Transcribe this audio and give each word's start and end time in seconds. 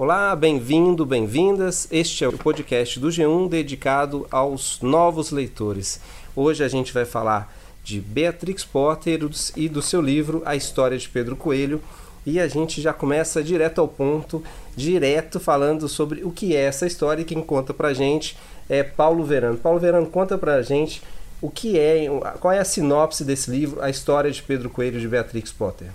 Olá, 0.00 0.36
bem-vindo, 0.36 1.04
bem-vindas. 1.04 1.88
Este 1.90 2.22
é 2.22 2.28
o 2.28 2.38
podcast 2.38 3.00
do 3.00 3.08
G1 3.08 3.48
dedicado 3.48 4.28
aos 4.30 4.80
novos 4.80 5.32
leitores. 5.32 6.00
Hoje 6.36 6.62
a 6.62 6.68
gente 6.68 6.92
vai 6.92 7.04
falar 7.04 7.52
de 7.82 8.00
Beatrix 8.00 8.64
Potter 8.64 9.18
e 9.56 9.68
do 9.68 9.82
seu 9.82 10.00
livro 10.00 10.40
A 10.46 10.54
História 10.54 10.96
de 10.96 11.08
Pedro 11.08 11.34
Coelho. 11.34 11.82
E 12.24 12.38
a 12.38 12.46
gente 12.46 12.80
já 12.80 12.92
começa 12.92 13.42
direto 13.42 13.80
ao 13.80 13.88
ponto, 13.88 14.40
direto 14.76 15.40
falando 15.40 15.88
sobre 15.88 16.22
o 16.22 16.30
que 16.30 16.54
é 16.54 16.60
essa 16.60 16.86
história 16.86 17.22
e 17.22 17.24
quem 17.24 17.42
conta 17.42 17.74
pra 17.74 17.92
gente 17.92 18.36
é 18.68 18.84
Paulo 18.84 19.24
Verano. 19.24 19.58
Paulo 19.58 19.80
Verano, 19.80 20.06
conta 20.06 20.38
pra 20.38 20.62
gente 20.62 21.02
o 21.42 21.50
que 21.50 21.76
é, 21.76 22.06
qual 22.38 22.54
é 22.54 22.60
a 22.60 22.64
sinopse 22.64 23.24
desse 23.24 23.50
livro, 23.50 23.82
A 23.82 23.90
História 23.90 24.30
de 24.30 24.44
Pedro 24.44 24.70
Coelho 24.70 25.00
de 25.00 25.08
Beatrix 25.08 25.50
Potter. 25.50 25.88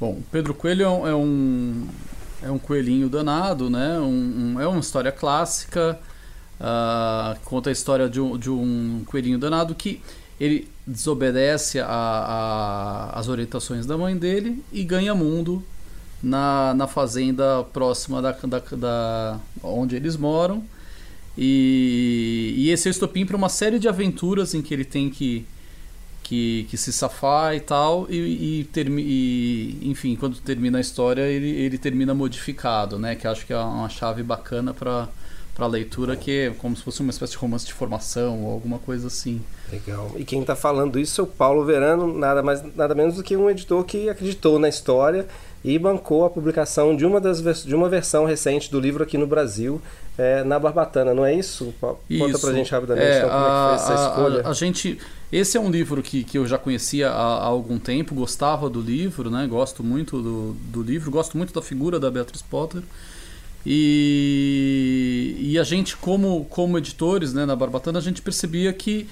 Bom, 0.00 0.22
Pedro 0.32 0.54
Coelho 0.54 0.84
é 1.06 1.14
um, 1.14 1.86
é 2.42 2.50
um 2.50 2.58
coelhinho 2.58 3.08
danado, 3.08 3.70
né? 3.70 3.98
Um, 3.98 4.54
um, 4.54 4.60
é 4.60 4.66
uma 4.66 4.80
história 4.80 5.12
clássica. 5.12 5.98
Uh, 6.60 7.38
conta 7.44 7.70
a 7.70 7.72
história 7.72 8.08
de 8.08 8.20
um, 8.20 8.36
de 8.38 8.50
um 8.50 9.02
coelhinho 9.06 9.38
danado 9.38 9.74
que 9.74 10.00
ele 10.38 10.68
desobedece 10.86 11.78
as 11.80 13.28
orientações 13.28 13.86
da 13.86 13.96
mãe 13.96 14.16
dele 14.16 14.62
e 14.72 14.82
ganha 14.82 15.14
mundo 15.14 15.64
na, 16.22 16.74
na 16.74 16.86
fazenda 16.86 17.62
próxima 17.72 18.20
da, 18.20 18.32
da, 18.32 18.58
da 18.76 19.40
onde 19.62 19.94
eles 19.94 20.16
moram. 20.16 20.62
E, 21.36 22.54
e 22.56 22.70
esse 22.70 22.88
é 22.88 22.90
o 22.90 22.92
estopim 22.92 23.24
para 23.24 23.36
uma 23.36 23.48
série 23.48 23.78
de 23.78 23.88
aventuras 23.88 24.54
em 24.54 24.62
que 24.62 24.74
ele 24.74 24.84
tem 24.84 25.08
que 25.08 25.46
que, 26.32 26.66
que 26.70 26.78
se 26.78 26.90
safar 26.90 27.54
e 27.54 27.60
tal, 27.60 28.06
e, 28.08 28.64
e, 28.64 28.68
e, 28.74 29.78
enfim, 29.82 30.16
quando 30.16 30.38
termina 30.38 30.78
a 30.78 30.80
história, 30.80 31.20
ele, 31.20 31.50
ele 31.50 31.76
termina 31.76 32.14
modificado, 32.14 32.98
né? 32.98 33.14
Que 33.14 33.28
acho 33.28 33.44
que 33.44 33.52
é 33.52 33.58
uma 33.58 33.90
chave 33.90 34.22
bacana 34.22 34.72
para 34.72 35.08
para 35.54 35.66
leitura 35.66 36.16
que 36.16 36.30
é 36.30 36.50
como 36.50 36.74
se 36.74 36.82
fosse 36.82 37.02
uma 37.02 37.10
espécie 37.10 37.32
de 37.32 37.38
romance 37.38 37.66
de 37.66 37.74
formação 37.74 38.42
ou 38.42 38.52
alguma 38.52 38.78
coisa 38.78 39.08
assim. 39.08 39.42
Legal. 39.70 40.10
E 40.16 40.24
quem 40.24 40.40
está 40.40 40.56
falando 40.56 40.98
isso 40.98 41.20
é 41.20 41.24
o 41.24 41.26
Paulo 41.26 41.62
Verano, 41.66 42.16
nada 42.16 42.42
mais 42.42 42.62
nada 42.74 42.94
menos 42.94 43.16
do 43.16 43.22
que 43.22 43.36
um 43.36 43.50
editor 43.50 43.84
que 43.84 44.08
acreditou 44.08 44.58
na 44.58 44.70
história 44.70 45.26
e 45.62 45.78
bancou 45.78 46.24
a 46.24 46.30
publicação 46.30 46.96
de 46.96 47.04
uma 47.04 47.20
das 47.20 47.42
de 47.62 47.74
uma 47.74 47.90
versão 47.90 48.24
recente 48.24 48.70
do 48.70 48.80
livro 48.80 49.02
aqui 49.02 49.18
no 49.18 49.26
Brasil, 49.26 49.82
é, 50.18 50.44
na 50.44 50.58
Barbatana, 50.58 51.14
não 51.14 51.24
é 51.24 51.34
isso? 51.34 51.74
Conta 51.80 51.98
isso. 52.08 52.40
pra 52.40 52.52
gente 52.52 52.70
rapidamente 52.70 53.06
é, 53.06 53.18
então, 53.18 53.30
como 53.30 53.44
a, 53.44 53.46
é 53.46 53.50
que 53.50 53.84
foi 53.84 53.94
essa 53.94 54.08
escolha. 54.08 54.42
A, 54.42 54.50
a, 54.50 54.52
gente 54.52 54.98
esse 55.32 55.56
é 55.56 55.60
um 55.60 55.70
livro 55.70 56.02
que, 56.02 56.22
que 56.22 56.36
eu 56.36 56.46
já 56.46 56.58
conhecia 56.58 57.08
há, 57.08 57.38
há, 57.38 57.46
algum 57.46 57.78
tempo, 57.78 58.14
gostava 58.14 58.68
do 58.68 58.82
livro, 58.82 59.30
né? 59.30 59.46
Gosto 59.46 59.82
muito 59.82 60.20
do, 60.20 60.52
do 60.52 60.82
livro, 60.82 61.10
gosto 61.10 61.38
muito 61.38 61.54
da 61.54 61.62
figura 61.62 61.98
da 61.98 62.10
Beatriz 62.10 62.42
Potter. 62.42 62.82
E, 63.64 65.36
e 65.38 65.58
a 65.58 65.64
gente, 65.64 65.96
como, 65.96 66.44
como 66.46 66.76
editores 66.76 67.32
né, 67.32 67.46
na 67.46 67.56
Barbatana, 67.56 67.98
a 67.98 68.02
gente 68.02 68.20
percebia 68.20 68.72
que, 68.74 69.08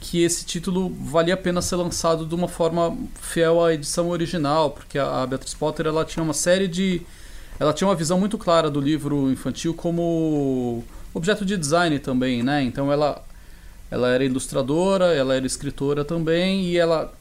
que 0.00 0.22
esse 0.22 0.46
título 0.46 0.88
valia 0.88 1.34
a 1.34 1.36
pena 1.36 1.60
ser 1.60 1.76
lançado 1.76 2.24
de 2.24 2.34
uma 2.34 2.48
forma 2.48 2.96
fiel 3.20 3.62
à 3.62 3.74
edição 3.74 4.08
original, 4.08 4.70
porque 4.70 4.98
a, 4.98 5.22
a 5.22 5.26
Beatriz 5.26 5.52
Potter 5.52 5.86
ela 5.86 6.04
tinha 6.04 6.22
uma 6.22 6.34
série 6.34 6.66
de. 6.66 7.02
Ela 7.58 7.72
tinha 7.72 7.88
uma 7.88 7.94
visão 7.94 8.18
muito 8.18 8.38
clara 8.38 8.70
do 8.70 8.80
livro 8.80 9.30
infantil 9.30 9.74
como 9.74 10.84
objeto 11.12 11.44
de 11.44 11.56
design 11.56 11.98
também, 11.98 12.42
né? 12.42 12.62
Então 12.62 12.92
ela 12.92 13.24
ela 13.90 14.08
era 14.08 14.24
ilustradora, 14.24 15.14
ela 15.14 15.34
era 15.34 15.46
escritora 15.46 16.04
também 16.04 16.66
e 16.66 16.76
ela, 16.76 17.12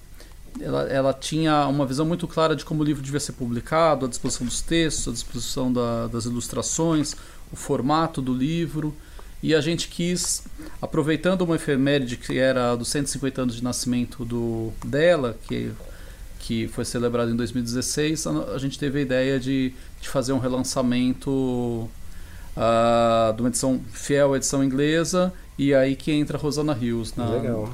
ela, 0.60 0.84
ela 0.84 1.14
tinha 1.14 1.66
uma 1.68 1.86
visão 1.86 2.06
muito 2.06 2.28
clara 2.28 2.56
de 2.56 2.66
como 2.66 2.82
o 2.82 2.84
livro 2.84 3.02
devia 3.02 3.20
ser 3.20 3.34
publicado, 3.34 4.06
a 4.06 4.10
disposição 4.10 4.46
dos 4.46 4.62
textos, 4.62 5.08
a 5.08 5.12
disposição 5.12 5.72
da, 5.72 6.08
das 6.08 6.26
ilustrações, 6.26 7.16
o 7.52 7.56
formato 7.56 8.22
do 8.22 8.34
livro. 8.34 8.94
E 9.42 9.54
a 9.54 9.62
gente 9.62 9.88
quis, 9.88 10.44
aproveitando 10.82 11.42
uma 11.42 11.56
efeméride 11.56 12.18
que 12.18 12.38
era 12.38 12.76
dos 12.76 12.88
150 12.90 13.44
anos 13.44 13.56
de 13.56 13.64
nascimento 13.64 14.26
do, 14.26 14.74
dela, 14.84 15.38
que, 15.48 15.72
que 16.48 16.66
foi 16.70 16.86
celebrado 16.86 17.30
em 17.30 17.36
2016, 17.36 18.26
a, 18.26 18.58
gente 18.58 18.80
teve 18.80 19.00
a 19.00 19.02
ideia 19.02 19.38
de, 19.38 19.74
de 20.00 20.08
fazer 20.08 20.32
um 20.32 20.40
relançamento 20.40 21.30
uh, 21.30 23.34
de 23.36 23.42
uma 23.42 23.50
edição 23.50 23.82
fiel 23.92 24.34
à 24.34 24.38
edição 24.38 24.64
inglesa 24.64 25.34
e 25.60 25.76
aí 25.76 25.94
que 25.94 26.10
entra 26.10 26.38
a 26.38 26.40
Rosana 26.40 26.72
Rios 26.72 27.14
na, 27.18 27.26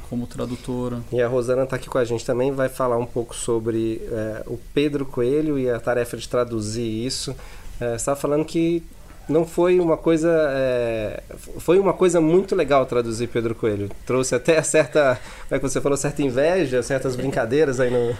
como 0.09 0.25
tradutora. 0.25 1.01
E 1.11 1.21
a 1.21 1.27
Rosana 1.27 1.65
está 1.65 1.75
aqui 1.75 1.87
com 1.87 1.99
a 1.99 2.03
gente 2.03 2.25
também, 2.25 2.51
vai 2.51 2.67
falar 2.67 2.97
um 2.97 3.05
pouco 3.05 3.35
sobre 3.35 4.01
é, 4.11 4.41
o 4.47 4.57
Pedro 4.73 5.05
Coelho 5.05 5.59
e 5.59 5.69
a 5.69 5.79
tarefa 5.79 6.17
de 6.17 6.27
traduzir 6.27 7.05
isso. 7.05 7.35
É, 7.79 7.89
você 7.89 7.95
estava 7.97 8.19
falando 8.19 8.43
que 8.43 8.81
não 9.29 9.45
foi 9.45 9.79
uma 9.79 9.97
coisa 9.97 10.31
é, 10.49 11.21
foi 11.59 11.77
uma 11.77 11.93
coisa 11.93 12.19
muito 12.19 12.55
legal 12.55 12.85
traduzir 12.85 13.27
Pedro 13.27 13.55
Coelho 13.55 13.89
trouxe 14.05 14.35
até 14.35 14.61
certa 14.61 15.17
como 15.47 15.55
é 15.55 15.59
que 15.59 15.69
você 15.69 15.79
falou 15.79 15.97
certa 15.97 16.21
inveja 16.21 16.83
certas 16.83 17.15
brincadeiras 17.15 17.79
aí 17.79 17.89
no 17.89 18.13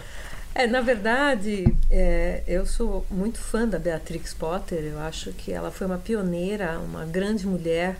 é 0.54 0.66
na 0.66 0.80
verdade 0.80 1.64
é, 1.90 2.42
eu 2.46 2.64
sou 2.64 3.04
muito 3.10 3.38
fã 3.38 3.66
da 3.66 3.78
Beatrix 3.78 4.32
Potter 4.32 4.84
eu 4.84 4.98
acho 5.00 5.32
que 5.32 5.52
ela 5.52 5.70
foi 5.70 5.86
uma 5.86 5.98
pioneira 5.98 6.78
uma 6.78 7.04
grande 7.04 7.46
mulher 7.46 7.96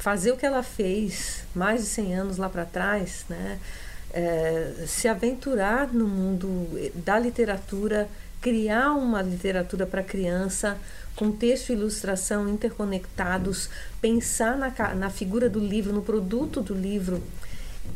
fazer 0.00 0.32
o 0.32 0.36
que 0.36 0.46
ela 0.46 0.62
fez 0.62 1.44
mais 1.54 1.82
de 1.82 1.86
100 1.86 2.14
anos 2.14 2.36
lá 2.38 2.48
para 2.48 2.64
trás, 2.64 3.26
né? 3.28 3.58
É, 4.12 4.86
se 4.88 5.06
aventurar 5.06 5.92
no 5.92 6.08
mundo 6.08 6.68
da 6.96 7.18
literatura, 7.18 8.08
criar 8.40 8.92
uma 8.92 9.22
literatura 9.22 9.86
para 9.86 10.02
criança 10.02 10.76
com 11.14 11.30
texto 11.30 11.68
e 11.68 11.74
ilustração 11.74 12.48
interconectados, 12.48 13.68
pensar 14.00 14.56
na, 14.56 14.70
na 14.94 15.10
figura 15.10 15.48
do 15.48 15.60
livro, 15.60 15.92
no 15.92 16.02
produto 16.02 16.60
do 16.62 16.74
livro 16.74 17.22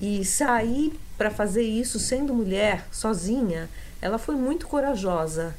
e 0.00 0.24
sair 0.24 0.92
para 1.16 1.30
fazer 1.30 1.62
isso 1.62 1.98
sendo 1.98 2.34
mulher, 2.34 2.86
sozinha, 2.92 3.68
ela 4.04 4.18
foi 4.18 4.34
muito 4.36 4.66
corajosa. 4.66 5.56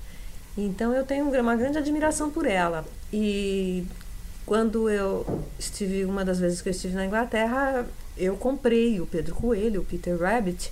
Então 0.55 0.93
eu 0.93 1.03
tenho 1.03 1.27
uma 1.41 1.55
grande 1.55 1.79
admiração 1.79 2.29
por 2.29 2.45
ela. 2.45 2.85
E 3.11 3.87
quando 4.45 4.87
eu 4.87 5.43
estive, 5.57 6.05
uma 6.05 6.23
das 6.23 6.39
vezes 6.39 6.61
que 6.61 6.69
eu 6.69 6.71
estive 6.71 6.93
na 6.93 7.07
Inglaterra, 7.07 7.87
eu 8.15 8.37
comprei 8.37 9.01
o 9.01 9.07
Pedro 9.07 9.33
Coelho, 9.33 9.81
o 9.81 9.83
Peter 9.83 10.15
Rabbit, 10.15 10.71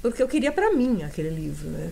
porque 0.00 0.22
eu 0.22 0.26
queria 0.26 0.50
para 0.50 0.72
mim 0.72 1.02
aquele 1.02 1.28
livro, 1.28 1.68
né? 1.68 1.90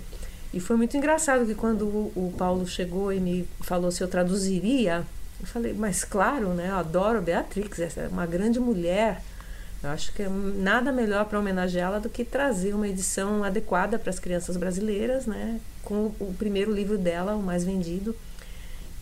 E 0.55 0.59
foi 0.59 0.75
muito 0.75 0.97
engraçado 0.97 1.45
que 1.45 1.55
quando 1.55 1.85
o, 1.87 2.33
Paulo 2.39 2.67
chegou 2.67 3.13
e 3.13 3.21
me 3.21 3.47
falou 3.61 3.91
se 3.91 4.03
eu 4.03 4.09
traduziria, 4.09 5.05
eu 5.39 5.47
falei, 5.47 5.75
mas 5.75 6.03
claro, 6.03 6.55
né? 6.55 6.71
Eu 6.71 6.77
adoro 6.77 7.21
Beatrix, 7.21 7.79
essa 7.79 8.01
é 8.01 8.09
uma 8.09 8.25
grande 8.25 8.59
mulher. 8.59 9.23
Eu 9.85 9.91
acho 9.91 10.15
que 10.15 10.23
é 10.23 10.29
nada 10.29 10.91
melhor 10.91 11.27
para 11.27 11.39
homenageá-la 11.39 11.99
do 11.99 12.09
que 12.09 12.25
trazer 12.25 12.75
uma 12.75 12.89
edição 12.89 13.45
adequada 13.45 13.99
para 13.99 14.09
as 14.09 14.19
crianças 14.19 14.57
brasileiras, 14.57 15.27
né? 15.27 15.61
Com 15.83 16.07
o, 16.19 16.35
primeiro 16.39 16.73
livro 16.73 16.97
dela, 16.97 17.35
o 17.35 17.43
mais 17.43 17.65
vendido. 17.65 18.17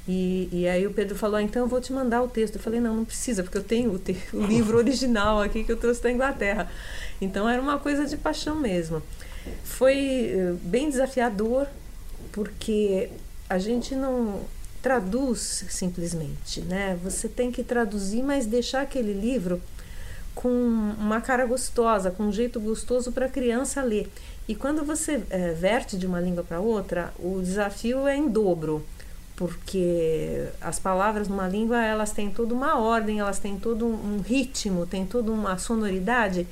E, 0.08 0.48
e 0.50 0.66
aí 0.66 0.84
o 0.84 0.92
Pedro 0.92 1.14
falou, 1.14 1.36
ah, 1.36 1.42
então 1.42 1.62
eu 1.62 1.68
vou 1.68 1.80
te 1.80 1.92
mandar 1.92 2.20
o 2.20 2.26
texto. 2.26 2.56
Eu 2.56 2.60
falei, 2.60 2.80
não, 2.80 2.96
não 2.96 3.04
precisa, 3.04 3.44
porque 3.44 3.56
eu 3.56 3.62
tenho 3.62 3.92
o, 3.92 3.98
te 3.98 4.16
o 4.32 4.42
livro 4.44 4.76
original 4.76 5.40
aqui 5.40 5.62
que 5.62 5.70
eu 5.70 5.76
trouxe 5.76 6.02
da 6.02 6.10
Inglaterra. 6.10 6.68
Então 7.20 7.48
era 7.48 7.62
uma 7.62 7.78
coisa 7.78 8.04
de 8.04 8.16
paixão 8.16 8.56
mesmo. 8.56 9.00
Foi 9.62 10.34
uh, 10.34 10.54
bem 10.64 10.90
desafiador, 10.90 11.68
porque 12.32 13.08
a 13.48 13.58
gente 13.58 13.94
não 13.94 14.40
traduz 14.82 15.64
simplesmente, 15.68 16.60
né? 16.62 16.98
Você 17.04 17.28
tem 17.28 17.52
que 17.52 17.62
traduzir, 17.62 18.24
mas 18.24 18.46
deixar 18.46 18.82
aquele 18.82 19.12
livro 19.12 19.62
com 20.34 20.48
uma 20.98 21.20
cara 21.20 21.46
gostosa, 21.46 22.10
com 22.10 22.24
um 22.24 22.32
jeito 22.32 22.58
gostoso 22.58 23.12
para 23.12 23.26
a 23.26 23.28
criança 23.28 23.82
ler. 23.82 24.10
E 24.48 24.54
quando 24.54 24.84
você 24.84 25.22
é, 25.30 25.52
verte 25.52 25.96
de 25.96 26.06
uma 26.06 26.20
língua 26.20 26.42
para 26.42 26.60
outra, 26.60 27.12
o 27.18 27.40
desafio 27.40 28.06
é 28.06 28.16
em 28.16 28.28
dobro 28.28 28.84
porque 29.36 30.46
as 30.60 30.78
palavras 30.78 31.26
numa 31.26 31.48
língua 31.48 31.82
elas 31.82 32.12
têm 32.12 32.30
toda 32.30 32.54
uma 32.54 32.78
ordem, 32.78 33.18
elas 33.18 33.38
têm 33.38 33.58
todo 33.58 33.86
um 33.86 34.20
ritmo, 34.20 34.86
tem 34.86 35.04
toda 35.06 35.32
uma 35.32 35.58
sonoridade 35.58 36.46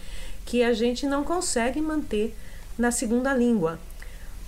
que 0.44 0.62
a 0.64 0.72
gente 0.72 1.06
não 1.06 1.22
consegue 1.22 1.80
manter 1.80 2.34
na 2.76 2.90
segunda 2.90 3.32
língua. 3.32 3.78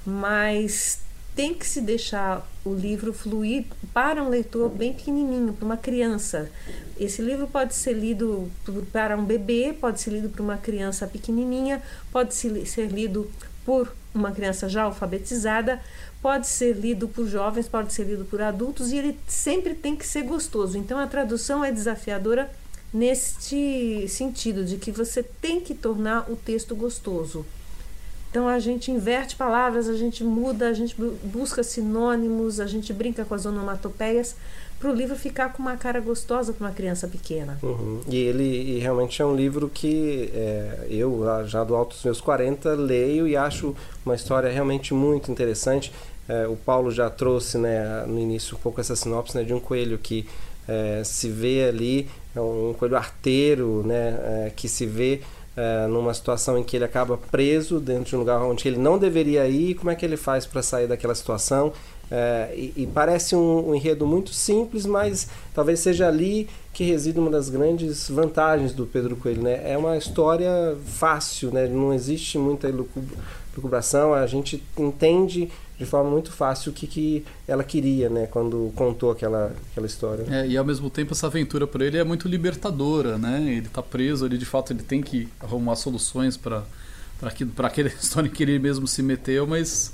Mas 0.04 1.00
tem 1.36 1.54
que 1.54 1.66
se 1.66 1.80
deixar 1.80 2.44
o 2.64 2.74
livro 2.74 3.12
fluir 3.12 3.64
para 3.92 4.22
um 4.22 4.28
leitor 4.28 4.68
bem 4.68 4.92
pequenininho, 4.92 5.52
para 5.52 5.64
uma 5.64 5.76
criança. 5.76 6.50
Esse 6.98 7.20
livro 7.20 7.46
pode 7.46 7.74
ser 7.74 7.92
lido 7.92 8.50
para 8.92 9.16
um 9.16 9.24
bebê, 9.24 9.74
pode 9.78 10.00
ser 10.00 10.10
lido 10.10 10.28
para 10.28 10.42
uma 10.42 10.56
criança 10.56 11.06
pequenininha, 11.06 11.82
pode 12.12 12.34
ser 12.34 12.86
lido 12.86 13.30
por 13.64 13.92
uma 14.14 14.30
criança 14.30 14.68
já 14.68 14.82
alfabetizada, 14.82 15.80
pode 16.20 16.46
ser 16.46 16.74
lido 16.74 17.08
por 17.08 17.26
jovens, 17.26 17.68
pode 17.68 17.92
ser 17.92 18.04
lido 18.04 18.24
por 18.24 18.40
adultos 18.40 18.92
e 18.92 18.98
ele 18.98 19.18
sempre 19.26 19.74
tem 19.74 19.96
que 19.96 20.06
ser 20.06 20.22
gostoso. 20.22 20.78
Então 20.78 20.98
a 20.98 21.06
tradução 21.06 21.64
é 21.64 21.72
desafiadora 21.72 22.50
neste 22.92 24.06
sentido 24.08 24.64
de 24.64 24.76
que 24.76 24.92
você 24.92 25.22
tem 25.22 25.60
que 25.60 25.74
tornar 25.74 26.30
o 26.30 26.36
texto 26.36 26.76
gostoso. 26.76 27.44
Então 28.32 28.48
a 28.48 28.58
gente 28.58 28.90
inverte 28.90 29.36
palavras, 29.36 29.90
a 29.90 29.94
gente 29.94 30.24
muda, 30.24 30.66
a 30.66 30.72
gente 30.72 30.96
busca 31.22 31.62
sinônimos, 31.62 32.60
a 32.60 32.66
gente 32.66 32.90
brinca 32.90 33.26
com 33.26 33.34
as 33.34 33.44
onomatopeias 33.44 34.34
para 34.80 34.90
o 34.90 34.94
livro 34.94 35.14
ficar 35.14 35.52
com 35.52 35.60
uma 35.60 35.76
cara 35.76 36.00
gostosa 36.00 36.50
para 36.54 36.66
uma 36.66 36.72
criança 36.72 37.06
pequena. 37.06 37.58
Uhum. 37.62 38.00
E 38.08 38.16
ele 38.16 38.42
e 38.42 38.78
realmente 38.78 39.20
é 39.20 39.26
um 39.26 39.36
livro 39.36 39.68
que 39.68 40.30
é, 40.32 40.86
eu, 40.88 41.22
já 41.44 41.62
do 41.62 41.76
alto 41.76 41.94
dos 41.94 42.02
meus 42.04 42.22
40, 42.22 42.72
leio 42.72 43.28
e 43.28 43.36
acho 43.36 43.76
uma 44.04 44.14
história 44.14 44.50
realmente 44.50 44.94
muito 44.94 45.30
interessante. 45.30 45.92
É, 46.26 46.46
o 46.48 46.56
Paulo 46.56 46.90
já 46.90 47.10
trouxe 47.10 47.58
né, 47.58 48.06
no 48.06 48.18
início 48.18 48.56
um 48.56 48.60
pouco 48.60 48.80
essa 48.80 48.96
sinopse 48.96 49.36
né, 49.36 49.44
de 49.44 49.52
um 49.52 49.60
coelho 49.60 49.98
que 49.98 50.26
é, 50.66 51.02
se 51.04 51.28
vê 51.28 51.68
ali, 51.68 52.08
é 52.34 52.40
um 52.40 52.74
coelho 52.78 52.96
arteiro 52.96 53.82
né, 53.86 54.46
é, 54.46 54.52
que 54.56 54.70
se 54.70 54.86
vê 54.86 55.20
é, 55.56 55.86
numa 55.86 56.14
situação 56.14 56.56
em 56.56 56.62
que 56.62 56.76
ele 56.76 56.84
acaba 56.84 57.18
preso 57.30 57.78
dentro 57.78 58.04
de 58.04 58.16
um 58.16 58.20
lugar 58.20 58.42
onde 58.42 58.66
ele 58.66 58.78
não 58.78 58.98
deveria 58.98 59.46
ir, 59.46 59.74
como 59.74 59.90
é 59.90 59.94
que 59.94 60.04
ele 60.04 60.16
faz 60.16 60.46
para 60.46 60.62
sair 60.62 60.86
daquela 60.86 61.14
situação? 61.14 61.72
É, 62.10 62.52
e, 62.54 62.72
e, 62.76 62.86
parece 62.86 63.34
um, 63.34 63.70
um, 63.70 63.74
enredo 63.74 64.06
muito 64.06 64.34
simples, 64.34 64.84
mas 64.84 65.28
talvez 65.54 65.80
seja 65.80 66.08
ali 66.08 66.46
que 66.72 66.84
reside 66.84 67.18
uma 67.18 67.30
das 67.30 67.48
grandes 67.48 68.08
vantagens 68.10 68.74
do 68.74 68.84
Pedro 68.86 69.16
Coelho. 69.16 69.42
Né? 69.42 69.62
É 69.64 69.78
uma 69.78 69.96
história 69.96 70.76
fácil, 70.84 71.50
né? 71.50 71.66
não 71.66 71.92
existe 71.94 72.36
muita 72.36 72.68
lucubração, 72.68 74.12
a 74.12 74.26
gente 74.26 74.62
entende 74.76 75.50
de 75.78 75.86
forma 75.86 76.10
muito 76.10 76.30
fácil 76.30 76.70
o 76.70 76.74
que, 76.74 76.86
que 76.86 77.24
ela 77.46 77.64
queria 77.64 78.08
né? 78.08 78.26
quando 78.26 78.72
contou 78.76 79.10
aquela, 79.10 79.54
aquela 79.70 79.86
história. 79.86 80.24
É, 80.30 80.46
e 80.46 80.56
ao 80.56 80.64
mesmo 80.64 80.88
tempo 80.88 81.12
essa 81.12 81.26
aventura 81.26 81.66
para 81.66 81.84
ele 81.84 81.98
é 81.98 82.04
muito 82.04 82.28
libertadora. 82.28 83.18
Né? 83.18 83.42
Ele 83.56 83.66
está 83.66 83.82
preso, 83.82 84.26
ele 84.26 84.38
de 84.38 84.46
fato 84.46 84.72
ele 84.72 84.82
tem 84.82 85.02
que 85.02 85.28
arrumar 85.40 85.76
soluções 85.76 86.36
para 86.36 86.64
aquela 87.62 87.88
história 88.00 88.28
que 88.28 88.42
ele 88.42 88.58
mesmo 88.58 88.86
se 88.86 89.02
meteu, 89.02 89.46
mas 89.46 89.92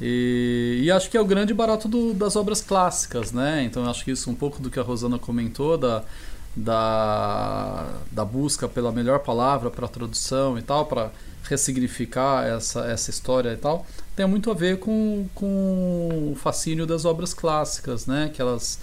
e, 0.00 0.80
e, 0.84 0.90
acho 0.90 1.10
que 1.10 1.16
é 1.16 1.20
o 1.20 1.24
grande 1.24 1.54
barato 1.54 1.88
do, 1.88 2.12
das 2.12 2.36
obras 2.36 2.60
clássicas, 2.60 3.32
né? 3.32 3.62
Então 3.64 3.88
acho 3.88 4.04
que 4.04 4.10
isso 4.10 4.30
um 4.30 4.34
pouco 4.34 4.60
do 4.60 4.70
que 4.70 4.78
a 4.78 4.82
Rosana 4.82 5.18
comentou 5.18 5.76
da, 5.76 6.04
da, 6.56 7.86
da 8.10 8.24
busca 8.24 8.68
pela 8.68 8.90
melhor 8.90 9.20
palavra 9.20 9.70
para 9.70 9.86
tradução 9.86 10.58
e 10.58 10.62
tal, 10.62 10.86
para 10.86 11.10
ressignificar 11.48 12.46
essa, 12.46 12.84
essa 12.86 13.10
história 13.10 13.52
e 13.52 13.56
tal, 13.56 13.86
tem 14.14 14.26
muito 14.26 14.50
a 14.50 14.54
ver 14.54 14.78
com, 14.78 15.26
com 15.34 16.32
o 16.32 16.36
fascínio 16.36 16.86
das 16.86 17.04
obras 17.04 17.32
clássicas, 17.32 18.06
né? 18.06 18.30
Que 18.32 18.42
elas, 18.42 18.80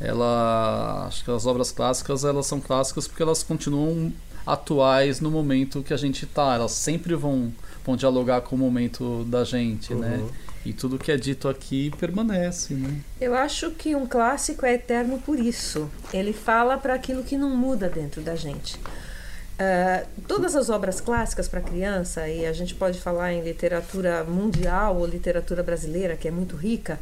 ela, 0.00 1.06
acho 1.06 1.24
que 1.24 1.30
as 1.30 1.46
obras 1.46 1.70
clássicas 1.70 2.24
elas 2.24 2.46
são 2.46 2.60
clássicas 2.60 3.06
porque 3.06 3.22
elas 3.22 3.42
continuam 3.42 4.12
atuais 4.46 5.20
no 5.20 5.30
momento 5.30 5.82
que 5.82 5.94
a 5.94 5.96
gente 5.96 6.24
está. 6.24 6.54
Elas 6.54 6.72
sempre 6.72 7.14
vão 7.14 7.52
vão 7.84 7.96
dialogar 7.96 8.40
com 8.40 8.56
o 8.56 8.58
momento 8.58 9.24
da 9.24 9.44
gente, 9.44 9.94
né? 9.94 10.16
uhum. 10.16 10.26
né? 10.26 10.32
E 10.64 10.72
tudo 10.72 10.98
que 10.98 11.12
é 11.12 11.16
dito 11.16 11.48
aqui 11.48 11.90
permanece, 11.98 12.74
né? 12.74 13.00
Eu 13.20 13.34
acho 13.34 13.70
que 13.72 13.94
um 13.94 14.06
clássico 14.06 14.64
é 14.64 14.74
eterno 14.74 15.20
por 15.20 15.38
isso. 15.38 15.90
Ele 16.12 16.32
fala 16.32 16.78
para 16.78 16.94
aquilo 16.94 17.22
que 17.22 17.36
não 17.36 17.50
muda 17.50 17.88
dentro 17.88 18.22
da 18.22 18.34
gente. 18.34 18.76
Uh, 18.76 20.06
todas 20.26 20.56
as 20.56 20.70
obras 20.70 21.00
clássicas 21.00 21.46
para 21.46 21.60
criança, 21.60 22.26
e 22.28 22.46
a 22.46 22.52
gente 22.52 22.74
pode 22.74 22.98
falar 22.98 23.32
em 23.32 23.42
literatura 23.42 24.24
mundial 24.24 24.96
ou 24.96 25.06
literatura 25.06 25.62
brasileira, 25.62 26.16
que 26.16 26.26
é 26.26 26.30
muito 26.30 26.56
rica, 26.56 26.98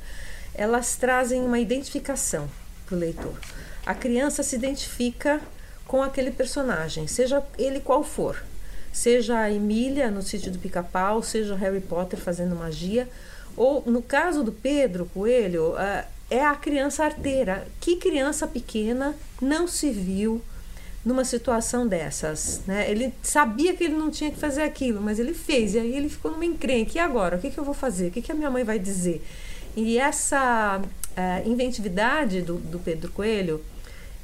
elas 0.54 0.96
trazem 0.96 1.40
uma 1.42 1.58
identificação 1.58 2.48
para 2.84 2.96
o 2.96 2.98
leitor. 2.98 3.38
A 3.86 3.94
criança 3.94 4.42
se 4.42 4.56
identifica 4.56 5.40
com 5.86 6.02
aquele 6.02 6.30
personagem, 6.30 7.06
seja 7.06 7.42
ele 7.58 7.80
qual 7.80 8.02
for 8.02 8.42
seja 8.92 9.38
a 9.38 9.50
Emília 9.50 10.10
no 10.10 10.22
sítio 10.22 10.52
do 10.52 10.58
Pica-Pau, 10.58 11.22
seja 11.22 11.56
Harry 11.56 11.80
Potter 11.80 12.18
fazendo 12.18 12.54
magia, 12.54 13.08
ou 13.56 13.82
no 13.86 14.02
caso 14.02 14.42
do 14.42 14.52
Pedro 14.52 15.06
Coelho, 15.12 15.74
é 16.30 16.44
a 16.44 16.54
criança 16.54 17.04
arteira. 17.04 17.66
Que 17.80 17.96
criança 17.96 18.46
pequena 18.46 19.14
não 19.40 19.68
se 19.68 19.90
viu 19.90 20.40
numa 21.04 21.24
situação 21.24 21.86
dessas, 21.86 22.62
né? 22.66 22.90
Ele 22.90 23.12
sabia 23.22 23.74
que 23.74 23.84
ele 23.84 23.94
não 23.94 24.10
tinha 24.10 24.30
que 24.30 24.38
fazer 24.38 24.62
aquilo, 24.62 25.00
mas 25.00 25.18
ele 25.18 25.34
fez 25.34 25.74
e 25.74 25.78
aí 25.78 25.96
ele 25.96 26.08
ficou 26.08 26.30
numa 26.30 26.44
encrenca. 26.44 26.92
E 26.94 26.98
agora, 26.98 27.36
o 27.36 27.40
que, 27.40 27.50
que 27.50 27.58
eu 27.58 27.64
vou 27.64 27.74
fazer? 27.74 28.08
O 28.08 28.10
que, 28.10 28.22
que 28.22 28.32
a 28.32 28.34
minha 28.34 28.50
mãe 28.50 28.62
vai 28.62 28.78
dizer? 28.78 29.22
E 29.76 29.98
essa 29.98 30.80
uh, 30.80 31.48
inventividade 31.48 32.40
do, 32.40 32.54
do 32.54 32.78
Pedro 32.78 33.10
Coelho 33.10 33.60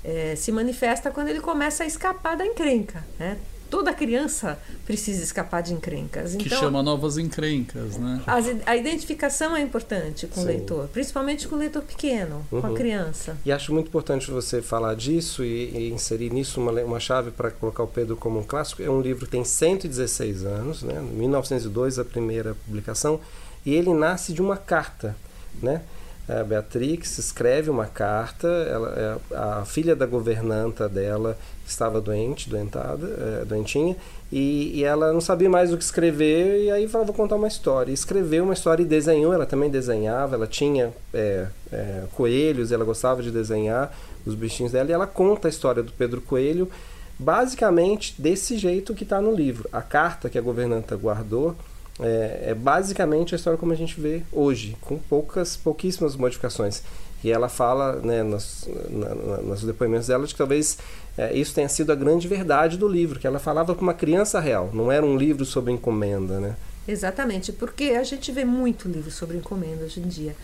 uh, 0.04 0.36
se 0.36 0.52
manifesta 0.52 1.10
quando 1.10 1.28
ele 1.28 1.40
começa 1.40 1.82
a 1.82 1.86
escapar 1.86 2.36
da 2.36 2.46
encrenca, 2.46 3.04
né? 3.18 3.36
Toda 3.70 3.92
criança 3.92 4.58
precisa 4.86 5.22
escapar 5.22 5.62
de 5.62 5.72
encrencas. 5.72 6.34
Que 6.34 6.46
então, 6.46 6.58
chama 6.58 6.82
novas 6.82 7.18
encrencas, 7.18 7.96
né? 7.96 8.22
As, 8.26 8.46
a 8.66 8.76
identificação 8.76 9.56
é 9.56 9.60
importante 9.60 10.26
com 10.26 10.36
Sim. 10.36 10.42
o 10.42 10.44
leitor, 10.44 10.88
principalmente 10.88 11.46
com 11.46 11.56
o 11.56 11.58
leitor 11.58 11.82
pequeno, 11.82 12.46
uhum. 12.50 12.60
com 12.60 12.66
a 12.66 12.70
uhum. 12.70 12.76
criança. 12.76 13.36
E 13.44 13.52
acho 13.52 13.72
muito 13.72 13.88
importante 13.88 14.30
você 14.30 14.62
falar 14.62 14.94
disso 14.94 15.44
e, 15.44 15.70
e 15.70 15.90
inserir 15.92 16.32
nisso 16.32 16.60
uma, 16.60 16.72
uma 16.82 17.00
chave 17.00 17.30
para 17.30 17.50
colocar 17.50 17.82
o 17.82 17.88
Pedro 17.88 18.16
como 18.16 18.38
um 18.38 18.44
clássico. 18.44 18.82
É 18.82 18.90
um 18.90 19.00
livro 19.00 19.26
que 19.26 19.32
tem 19.32 19.44
116 19.44 20.44
anos, 20.44 20.82
né? 20.82 21.00
1902 21.00 21.98
a 21.98 22.04
primeira 22.04 22.54
publicação, 22.66 23.20
e 23.64 23.74
ele 23.74 23.92
nasce 23.92 24.32
de 24.32 24.40
uma 24.40 24.56
carta, 24.56 25.16
né? 25.62 25.82
A 26.28 26.44
Beatrix 26.44 27.16
escreve 27.16 27.70
uma 27.70 27.86
carta, 27.86 28.46
ela, 28.46 29.18
é, 29.30 29.34
a 29.34 29.64
filha 29.64 29.96
da 29.96 30.04
governanta 30.04 30.86
dela 30.86 31.38
estava 31.66 32.02
doente, 32.02 32.50
doentada, 32.50 33.06
é, 33.40 33.44
doentinha, 33.46 33.96
e, 34.30 34.72
e, 34.74 34.84
ela 34.84 35.10
não 35.10 35.22
sabia 35.22 35.48
mais 35.48 35.72
o 35.72 35.78
que 35.78 35.82
escrever, 35.82 36.64
e 36.64 36.70
aí 36.70 36.86
falou, 36.86 37.06
vou 37.06 37.14
contar 37.14 37.36
uma 37.36 37.48
história. 37.48 37.90
E 37.90 37.94
escreveu 37.94 38.44
uma 38.44 38.52
história 38.52 38.82
e 38.82 38.86
desenhou, 38.86 39.32
ela 39.32 39.46
também 39.46 39.70
desenhava, 39.70 40.36
ela 40.36 40.46
tinha 40.46 40.92
é, 41.14 41.46
é, 41.72 42.02
coelhos, 42.12 42.72
ela 42.72 42.84
gostava 42.84 43.22
de 43.22 43.30
desenhar 43.30 43.90
os 44.26 44.34
bichinhos 44.34 44.72
dela, 44.72 44.90
e 44.90 44.92
ela 44.92 45.06
conta 45.06 45.48
a 45.48 45.50
história 45.50 45.82
do 45.82 45.92
Pedro 45.92 46.20
Coelho, 46.20 46.70
basicamente 47.18 48.14
desse 48.20 48.58
jeito 48.58 48.94
que 48.94 49.02
está 49.02 49.18
no 49.20 49.34
livro. 49.34 49.66
A 49.72 49.80
carta 49.80 50.28
que 50.28 50.36
a 50.36 50.42
governanta 50.42 50.94
guardou 50.94 51.56
é, 52.00 52.50
é, 52.50 52.54
basicamente 52.54 53.34
a 53.34 53.36
história 53.36 53.58
como 53.58 53.72
a 53.72 53.76
gente 53.76 54.00
vê 54.00 54.22
hoje, 54.32 54.76
com 54.80 54.98
poucas, 54.98 55.56
pouquíssimas 55.56 56.16
modificações. 56.16 56.82
E 57.22 57.30
ela 57.30 57.48
fala, 57.48 57.96
né, 57.96 58.22
nos, 58.22 58.68
na, 58.90 59.14
nos 59.38 59.64
depoimentos 59.64 60.06
dela, 60.06 60.24
de 60.24 60.32
que 60.32 60.38
talvez 60.38 60.78
é, 61.16 61.36
isso 61.36 61.52
tenha 61.52 61.68
sido 61.68 61.90
a 61.90 61.94
grande 61.96 62.28
verdade 62.28 62.76
do 62.78 62.86
livro, 62.86 63.18
que 63.18 63.26
ela 63.26 63.40
falava 63.40 63.74
com 63.74 63.82
uma 63.82 63.94
criança 63.94 64.38
real, 64.38 64.70
não 64.72 64.92
era 64.92 65.04
um 65.04 65.16
livro 65.16 65.44
sobre 65.44 65.72
encomenda, 65.72 66.38
né? 66.38 66.54
Exatamente, 66.86 67.52
porque 67.52 67.84
a 67.90 68.04
gente 68.04 68.30
vê 68.30 68.44
muito 68.44 68.88
livro 68.88 69.10
sobre 69.10 69.36
encomenda 69.36 69.84
hoje 69.84 70.00
em 70.00 70.08
dia. 70.08 70.34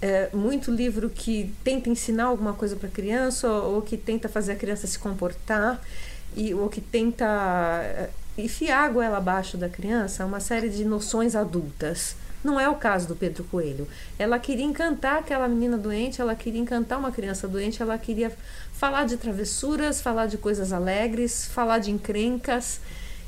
É, 0.00 0.30
muito 0.32 0.70
livro 0.70 1.10
que 1.10 1.52
tenta 1.62 1.90
ensinar 1.90 2.24
alguma 2.24 2.54
coisa 2.54 2.74
para 2.76 2.88
a 2.88 2.90
criança 2.90 3.48
ou, 3.48 3.74
ou, 3.74 3.82
que 3.82 3.96
tenta 3.96 4.28
fazer 4.28 4.52
a 4.52 4.56
criança 4.56 4.86
se 4.86 4.98
comportar 4.98 5.80
e, 6.34 6.54
ou 6.54 6.68
que 6.68 6.80
tenta 6.80 7.24
é, 7.84 8.10
enfiar 8.36 8.84
a 8.84 8.88
goela 8.88 9.18
abaixo 9.18 9.56
da 9.56 9.68
criança 9.68 10.24
uma 10.24 10.40
série 10.40 10.68
de 10.68 10.84
noções 10.84 11.34
adultas. 11.34 12.16
Não 12.42 12.58
é 12.58 12.68
o 12.68 12.74
caso 12.74 13.06
do 13.06 13.14
Pedro 13.14 13.44
Coelho. 13.44 13.86
Ela 14.18 14.38
queria 14.38 14.64
encantar 14.64 15.18
aquela 15.18 15.46
menina 15.46 15.78
doente, 15.78 16.20
ela 16.20 16.34
queria 16.34 16.60
encantar 16.60 16.98
uma 16.98 17.12
criança 17.12 17.46
doente, 17.46 17.80
ela 17.80 17.96
queria 17.96 18.32
falar 18.72 19.04
de 19.06 19.16
travessuras, 19.16 20.00
falar 20.00 20.26
de 20.26 20.36
coisas 20.36 20.72
alegres, 20.72 21.46
falar 21.46 21.78
de 21.78 21.90
encrencas 21.90 22.80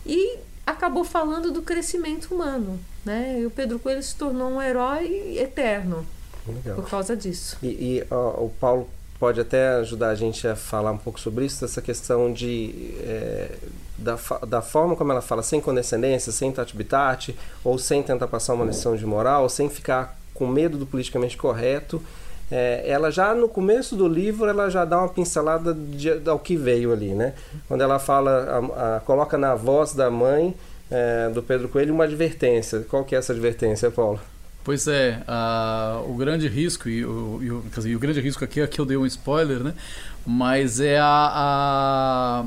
e 0.04 0.38
acabou 0.66 1.04
falando 1.04 1.52
do 1.52 1.62
crescimento 1.62 2.34
humano, 2.34 2.80
né? 3.04 3.38
E 3.40 3.46
o 3.46 3.50
Pedro 3.50 3.78
Coelho 3.78 4.02
se 4.02 4.16
tornou 4.16 4.50
um 4.50 4.60
herói 4.60 5.38
eterno 5.38 6.04
Legal. 6.46 6.76
por 6.76 6.88
causa 6.88 7.16
disso. 7.16 7.56
E, 7.62 7.66
e 7.68 8.06
ó, 8.10 8.44
o 8.44 8.52
Paulo 8.58 8.88
pode 9.18 9.40
até 9.40 9.68
ajudar 9.76 10.10
a 10.10 10.14
gente 10.14 10.46
a 10.46 10.56
falar 10.56 10.90
um 10.90 10.98
pouco 10.98 11.18
sobre 11.20 11.44
isso, 11.44 11.64
essa 11.64 11.80
questão 11.80 12.32
de 12.32 12.94
é, 13.00 13.56
da, 13.96 14.18
da 14.46 14.60
forma 14.60 14.96
como 14.96 15.12
ela 15.12 15.22
fala, 15.22 15.42
sem 15.42 15.60
condescendência, 15.60 16.32
sem 16.32 16.52
tati 16.52 17.36
ou 17.62 17.78
sem 17.78 18.02
tentar 18.02 18.26
passar 18.26 18.54
uma 18.54 18.64
lição 18.64 18.96
de 18.96 19.06
moral, 19.06 19.48
sem 19.48 19.68
ficar 19.70 20.18
com 20.32 20.46
medo 20.46 20.76
do 20.76 20.86
politicamente 20.86 21.36
correto. 21.36 22.02
É, 22.50 22.84
ela 22.86 23.10
já 23.10 23.34
no 23.34 23.48
começo 23.48 23.96
do 23.96 24.06
livro 24.06 24.46
ela 24.46 24.68
já 24.68 24.84
dá 24.84 24.98
uma 24.98 25.08
pincelada 25.08 25.72
de, 25.72 26.18
de, 26.18 26.30
ao 26.30 26.38
que 26.38 26.56
veio 26.56 26.92
ali, 26.92 27.14
né? 27.14 27.32
Quando 27.66 27.80
ela 27.80 27.98
fala, 27.98 28.70
a, 28.76 28.96
a, 28.96 29.00
coloca 29.00 29.38
na 29.38 29.54
voz 29.54 29.94
da 29.94 30.10
mãe 30.10 30.54
é, 30.90 31.30
do 31.30 31.42
Pedro 31.42 31.68
Coelho 31.68 31.94
uma 31.94 32.04
advertência. 32.04 32.80
Qual 32.80 33.04
que 33.04 33.14
é 33.14 33.18
essa 33.18 33.32
advertência, 33.32 33.90
Paulo? 33.90 34.20
Pois 34.64 34.88
é, 34.88 35.22
o 36.08 36.14
grande 36.14 36.48
risco, 36.48 36.88
e 36.88 37.04
o, 37.04 37.38
e, 37.42 37.50
o, 37.50 37.62
dizer, 37.76 37.94
o 37.94 37.98
grande 37.98 38.18
risco 38.18 38.42
aqui 38.42 38.62
é 38.62 38.66
que 38.66 38.80
eu 38.80 38.86
dei 38.86 38.96
um 38.96 39.04
spoiler, 39.04 39.62
né? 39.62 39.74
Mas 40.26 40.80
é 40.80 40.98
a, 40.98 42.46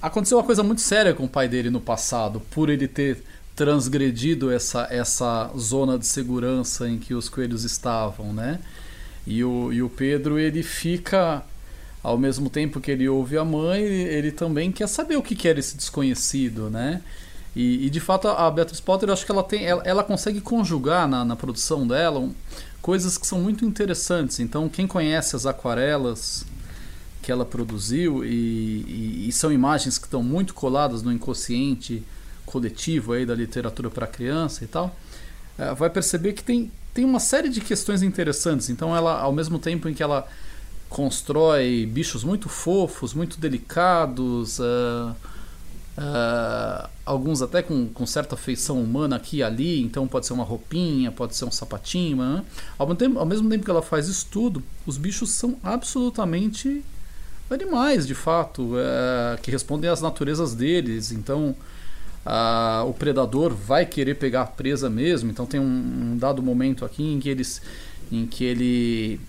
aconteceu 0.00 0.38
uma 0.38 0.44
coisa 0.44 0.62
muito 0.62 0.80
séria 0.80 1.12
com 1.12 1.24
o 1.24 1.28
pai 1.28 1.46
dele 1.46 1.68
no 1.68 1.82
passado, 1.82 2.40
por 2.50 2.70
ele 2.70 2.88
ter 2.88 3.22
transgredido 3.54 4.50
essa, 4.50 4.86
essa 4.90 5.50
zona 5.58 5.98
de 5.98 6.06
segurança 6.06 6.88
em 6.88 6.98
que 6.98 7.12
os 7.12 7.28
coelhos 7.28 7.62
estavam, 7.62 8.32
né? 8.32 8.58
E 9.26 9.44
o, 9.44 9.70
e 9.70 9.82
o 9.82 9.90
Pedro, 9.90 10.38
ele 10.38 10.62
fica, 10.62 11.42
ao 12.02 12.16
mesmo 12.16 12.48
tempo 12.48 12.80
que 12.80 12.90
ele 12.90 13.06
ouve 13.06 13.36
a 13.36 13.44
mãe, 13.44 13.82
ele, 13.82 14.14
ele 14.14 14.32
também 14.32 14.72
quer 14.72 14.86
saber 14.86 15.16
o 15.16 15.22
que, 15.22 15.36
que 15.36 15.46
era 15.46 15.58
esse 15.58 15.76
desconhecido, 15.76 16.70
né? 16.70 17.02
E, 17.58 17.86
e, 17.86 17.90
de 17.90 17.98
fato 17.98 18.28
a 18.28 18.48
Beatriz 18.48 18.78
Potter, 18.78 19.08
eu 19.08 19.12
acho 19.12 19.26
que 19.26 19.32
ela 19.32 19.42
tem, 19.42 19.66
ela, 19.66 19.82
ela 19.84 20.04
consegue 20.04 20.40
conjugar 20.40 21.08
na, 21.08 21.24
na 21.24 21.34
produção 21.34 21.84
dela 21.84 22.20
um, 22.20 22.32
coisas 22.80 23.18
que 23.18 23.26
são 23.26 23.40
muito 23.40 23.64
interessantes. 23.64 24.38
Então 24.38 24.68
quem 24.68 24.86
conhece 24.86 25.34
as 25.34 25.44
aquarelas 25.44 26.46
que 27.20 27.32
ela 27.32 27.44
produziu 27.44 28.24
e, 28.24 28.28
e, 28.28 29.28
e 29.28 29.32
são 29.32 29.52
imagens 29.52 29.98
que 29.98 30.04
estão 30.04 30.22
muito 30.22 30.54
coladas 30.54 31.02
no 31.02 31.12
inconsciente 31.12 32.04
coletivo 32.46 33.12
aí 33.12 33.26
da 33.26 33.34
literatura 33.34 33.90
para 33.90 34.06
criança 34.06 34.62
e 34.62 34.68
tal, 34.68 34.94
é, 35.58 35.74
vai 35.74 35.90
perceber 35.90 36.34
que 36.34 36.44
tem, 36.44 36.70
tem 36.94 37.04
uma 37.04 37.18
série 37.18 37.48
de 37.48 37.60
questões 37.60 38.04
interessantes. 38.04 38.70
Então 38.70 38.94
ela, 38.94 39.20
ao 39.20 39.32
mesmo 39.32 39.58
tempo 39.58 39.88
em 39.88 39.94
que 39.94 40.02
ela 40.04 40.28
constrói 40.88 41.84
bichos 41.86 42.22
muito 42.22 42.48
fofos, 42.48 43.12
muito 43.14 43.40
delicados. 43.40 44.60
Uh, 44.60 45.12
Uh, 45.98 46.88
alguns 47.04 47.42
até 47.42 47.60
com, 47.60 47.88
com 47.88 48.06
certa 48.06 48.36
feição 48.36 48.80
humana 48.80 49.16
aqui 49.16 49.38
e 49.38 49.42
ali, 49.42 49.82
então 49.82 50.06
pode 50.06 50.26
ser 50.26 50.32
uma 50.32 50.44
roupinha, 50.44 51.10
pode 51.10 51.34
ser 51.34 51.44
um 51.44 51.50
sapatinho. 51.50 52.18
Né? 52.18 52.44
Ao, 52.78 52.86
mesmo 52.86 52.98
tempo, 52.98 53.18
ao 53.18 53.26
mesmo 53.26 53.50
tempo 53.50 53.64
que 53.64 53.70
ela 53.70 53.82
faz 53.82 54.06
isso 54.06 54.28
tudo, 54.30 54.62
os 54.86 54.96
bichos 54.96 55.30
são 55.30 55.56
absolutamente 55.60 56.84
animais, 57.50 58.06
de 58.06 58.14
fato, 58.14 58.74
uh, 58.74 59.40
que 59.42 59.50
respondem 59.50 59.90
às 59.90 60.00
naturezas 60.00 60.54
deles. 60.54 61.10
Então 61.10 61.56
uh, 62.24 62.88
o 62.88 62.94
predador 62.94 63.52
vai 63.52 63.84
querer 63.84 64.14
pegar 64.14 64.42
a 64.42 64.46
presa 64.46 64.88
mesmo. 64.88 65.32
Então 65.32 65.46
tem 65.46 65.58
um, 65.58 66.12
um 66.12 66.16
dado 66.16 66.40
momento 66.40 66.84
aqui 66.84 67.02
em 67.02 67.18
que 67.18 67.28
eles 67.28 67.60
em 68.12 68.24
que 68.24 68.44
ele 68.44 69.20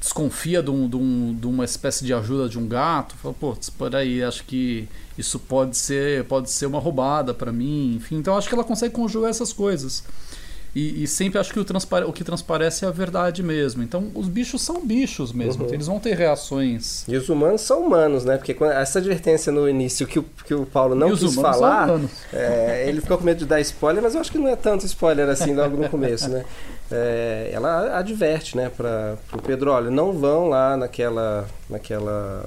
desconfia 0.00 0.62
de, 0.62 0.70
um, 0.70 0.88
de, 0.88 0.96
um, 0.96 1.36
de, 1.38 1.46
uma 1.46 1.64
espécie 1.64 2.04
de 2.04 2.14
ajuda 2.14 2.48
de 2.48 2.58
um 2.58 2.66
gato, 2.66 3.14
fala, 3.16 3.34
pô, 3.38 3.54
por 3.76 3.94
aí, 3.94 4.22
acho 4.22 4.44
que 4.44 4.88
isso 5.18 5.38
pode 5.38 5.76
ser, 5.76 6.24
pode 6.24 6.50
ser 6.50 6.64
uma 6.64 6.80
roubada 6.80 7.34
para 7.34 7.52
mim, 7.52 7.96
enfim. 7.96 8.16
Então 8.16 8.36
acho 8.36 8.48
que 8.48 8.54
ela 8.54 8.64
consegue 8.64 8.94
conjugar 8.94 9.28
essas 9.28 9.52
coisas. 9.52 10.02
E, 10.74 11.02
e 11.02 11.06
sempre 11.06 11.38
acho 11.38 11.52
que 11.52 11.58
o, 11.58 11.66
o 12.06 12.12
que 12.12 12.22
transparece 12.22 12.84
é 12.84 12.88
a 12.88 12.90
verdade 12.90 13.42
mesmo. 13.42 13.82
Então 13.82 14.10
os 14.14 14.28
bichos 14.28 14.62
são 14.62 14.86
bichos 14.86 15.32
mesmo, 15.32 15.64
uhum. 15.64 15.74
eles 15.74 15.86
vão 15.86 15.98
ter 15.98 16.16
reações. 16.16 17.04
E 17.08 17.16
os 17.16 17.28
humanos 17.28 17.60
são 17.60 17.84
humanos, 17.84 18.24
né? 18.24 18.36
Porque 18.36 18.54
quando, 18.54 18.72
essa 18.72 19.00
advertência 19.00 19.52
no 19.52 19.68
início 19.68 20.06
que 20.06 20.18
o, 20.18 20.24
que 20.44 20.54
o 20.54 20.64
Paulo 20.64 20.94
não 20.94 21.14
quis 21.14 21.34
falar, 21.34 22.00
é, 22.32 22.84
ele 22.88 23.00
ficou 23.00 23.18
com 23.18 23.24
medo 23.24 23.38
de 23.38 23.46
dar 23.46 23.60
spoiler, 23.60 24.02
mas 24.02 24.14
eu 24.14 24.20
acho 24.20 24.30
que 24.30 24.38
não 24.38 24.48
é 24.48 24.56
tanto 24.56 24.86
spoiler 24.86 25.28
assim 25.28 25.54
logo 25.54 25.76
no 25.76 25.88
começo, 25.88 26.28
né? 26.28 26.44
É, 26.90 27.50
ela 27.52 27.98
adverte, 27.98 28.56
né, 28.56 28.68
para 28.68 29.16
o 29.32 29.42
Pedro, 29.42 29.70
olha, 29.70 29.90
não 29.90 30.12
vão 30.12 30.48
lá 30.48 30.76
naquela, 30.76 31.48
naquela 31.68 32.44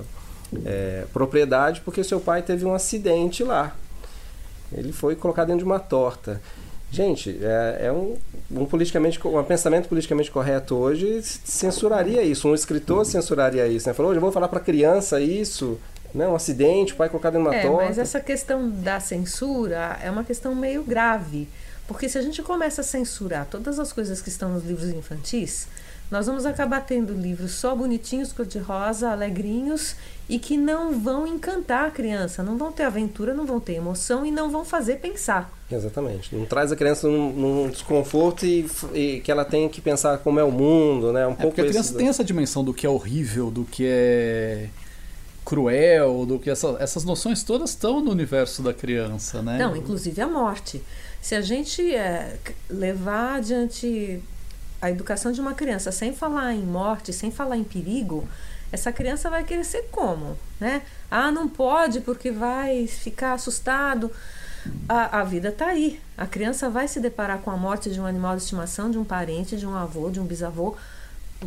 é, 0.65 1.05
propriedade 1.13 1.81
porque 1.81 2.03
seu 2.03 2.19
pai 2.19 2.41
teve 2.41 2.65
um 2.65 2.73
acidente 2.73 3.43
lá. 3.43 3.75
Ele 4.71 4.91
foi 4.91 5.15
colocado 5.15 5.47
dentro 5.47 5.59
de 5.59 5.65
uma 5.65 5.79
torta. 5.79 6.41
Gente, 6.91 7.39
é, 7.41 7.87
é 7.87 7.91
um, 7.91 8.17
um, 8.51 8.65
politicamente, 8.65 9.19
um 9.25 9.43
pensamento 9.43 9.89
politicamente 9.89 10.29
correto 10.29 10.75
hoje 10.75 11.21
censuraria 11.23 12.21
isso. 12.21 12.47
Um 12.47 12.53
escritor 12.53 13.03
censuraria 13.03 13.65
isso. 13.67 13.87
Né? 13.87 13.93
Falou, 13.93 14.11
hoje 14.11 14.17
eu 14.17 14.21
vou 14.21 14.31
falar 14.31 14.47
para 14.47 14.59
criança 14.59 15.19
isso, 15.19 15.79
né? 16.13 16.27
um 16.27 16.35
acidente, 16.35 16.93
o 16.93 16.95
pai 16.95 17.09
colocado 17.09 17.35
em 17.35 17.39
uma 17.39 17.55
é, 17.55 17.63
torta. 17.63 17.85
Mas 17.85 17.97
essa 17.97 18.19
questão 18.19 18.69
da 18.69 18.99
censura 18.99 19.97
é 20.03 20.11
uma 20.11 20.23
questão 20.23 20.53
meio 20.53 20.83
grave. 20.83 21.47
Porque 21.87 22.07
se 22.07 22.17
a 22.17 22.21
gente 22.21 22.41
começa 22.41 22.81
a 22.81 22.83
censurar 22.83 23.45
todas 23.45 23.79
as 23.79 23.91
coisas 23.91 24.21
que 24.21 24.29
estão 24.29 24.49
nos 24.49 24.63
livros 24.63 24.89
infantis, 24.89 25.67
nós 26.09 26.27
vamos 26.27 26.45
acabar 26.45 26.81
tendo 26.81 27.11
livros 27.13 27.53
só 27.53 27.75
bonitinhos, 27.75 28.31
cor-de-rosa, 28.31 29.09
alegrinhos 29.09 29.95
e 30.29 30.37
que 30.37 30.55
não 30.55 30.99
vão 30.99 31.25
encantar 31.25 31.87
a 31.87 31.91
criança, 31.91 32.43
não 32.43 32.57
vão 32.57 32.71
ter 32.71 32.83
aventura, 32.83 33.33
não 33.33 33.45
vão 33.45 33.59
ter 33.59 33.73
emoção 33.73 34.25
e 34.25 34.31
não 34.31 34.49
vão 34.49 34.63
fazer 34.63 34.97
pensar. 34.97 35.51
Exatamente. 35.71 36.35
Não 36.35 36.45
traz 36.45 36.71
a 36.71 36.75
criança 36.75 37.07
num, 37.07 37.33
num 37.33 37.69
desconforto 37.69 38.45
e, 38.45 38.69
e, 38.93 39.21
que 39.21 39.31
ela 39.31 39.43
tenha 39.43 39.67
que 39.67 39.81
pensar 39.81 40.19
como 40.19 40.39
é 40.39 40.43
o 40.43 40.51
mundo, 40.51 41.11
né? 41.11 41.25
Um 41.25 41.31
é 41.31 41.35
pouco 41.35 41.55
porque 41.55 41.61
a 41.61 41.65
criança 41.65 41.95
tem 41.95 42.07
essa 42.07 42.23
dimensão 42.23 42.63
do 42.63 42.73
que 42.73 42.85
é 42.85 42.89
horrível, 42.89 43.49
do 43.49 43.65
que 43.65 43.85
é 43.87 44.69
cruel, 45.45 46.25
do 46.25 46.39
que 46.39 46.49
essa, 46.49 46.77
essas 46.79 47.03
noções 47.03 47.43
todas 47.43 47.71
estão 47.71 48.01
no 48.01 48.11
universo 48.11 48.61
da 48.61 48.73
criança, 48.73 49.41
né? 49.41 49.57
Não, 49.57 49.75
inclusive 49.75 50.21
a 50.21 50.27
morte. 50.27 50.81
Se 51.21 51.35
a 51.35 51.41
gente 51.41 51.93
é, 51.93 52.37
levar 52.69 53.35
adiante 53.35 54.21
a 54.81 54.91
educação 54.91 55.31
de 55.31 55.39
uma 55.39 55.53
criança 55.53 55.91
sem 55.91 56.13
falar 56.13 56.53
em 56.53 56.63
morte, 56.63 57.13
sem 57.13 57.31
falar 57.31 57.57
em 57.57 57.63
perigo, 57.63 58.27
essa 58.71 58.91
criança 58.91 59.29
vai 59.29 59.43
crescer 59.43 59.87
como? 59.91 60.37
Né? 60.59 60.81
Ah, 61.09 61.31
não 61.31 61.47
pode 61.47 62.01
porque 62.01 62.31
vai 62.31 62.87
ficar 62.87 63.33
assustado. 63.33 64.11
A, 64.89 65.19
a 65.19 65.23
vida 65.23 65.49
está 65.49 65.67
aí. 65.67 66.01
A 66.17 66.25
criança 66.25 66.69
vai 66.69 66.87
se 66.87 66.99
deparar 66.99 67.39
com 67.39 67.51
a 67.51 67.55
morte 67.55 67.89
de 67.89 68.01
um 68.01 68.05
animal 68.05 68.35
de 68.35 68.41
estimação, 68.41 68.89
de 68.89 68.97
um 68.97 69.03
parente, 69.03 69.55
de 69.55 69.65
um 69.65 69.75
avô, 69.75 70.09
de 70.09 70.19
um 70.19 70.25
bisavô, 70.25 70.75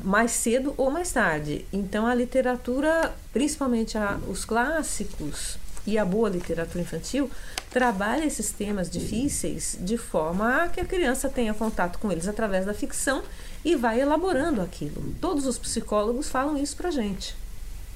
mais 0.05 0.33
cedo 0.33 0.75
ou 0.76 0.91
mais 0.91 1.12
tarde. 1.12 1.65
Então 1.73 2.07
a 2.07 2.15
literatura, 2.15 3.15
principalmente 3.33 3.97
a, 3.97 4.19
os 4.29 4.45
clássicos 4.45 5.59
e 5.87 5.97
a 5.99 6.05
boa 6.05 6.29
literatura 6.29 6.83
infantil, 6.83 7.31
trabalha 7.71 8.25
esses 8.25 8.50
temas 8.50 8.88
difíceis 8.91 9.76
de 9.81 9.97
forma 9.97 10.65
a 10.65 10.69
que 10.69 10.81
a 10.81 10.85
criança 10.85 11.29
tenha 11.29 11.55
contato 11.55 11.99
com 11.99 12.11
eles 12.11 12.26
através 12.26 12.65
da 12.65 12.75
ficção 12.75 13.23
e 13.65 13.76
vai 13.76 14.00
elaborando 14.00 14.61
aquilo. 14.61 15.15
Todos 15.21 15.47
os 15.47 15.59
psicólogos 15.59 16.29
falam 16.29 16.57
isso 16.57 16.76
pra 16.76 16.91
gente. 16.91 17.37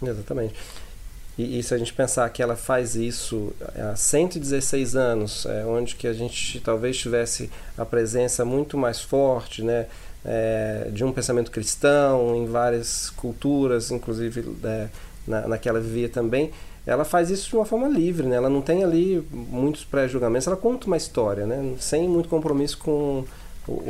Exatamente. 0.02 0.54
E, 1.38 1.58
e 1.58 1.62
se 1.62 1.72
a 1.72 1.78
gente 1.78 1.92
pensar 1.92 2.28
que 2.30 2.42
ela 2.42 2.56
faz 2.56 2.94
isso 2.94 3.52
há 3.74 3.96
116 3.96 4.94
anos, 4.94 5.46
é, 5.46 5.64
onde 5.64 5.96
que 5.96 6.06
a 6.06 6.12
gente 6.12 6.60
talvez 6.60 6.98
tivesse 6.98 7.50
a 7.78 7.84
presença 7.84 8.44
muito 8.44 8.76
mais 8.76 9.00
forte, 9.00 9.62
né? 9.62 9.86
É, 10.24 10.88
de 10.92 11.02
um 11.02 11.12
pensamento 11.12 11.50
cristão 11.50 12.36
em 12.36 12.46
várias 12.46 13.08
culturas, 13.10 13.90
inclusive 13.90 14.44
é, 14.62 14.88
na, 15.26 15.48
naquela 15.48 15.80
vivia 15.80 16.10
também, 16.10 16.50
ela 16.86 17.04
faz 17.04 17.30
isso 17.30 17.48
de 17.48 17.56
uma 17.56 17.64
forma 17.64 17.88
livre, 17.88 18.26
né? 18.26 18.36
Ela 18.36 18.50
não 18.50 18.62
tem 18.62 18.82
ali 18.82 19.26
muitos 19.30 19.84
pré-julgamentos, 19.84 20.46
ela 20.46 20.56
conta 20.56 20.86
uma 20.86 20.96
história, 20.96 21.46
né? 21.46 21.74
Sem 21.78 22.08
muito 22.08 22.28
compromisso 22.28 22.78
com 22.78 23.24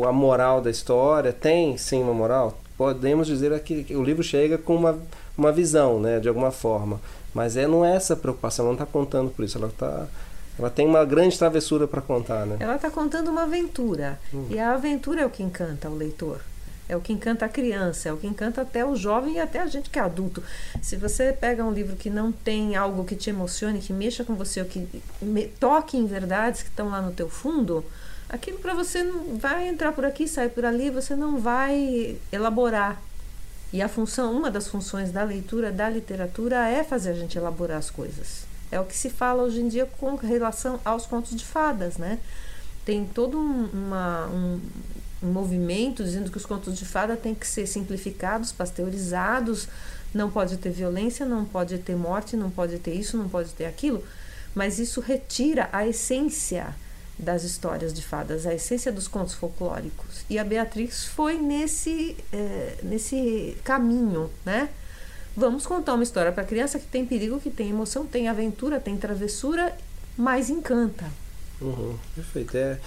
a 0.06 0.12
moral 0.12 0.60
da 0.60 0.70
história. 0.70 1.32
Tem, 1.32 1.76
sim, 1.76 2.02
uma 2.02 2.12
moral. 2.12 2.58
Podemos 2.76 3.26
dizer 3.26 3.58
que 3.62 3.86
o 3.94 4.02
livro 4.02 4.22
chega 4.22 4.58
com 4.58 4.74
uma, 4.74 4.98
uma 5.36 5.52
visão, 5.52 6.00
né? 6.00 6.18
De 6.18 6.28
alguma 6.28 6.50
forma. 6.50 7.00
Mas 7.32 7.56
é, 7.56 7.66
não 7.66 7.84
é 7.84 7.94
essa 7.94 8.16
preocupação, 8.16 8.64
ela 8.64 8.74
não 8.74 8.82
está 8.82 8.92
contando 8.92 9.30
por 9.30 9.44
isso. 9.44 9.56
Ela 9.56 9.68
está 9.68 10.06
ela 10.58 10.70
tem 10.70 10.86
uma 10.86 11.04
grande 11.04 11.38
travessura 11.38 11.88
para 11.88 12.02
contar, 12.02 12.46
né? 12.46 12.56
Ela 12.60 12.76
está 12.76 12.90
contando 12.90 13.28
uma 13.28 13.44
aventura. 13.44 14.20
Hum. 14.32 14.46
E 14.50 14.58
a 14.58 14.72
aventura 14.74 15.22
é 15.22 15.26
o 15.26 15.30
que 15.30 15.42
encanta 15.42 15.88
o 15.88 15.96
leitor 15.96 16.40
é 16.90 16.96
o 16.96 17.00
que 17.00 17.12
encanta 17.12 17.46
a 17.46 17.48
criança, 17.48 18.08
é 18.08 18.12
o 18.12 18.16
que 18.16 18.26
encanta 18.26 18.62
até 18.62 18.84
o 18.84 18.96
jovem 18.96 19.34
e 19.34 19.38
até 19.38 19.60
a 19.60 19.66
gente 19.66 19.88
que 19.88 19.98
é 19.98 20.02
adulto. 20.02 20.42
Se 20.82 20.96
você 20.96 21.32
pega 21.32 21.64
um 21.64 21.72
livro 21.72 21.94
que 21.94 22.10
não 22.10 22.32
tem 22.32 22.74
algo 22.74 23.04
que 23.04 23.14
te 23.14 23.30
emocione, 23.30 23.78
que 23.78 23.92
mexa 23.92 24.24
com 24.24 24.34
você, 24.34 24.60
ou 24.60 24.66
que 24.66 24.88
me, 25.22 25.46
toque 25.46 25.96
em 25.96 26.04
verdades 26.04 26.62
que 26.62 26.68
estão 26.68 26.88
lá 26.88 27.00
no 27.00 27.12
teu 27.12 27.28
fundo, 27.28 27.84
aquilo 28.28 28.58
para 28.58 28.74
você 28.74 29.04
não 29.04 29.36
vai 29.36 29.68
entrar 29.68 29.92
por 29.92 30.04
aqui, 30.04 30.26
sair 30.26 30.48
por 30.48 30.64
ali, 30.64 30.90
você 30.90 31.14
não 31.14 31.38
vai 31.38 32.16
elaborar. 32.32 33.00
E 33.72 33.80
a 33.80 33.88
função, 33.88 34.36
uma 34.36 34.50
das 34.50 34.66
funções 34.66 35.12
da 35.12 35.22
leitura, 35.22 35.70
da 35.70 35.88
literatura, 35.88 36.68
é 36.68 36.82
fazer 36.82 37.10
a 37.10 37.14
gente 37.14 37.38
elaborar 37.38 37.78
as 37.78 37.88
coisas. 37.88 38.49
É 38.70 38.78
o 38.78 38.84
que 38.84 38.96
se 38.96 39.10
fala 39.10 39.42
hoje 39.42 39.60
em 39.60 39.68
dia 39.68 39.86
com 39.98 40.14
relação 40.14 40.80
aos 40.84 41.06
contos 41.06 41.34
de 41.34 41.44
fadas, 41.44 41.96
né? 41.96 42.18
Tem 42.84 43.04
todo 43.04 43.38
um, 43.38 43.68
uma, 43.72 44.26
um, 44.28 44.60
um 45.22 45.32
movimento 45.32 46.02
dizendo 46.04 46.30
que 46.30 46.36
os 46.36 46.46
contos 46.46 46.78
de 46.78 46.84
fada 46.84 47.16
têm 47.16 47.34
que 47.34 47.46
ser 47.46 47.66
simplificados, 47.66 48.52
pasteurizados, 48.52 49.68
não 50.14 50.30
pode 50.30 50.56
ter 50.56 50.70
violência, 50.70 51.26
não 51.26 51.44
pode 51.44 51.78
ter 51.78 51.96
morte, 51.96 52.36
não 52.36 52.50
pode 52.50 52.78
ter 52.78 52.94
isso, 52.94 53.16
não 53.16 53.28
pode 53.28 53.50
ter 53.50 53.66
aquilo, 53.66 54.04
mas 54.54 54.78
isso 54.78 55.00
retira 55.00 55.68
a 55.72 55.86
essência 55.86 56.74
das 57.18 57.44
histórias 57.44 57.92
de 57.92 58.02
fadas, 58.02 58.46
a 58.46 58.54
essência 58.54 58.90
dos 58.90 59.06
contos 59.06 59.34
folclóricos. 59.34 60.24
E 60.28 60.38
a 60.38 60.44
Beatrix 60.44 61.04
foi 61.04 61.38
nesse, 61.38 62.16
é, 62.32 62.78
nesse 62.82 63.56
caminho, 63.62 64.30
né? 64.44 64.70
Vamos 65.36 65.66
contar 65.66 65.94
uma 65.94 66.02
história 66.02 66.32
para 66.32 66.44
criança 66.44 66.78
que 66.78 66.86
tem 66.86 67.06
perigo, 67.06 67.40
que 67.40 67.50
tem 67.50 67.70
emoção, 67.70 68.06
tem 68.06 68.28
aventura, 68.28 68.80
tem 68.80 68.96
travessura, 68.96 69.76
mas 70.16 70.50
encanta. 70.50 71.06
Uhum, 71.60 71.96
perfeito. 72.14 72.56
É, 72.56 72.78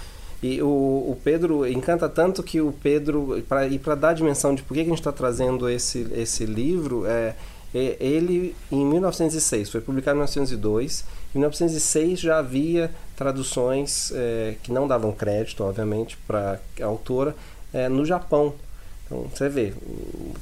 e 0.42 0.60
o, 0.60 0.66
o 0.66 1.18
Pedro 1.24 1.66
encanta 1.66 2.08
tanto 2.08 2.42
que 2.42 2.60
o 2.60 2.72
Pedro, 2.72 3.42
pra, 3.48 3.66
e 3.66 3.78
para 3.78 3.94
dar 3.94 4.10
a 4.10 4.14
dimensão 4.14 4.54
de 4.54 4.62
por 4.62 4.74
que 4.74 4.80
a 4.80 4.84
gente 4.84 4.98
está 4.98 5.10
trazendo 5.10 5.68
esse, 5.68 6.06
esse 6.14 6.44
livro, 6.44 7.06
é, 7.06 7.34
é, 7.74 7.96
ele 7.98 8.54
em 8.70 8.84
1906, 8.84 9.70
foi 9.70 9.80
publicado 9.80 10.16
em 10.16 10.20
1902, 10.20 11.04
em 11.34 11.38
1906 11.38 12.20
já 12.20 12.38
havia 12.38 12.90
traduções 13.16 14.12
é, 14.14 14.56
que 14.62 14.70
não 14.70 14.86
davam 14.86 15.12
crédito, 15.12 15.64
obviamente, 15.64 16.16
para 16.26 16.60
a 16.80 16.84
autora, 16.84 17.34
é, 17.72 17.88
no 17.88 18.04
Japão. 18.04 18.54
Então, 19.14 19.26
você 19.32 19.48
vê, 19.48 19.72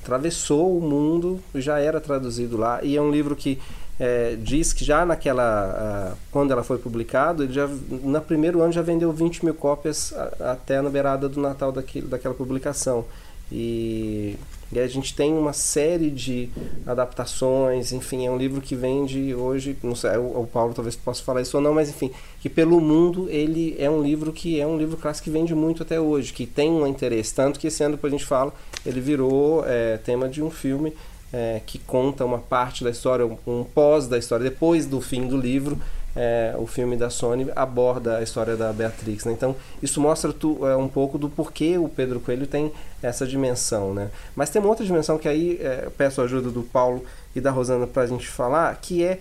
atravessou 0.02 0.78
o 0.78 0.80
mundo, 0.80 1.38
já 1.54 1.78
era 1.78 2.00
traduzido 2.00 2.56
lá 2.56 2.82
e 2.82 2.96
é 2.96 3.02
um 3.02 3.10
livro 3.10 3.36
que 3.36 3.58
é, 4.00 4.36
diz 4.40 4.72
que 4.72 4.84
já 4.84 5.04
naquela 5.04 6.16
quando 6.30 6.50
ela 6.50 6.64
foi 6.64 6.78
publicado, 6.78 7.44
ele 7.44 7.52
já 7.52 7.66
no 7.68 8.20
primeiro 8.22 8.62
ano 8.62 8.72
já 8.72 8.80
vendeu 8.80 9.12
20 9.12 9.44
mil 9.44 9.54
cópias 9.54 10.14
a, 10.14 10.52
até 10.52 10.80
na 10.80 10.88
beirada 10.88 11.28
do 11.28 11.38
Natal 11.40 11.70
daquilo, 11.70 12.08
daquela 12.08 12.34
publicação 12.34 13.04
e, 13.52 14.36
e, 14.72 14.80
a 14.80 14.86
gente 14.88 15.14
tem 15.14 15.32
uma 15.34 15.52
série 15.52 16.10
de 16.10 16.48
adaptações, 16.86 17.92
enfim, 17.92 18.26
é 18.26 18.30
um 18.30 18.38
livro 18.38 18.60
que 18.62 18.74
vende 18.74 19.34
hoje, 19.34 19.76
não 19.82 19.94
sei, 19.94 20.16
o, 20.16 20.40
o 20.40 20.48
Paulo 20.50 20.72
talvez 20.72 20.96
possa 20.96 21.22
falar 21.22 21.42
isso 21.42 21.56
ou 21.56 21.62
não, 21.62 21.74
mas 21.74 21.90
enfim, 21.90 22.10
que 22.40 22.48
pelo 22.48 22.80
mundo 22.80 23.28
ele 23.28 23.76
é 23.78 23.90
um 23.90 24.02
livro 24.02 24.32
que 24.32 24.58
é 24.58 24.66
um 24.66 24.78
livro 24.78 24.96
clássico 24.96 25.24
que 25.24 25.30
vende 25.30 25.54
muito 25.54 25.82
até 25.82 26.00
hoje, 26.00 26.32
que 26.32 26.46
tem 26.46 26.70
um 26.70 26.86
interesse, 26.86 27.34
tanto 27.34 27.60
que 27.60 27.66
esse 27.66 27.84
ano 27.84 27.96
depois 27.96 28.12
a 28.12 28.16
gente 28.16 28.26
fala, 28.26 28.52
ele 28.86 29.00
virou 29.00 29.62
é, 29.66 29.98
tema 29.98 30.28
de 30.28 30.42
um 30.42 30.50
filme 30.50 30.94
é, 31.32 31.60
que 31.64 31.78
conta 31.78 32.24
uma 32.24 32.38
parte 32.38 32.84
da 32.84 32.90
história, 32.90 33.26
um 33.46 33.64
pós 33.64 34.06
da 34.06 34.18
história, 34.18 34.48
depois 34.48 34.86
do 34.86 35.00
fim 35.00 35.26
do 35.26 35.36
livro, 35.36 35.78
é, 36.14 36.54
o 36.58 36.66
filme 36.66 36.96
da 36.96 37.10
Sony 37.10 37.48
aborda 37.56 38.18
a 38.18 38.22
história 38.22 38.56
da 38.56 38.72
Beatrix. 38.72 39.24
Né? 39.24 39.32
Então, 39.32 39.56
isso 39.82 40.00
mostra 40.00 40.32
tu, 40.32 40.66
é, 40.66 40.76
um 40.76 40.88
pouco 40.88 41.18
do 41.18 41.28
porquê 41.28 41.78
o 41.78 41.88
Pedro 41.88 42.20
Coelho 42.20 42.46
tem 42.46 42.72
essa 43.02 43.26
dimensão. 43.26 43.94
Né? 43.94 44.10
Mas 44.36 44.50
tem 44.50 44.60
uma 44.60 44.68
outra 44.68 44.84
dimensão 44.84 45.18
que 45.18 45.28
aí 45.28 45.58
é, 45.60 45.88
peço 45.96 46.20
a 46.20 46.24
ajuda 46.24 46.50
do 46.50 46.62
Paulo 46.62 47.04
e 47.34 47.40
da 47.40 47.50
Rosana 47.50 47.86
para 47.86 48.02
a 48.02 48.06
gente 48.06 48.28
falar, 48.28 48.76
que 48.76 49.02
é 49.02 49.18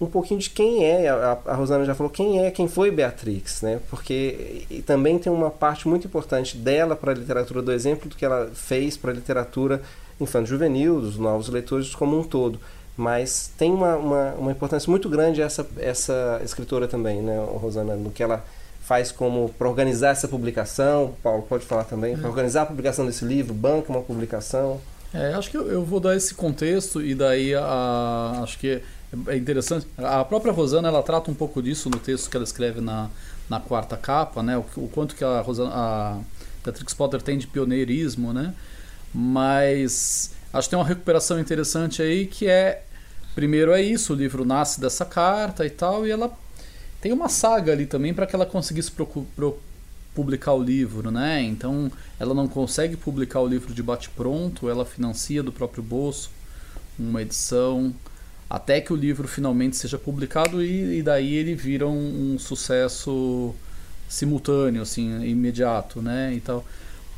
um 0.00 0.06
pouquinho 0.06 0.38
de 0.38 0.50
quem 0.50 0.84
é, 0.84 1.08
a, 1.08 1.38
a, 1.46 1.54
Rosana 1.54 1.84
já 1.84 1.94
falou 1.94 2.10
quem 2.10 2.44
é, 2.44 2.50
quem 2.50 2.68
foi 2.68 2.90
Beatrix, 2.90 3.62
né? 3.62 3.80
Porque 3.88 4.66
também 4.84 5.18
tem 5.18 5.32
uma 5.32 5.50
parte 5.50 5.88
muito 5.88 6.06
importante 6.06 6.56
dela 6.56 6.94
para 6.94 7.12
a 7.12 7.14
literatura, 7.14 7.62
do 7.62 7.72
exemplo 7.72 8.08
do 8.08 8.14
que 8.14 8.24
ela 8.24 8.50
fez 8.52 8.96
para 8.96 9.10
a 9.10 9.14
literatura 9.14 9.80
infanto-juvenil, 10.20 11.00
dos 11.00 11.16
novos 11.16 11.48
leitores 11.48 11.94
como 11.94 12.18
um 12.18 12.22
todo. 12.22 12.60
Mas 12.96 13.50
tem 13.58 13.72
uma, 13.72 13.96
uma, 13.96 14.30
uma, 14.34 14.52
importância 14.52 14.88
muito 14.88 15.08
grande 15.08 15.42
essa, 15.42 15.66
essa 15.76 16.40
escritora 16.42 16.88
também, 16.88 17.20
né, 17.20 17.38
Rosana, 17.38 17.94
no 17.94 18.10
que 18.10 18.22
ela 18.22 18.42
faz 18.80 19.12
como 19.12 19.50
para 19.50 19.68
organizar 19.68 20.10
essa 20.10 20.26
publicação. 20.26 21.14
Paulo 21.22 21.42
pode 21.42 21.66
falar 21.66 21.84
também, 21.84 22.14
é. 22.14 22.16
para 22.16 22.28
organizar 22.28 22.62
a 22.62 22.66
publicação 22.66 23.04
desse 23.04 23.24
livro, 23.24 23.52
banca 23.52 23.90
uma 23.90 24.00
publicação. 24.00 24.80
É, 25.12 25.34
acho 25.34 25.50
que 25.50 25.56
eu, 25.56 25.66
eu, 25.66 25.84
vou 25.84 26.00
dar 26.00 26.16
esse 26.16 26.34
contexto 26.34 27.02
e 27.02 27.14
daí 27.14 27.54
a, 27.54 28.40
acho 28.42 28.58
que 28.58 28.80
é 29.26 29.36
interessante. 29.36 29.86
A 29.98 30.24
própria 30.24 30.52
Rosana 30.52 30.88
ela 30.88 31.02
trata 31.02 31.30
um 31.30 31.34
pouco 31.34 31.62
disso 31.62 31.90
no 31.90 31.98
texto 31.98 32.30
que 32.30 32.36
ela 32.36 32.44
escreve 32.44 32.80
na, 32.80 33.10
na 33.48 33.60
quarta 33.60 33.96
capa, 33.96 34.42
né? 34.42 34.56
O, 34.56 34.64
o 34.76 34.88
quanto 34.88 35.14
que 35.14 35.24
a 35.24 35.40
Rosana, 35.40 35.70
a 35.72 36.18
Beatrix 36.64 36.94
Potter 36.94 37.20
tem 37.20 37.38
de 37.38 37.46
pioneirismo, 37.46 38.32
né? 38.32 38.54
Mas 39.14 40.32
acho 40.52 40.68
que 40.68 40.70
tem 40.70 40.78
uma 40.78 40.86
recuperação 40.86 41.38
interessante 41.38 42.02
aí 42.02 42.26
que 42.26 42.46
é 42.48 42.82
primeiro 43.36 43.70
é 43.70 43.80
isso, 43.80 44.12
o 44.12 44.16
livro 44.16 44.44
nasce 44.44 44.80
dessa 44.80 45.04
carta 45.04 45.64
e 45.64 45.70
tal, 45.70 46.04
e 46.04 46.10
ela 46.10 46.36
tem 47.00 47.12
uma 47.12 47.28
saga 47.28 47.70
ali 47.70 47.86
também 47.86 48.12
para 48.12 48.26
que 48.26 48.34
ela 48.34 48.46
conseguisse 48.46 48.90
publicar 50.12 50.54
o 50.54 50.62
livro, 50.62 51.12
né? 51.12 51.40
Então 51.42 51.92
ela 52.18 52.34
não 52.34 52.48
consegue 52.48 52.96
publicar 52.96 53.40
o 53.40 53.46
livro 53.46 53.72
de 53.72 53.82
bate 53.82 54.08
pronto, 54.10 54.68
ela 54.68 54.84
financia 54.84 55.42
do 55.42 55.52
próprio 55.52 55.84
bolso 55.84 56.34
uma 56.98 57.22
edição 57.22 57.94
até 58.48 58.80
que 58.80 58.92
o 58.92 58.96
livro 58.96 59.26
finalmente 59.26 59.76
seja 59.76 59.98
publicado 59.98 60.62
e, 60.62 60.98
e 60.98 61.02
daí 61.02 61.34
ele 61.34 61.54
vira 61.54 61.86
um, 61.86 62.34
um, 62.34 62.38
sucesso 62.38 63.54
simultâneo, 64.08 64.82
assim, 64.82 65.24
imediato, 65.24 66.00
né? 66.00 66.32
E 66.32 66.40
tal. 66.40 66.64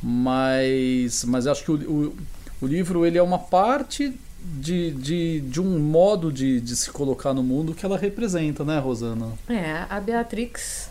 Mas, 0.01 1.23
mas 1.25 1.45
acho 1.45 1.63
que 1.63 1.71
o, 1.71 1.75
o, 1.75 2.17
o 2.61 2.67
livro 2.67 3.05
ele 3.05 3.17
é 3.17 3.21
uma 3.21 3.37
parte 3.37 4.13
de, 4.41 4.91
de, 4.91 5.41
de 5.41 5.61
um 5.61 5.79
modo 5.79 6.31
de, 6.31 6.61
de 6.61 6.75
se 6.75 6.89
colocar 6.91 7.33
no 7.33 7.43
mundo 7.43 7.73
que 7.73 7.85
ela 7.85 7.97
representa, 7.97 8.63
né, 8.63 8.79
Rosana? 8.79 9.33
É, 9.47 9.85
a 9.89 9.99
Beatrix, 9.99 10.89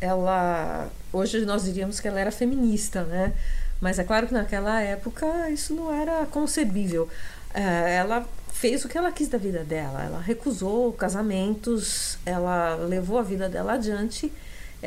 ela. 0.00 0.88
Hoje 1.12 1.44
nós 1.44 1.64
diríamos 1.64 2.00
que 2.00 2.08
ela 2.08 2.20
era 2.20 2.30
feminista, 2.30 3.04
né? 3.04 3.32
Mas 3.80 3.98
é 3.98 4.04
claro 4.04 4.26
que 4.26 4.32
naquela 4.32 4.80
época 4.80 5.50
isso 5.50 5.74
não 5.74 5.92
era 5.92 6.26
concebível. 6.26 7.08
É, 7.52 7.96
ela 7.96 8.26
fez 8.52 8.84
o 8.84 8.88
que 8.88 8.96
ela 8.96 9.12
quis 9.12 9.28
da 9.28 9.38
vida 9.38 9.64
dela. 9.64 10.02
Ela 10.02 10.20
recusou 10.20 10.92
casamentos, 10.92 12.18
ela 12.24 12.74
levou 12.76 13.18
a 13.18 13.22
vida 13.22 13.48
dela 13.48 13.74
adiante 13.74 14.32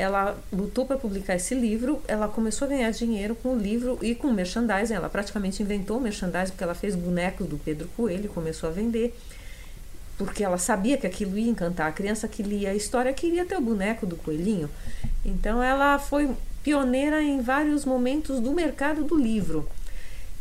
ela 0.00 0.34
lutou 0.50 0.86
para 0.86 0.96
publicar 0.96 1.34
esse 1.34 1.54
livro, 1.54 2.02
ela 2.08 2.26
começou 2.26 2.64
a 2.64 2.68
ganhar 2.70 2.90
dinheiro 2.90 3.34
com 3.34 3.50
o 3.50 3.58
livro 3.58 3.98
e 4.00 4.14
com 4.14 4.28
o 4.28 4.32
merchandising, 4.32 4.94
ela 4.94 5.10
praticamente 5.10 5.62
inventou 5.62 5.98
o 5.98 6.00
merchandising 6.00 6.52
porque 6.52 6.64
ela 6.64 6.74
fez 6.74 6.94
bonecos 6.94 7.46
do 7.46 7.58
Pedro 7.58 7.86
Coelho 7.94 8.24
e 8.24 8.28
começou 8.28 8.70
a 8.70 8.72
vender, 8.72 9.14
porque 10.16 10.42
ela 10.42 10.56
sabia 10.56 10.96
que 10.96 11.06
aquilo 11.06 11.36
ia 11.36 11.50
encantar 11.50 11.86
a 11.86 11.92
criança 11.92 12.26
que 12.26 12.42
lia 12.42 12.70
a 12.70 12.74
história, 12.74 13.12
queria 13.12 13.44
ter 13.44 13.58
o 13.58 13.60
boneco 13.60 14.06
do 14.06 14.16
coelhinho. 14.16 14.70
Então 15.22 15.62
ela 15.62 15.98
foi 15.98 16.30
pioneira 16.64 17.22
em 17.22 17.42
vários 17.42 17.84
momentos 17.84 18.40
do 18.40 18.52
mercado 18.52 19.04
do 19.04 19.14
livro. 19.14 19.68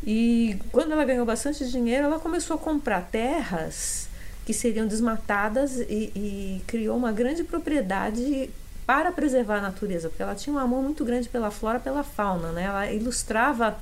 E 0.07 0.57
quando 0.71 0.93
ela 0.93 1.03
ganhou 1.03 1.25
bastante 1.25 1.69
dinheiro, 1.69 2.05
ela 2.05 2.19
começou 2.19 2.55
a 2.55 2.59
comprar 2.59 3.01
terras 3.11 4.07
que 4.45 4.53
seriam 4.53 4.87
desmatadas 4.87 5.79
e, 5.81 6.11
e 6.15 6.61
criou 6.65 6.97
uma 6.97 7.11
grande 7.11 7.43
propriedade 7.43 8.49
para 8.89 9.11
preservar 9.11 9.57
a 9.57 9.61
natureza, 9.61 10.09
porque 10.09 10.23
ela 10.23 10.33
tinha 10.33 10.55
um 10.55 10.57
amor 10.57 10.81
muito 10.81 11.05
grande 11.05 11.29
pela 11.29 11.51
flora, 11.51 11.79
pela 11.79 12.03
fauna, 12.03 12.51
né? 12.51 12.63
Ela 12.63 12.91
ilustrava 12.91 13.77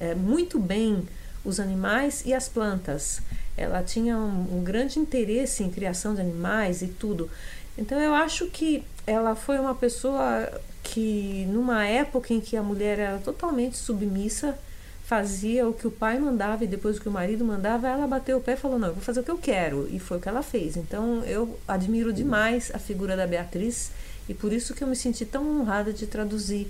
é, 0.00 0.16
muito 0.16 0.58
bem 0.58 1.06
os 1.44 1.60
animais 1.60 2.24
e 2.26 2.34
as 2.34 2.48
plantas. 2.48 3.22
Ela 3.56 3.84
tinha 3.84 4.16
um, 4.16 4.58
um, 4.58 4.64
grande 4.64 4.98
interesse 4.98 5.62
em 5.62 5.70
criação 5.70 6.12
de 6.12 6.22
animais 6.22 6.82
e 6.82 6.88
tudo. 6.88 7.30
Então 7.78 8.00
eu 8.00 8.12
acho 8.12 8.46
que 8.46 8.82
ela 9.06 9.36
foi 9.36 9.60
uma 9.60 9.76
pessoa 9.76 10.50
que, 10.82 11.46
numa 11.48 11.86
época 11.86 12.34
em 12.34 12.40
que 12.40 12.56
a 12.56 12.62
mulher 12.62 12.98
era 12.98 13.18
totalmente 13.18 13.76
submissa, 13.76 14.58
fazia 15.04 15.68
o 15.68 15.72
que 15.72 15.86
o 15.86 15.90
pai 15.92 16.18
mandava 16.18 16.64
e 16.64 16.66
depois 16.66 16.96
o 16.96 17.00
que 17.00 17.08
o 17.08 17.12
marido 17.12 17.44
mandava, 17.44 17.86
ela 17.86 18.08
bateu 18.08 18.38
o 18.38 18.40
pé 18.40 18.54
e 18.54 18.56
falou: 18.56 18.76
Não, 18.76 18.88
eu 18.88 18.94
vou 18.94 19.04
fazer 19.04 19.20
o 19.20 19.22
que 19.22 19.30
eu 19.30 19.38
quero. 19.38 19.88
E 19.88 20.00
foi 20.00 20.18
o 20.18 20.20
que 20.20 20.28
ela 20.28 20.42
fez. 20.42 20.76
Então 20.76 21.22
eu 21.22 21.56
admiro 21.68 22.12
demais 22.12 22.72
a 22.74 22.78
figura 22.80 23.16
da 23.16 23.24
Beatriz 23.24 23.92
e 24.28 24.34
por 24.34 24.52
isso 24.52 24.74
que 24.74 24.82
eu 24.82 24.88
me 24.88 24.96
senti 24.96 25.24
tão 25.24 25.60
honrada 25.60 25.92
de 25.92 26.06
traduzir 26.06 26.68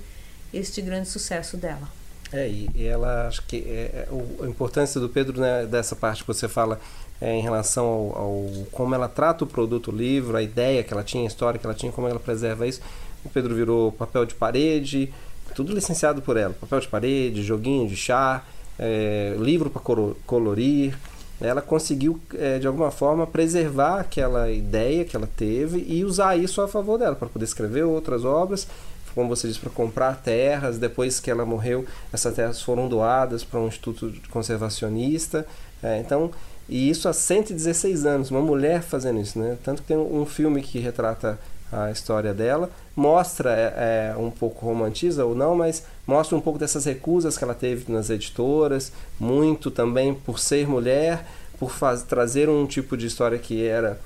este 0.52 0.80
grande 0.80 1.08
sucesso 1.08 1.56
dela. 1.56 1.88
É, 2.32 2.48
e, 2.48 2.86
ela 2.86 3.26
acho 3.26 3.42
que 3.46 3.56
é, 3.56 4.06
é, 4.06 4.08
a 4.42 4.46
importância 4.46 5.00
do 5.00 5.08
Pedro 5.08 5.40
né, 5.40 5.64
dessa 5.66 5.96
parte 5.96 6.22
que 6.22 6.28
você 6.28 6.46
fala 6.46 6.78
é, 7.20 7.34
em 7.34 7.40
relação 7.40 7.84
ao, 7.86 8.18
ao, 8.18 8.66
como 8.70 8.94
ela 8.94 9.08
trata 9.08 9.44
o 9.44 9.46
produto, 9.46 9.90
o 9.90 9.96
livro, 9.96 10.36
a 10.36 10.42
ideia 10.42 10.84
que 10.84 10.92
ela 10.92 11.02
tinha, 11.02 11.24
a 11.24 11.26
história 11.26 11.58
que 11.58 11.66
ela 11.66 11.74
tinha, 11.74 11.90
como 11.90 12.06
ela 12.06 12.20
preserva 12.20 12.66
isso. 12.66 12.80
O 13.24 13.30
Pedro 13.30 13.54
virou 13.54 13.90
papel 13.92 14.26
de 14.26 14.34
parede, 14.34 15.12
tudo 15.54 15.74
licenciado 15.74 16.20
por 16.22 16.36
ela, 16.36 16.54
papel 16.54 16.80
de 16.80 16.88
parede, 16.88 17.42
joguinho 17.42 17.88
de 17.88 17.96
chá, 17.96 18.44
é, 18.78 19.34
livro 19.38 19.70
para 19.70 19.82
colorir 20.24 20.96
ela 21.40 21.62
conseguiu 21.62 22.20
é, 22.34 22.58
de 22.58 22.66
alguma 22.66 22.90
forma 22.90 23.26
preservar 23.26 24.00
aquela 24.00 24.50
ideia 24.50 25.04
que 25.04 25.16
ela 25.16 25.28
teve 25.36 25.84
e 25.86 26.04
usar 26.04 26.36
isso 26.36 26.60
a 26.60 26.68
favor 26.68 26.98
dela 26.98 27.14
para 27.14 27.28
poder 27.28 27.44
escrever 27.44 27.84
outras 27.84 28.24
obras 28.24 28.66
como 29.14 29.28
você 29.28 29.48
disse 29.48 29.58
para 29.58 29.70
comprar 29.70 30.16
terras. 30.22 30.78
Depois 30.78 31.18
que 31.18 31.30
ela 31.30 31.44
morreu 31.44 31.84
essas 32.12 32.34
terras 32.34 32.60
foram 32.60 32.88
doadas 32.88 33.44
para 33.44 33.60
um 33.60 33.68
instituto 33.68 34.12
conservacionista 34.30 35.46
é, 35.82 35.98
então 35.98 36.30
e 36.68 36.90
isso 36.90 37.08
há 37.08 37.12
116 37.12 38.04
anos 38.04 38.30
uma 38.30 38.42
mulher 38.42 38.82
fazendo 38.82 39.20
isso 39.20 39.38
né. 39.38 39.56
Tanto 39.62 39.82
que 39.82 39.88
tem 39.88 39.96
um 39.96 40.26
filme 40.26 40.60
que 40.60 40.78
retrata 40.78 41.38
a 41.70 41.90
história 41.90 42.34
dela 42.34 42.70
mostra 42.98 43.52
é, 43.52 44.12
é, 44.12 44.16
um 44.18 44.30
pouco 44.30 44.66
romantiza 44.66 45.24
ou 45.24 45.34
não 45.34 45.54
mas 45.54 45.84
mostra 46.06 46.36
um 46.36 46.40
pouco 46.40 46.58
dessas 46.58 46.84
recusas 46.84 47.38
que 47.38 47.44
ela 47.44 47.54
teve 47.54 47.90
nas 47.92 48.10
editoras 48.10 48.92
muito 49.20 49.70
também 49.70 50.12
por 50.12 50.38
ser 50.38 50.66
mulher 50.66 51.24
por 51.58 51.70
faz, 51.70 52.02
trazer 52.02 52.48
um 52.48 52.66
tipo 52.66 52.96
de 52.96 53.06
história 53.06 53.38
que 53.38 53.64
era 53.64 54.00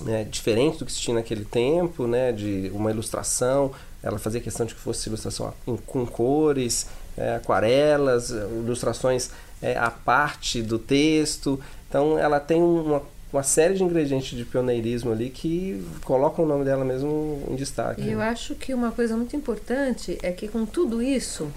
né, 0.00 0.24
diferente 0.24 0.78
do 0.78 0.86
que 0.86 0.92
se 0.92 1.00
tinha 1.00 1.16
naquele 1.16 1.44
tempo 1.44 2.06
né 2.06 2.32
de 2.32 2.70
uma 2.74 2.90
ilustração 2.90 3.70
ela 4.02 4.18
fazia 4.18 4.40
questão 4.40 4.64
de 4.64 4.74
que 4.74 4.80
fosse 4.80 5.08
ilustração 5.08 5.52
com 5.86 6.06
cores 6.06 6.86
é, 7.16 7.36
aquarelas 7.36 8.30
ilustrações 8.30 9.30
é, 9.62 9.76
à 9.76 9.90
parte 9.90 10.60
do 10.60 10.78
texto. 10.78 11.58
Então 11.88 12.18
ela 12.18 12.38
tem 12.38 12.62
uma 12.62 13.02
uma 13.34 13.42
série 13.42 13.74
de 13.74 13.82
ingredientes 13.82 14.38
de 14.38 14.44
pioneirismo 14.44 15.10
ali 15.10 15.28
que 15.28 15.84
colocam 16.04 16.44
o 16.44 16.48
nome 16.48 16.64
dela 16.64 16.84
mesmo 16.84 17.42
em 17.50 17.56
destaque. 17.56 18.00
E 18.00 18.12
eu 18.12 18.20
acho 18.20 18.54
que 18.54 18.72
uma 18.72 18.92
coisa 18.92 19.16
muito 19.16 19.34
importante 19.34 20.16
é 20.22 20.30
que 20.30 20.46
com 20.46 20.64
tudo 20.64 21.02
isso, 21.02 21.48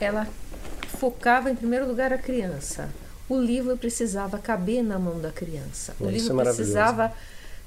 ela 0.00 0.28
focava 0.86 1.50
em 1.50 1.56
primeiro 1.56 1.88
lugar 1.88 2.12
a 2.12 2.18
criança. 2.18 2.88
O 3.28 3.36
livro 3.36 3.76
precisava 3.76 4.38
caber 4.38 4.82
na 4.82 4.96
mão 4.96 5.20
da 5.20 5.32
criança. 5.32 5.92
O 5.98 6.08
isso 6.08 6.28
livro 6.28 6.40
é 6.40 6.44
precisava 6.44 7.12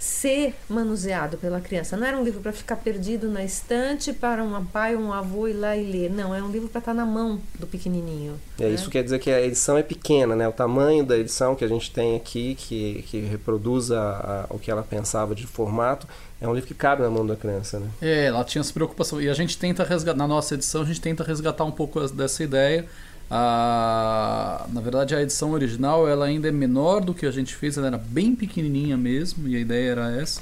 ser 0.01 0.55
manuseado 0.67 1.37
pela 1.37 1.61
criança. 1.61 1.95
Não 1.95 2.07
era 2.07 2.17
um 2.17 2.23
livro 2.23 2.41
para 2.41 2.51
ficar 2.51 2.77
perdido 2.77 3.29
na 3.29 3.43
estante 3.43 4.11
para 4.11 4.43
um 4.43 4.65
pai 4.65 4.95
ou 4.95 5.03
um 5.03 5.13
avô 5.13 5.47
ir 5.47 5.53
lá 5.53 5.77
e 5.77 5.85
ler. 5.85 6.09
Não, 6.09 6.33
é 6.33 6.41
um 6.41 6.49
livro 6.49 6.67
para 6.67 6.79
estar 6.79 6.93
na 6.95 7.05
mão 7.05 7.39
do 7.59 7.67
pequenininho. 7.67 8.33
É, 8.59 8.63
né? 8.63 8.71
Isso 8.71 8.89
quer 8.89 9.03
dizer 9.03 9.19
que 9.19 9.29
a 9.29 9.39
edição 9.39 9.77
é 9.77 9.83
pequena, 9.83 10.35
né? 10.35 10.47
O 10.47 10.51
tamanho 10.51 11.05
da 11.05 11.15
edição 11.15 11.55
que 11.55 11.63
a 11.63 11.67
gente 11.67 11.91
tem 11.91 12.15
aqui, 12.15 12.55
que, 12.55 13.05
que 13.09 13.19
reproduz 13.19 13.91
a, 13.91 14.47
a, 14.49 14.55
o 14.55 14.57
que 14.57 14.71
ela 14.71 14.81
pensava 14.81 15.35
de 15.35 15.45
formato, 15.45 16.07
é 16.41 16.47
um 16.47 16.55
livro 16.55 16.67
que 16.67 16.73
cabe 16.73 17.03
na 17.03 17.09
mão 17.11 17.23
da 17.23 17.35
criança, 17.35 17.79
né? 17.79 17.87
É, 18.01 18.25
ela 18.25 18.43
tinha 18.43 18.61
essa 18.61 18.73
preocupação. 18.73 19.21
E 19.21 19.29
a 19.29 19.35
gente 19.35 19.55
tenta 19.55 19.83
resgatar, 19.83 20.17
na 20.17 20.27
nossa 20.27 20.55
edição, 20.55 20.81
a 20.81 20.85
gente 20.85 20.99
tenta 20.99 21.23
resgatar 21.23 21.63
um 21.63 21.71
pouco 21.71 22.07
dessa 22.07 22.43
ideia 22.43 22.87
a, 23.33 24.65
na 24.73 24.81
verdade, 24.81 25.15
a 25.15 25.21
edição 25.21 25.53
original 25.53 26.05
ela 26.05 26.25
ainda 26.25 26.49
é 26.49 26.51
menor 26.51 26.99
do 26.99 27.13
que 27.13 27.25
a 27.25 27.31
gente 27.31 27.55
fez, 27.55 27.77
ela 27.77 27.87
era 27.87 27.97
bem 27.97 28.35
pequenininha 28.35 28.97
mesmo, 28.97 29.47
e 29.47 29.55
a 29.55 29.59
ideia 29.59 29.91
era 29.91 30.11
essa. 30.11 30.41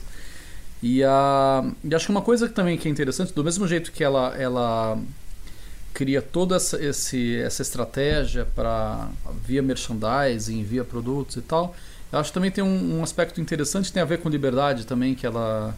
E, 0.81 1.03
a, 1.03 1.71
e 1.83 1.93
acho 1.93 2.07
que 2.07 2.11
uma 2.11 2.23
coisa 2.23 2.47
que 2.47 2.55
também 2.55 2.79
que 2.79 2.87
é 2.87 2.91
interessante, 2.91 3.31
do 3.31 3.43
mesmo 3.43 3.67
jeito 3.67 3.91
que 3.91 4.03
ela, 4.03 4.35
ela 4.35 4.99
cria 5.93 6.19
toda 6.19 6.55
essa, 6.55 6.83
esse, 6.83 7.37
essa 7.37 7.61
estratégia 7.61 8.47
para 8.55 9.07
via 9.45 9.61
merchandising, 9.61 10.63
via 10.63 10.83
produtos 10.83 11.35
e 11.35 11.41
tal, 11.41 11.75
eu 12.11 12.17
acho 12.17 12.31
que 12.31 12.33
também 12.33 12.49
tem 12.49 12.63
um, 12.63 12.97
um 12.97 13.03
aspecto 13.03 13.39
interessante, 13.39 13.93
tem 13.93 14.01
a 14.01 14.05
ver 14.05 14.17
com 14.17 14.29
liberdade 14.29 14.87
também, 14.87 15.13
que 15.13 15.27
ela 15.27 15.75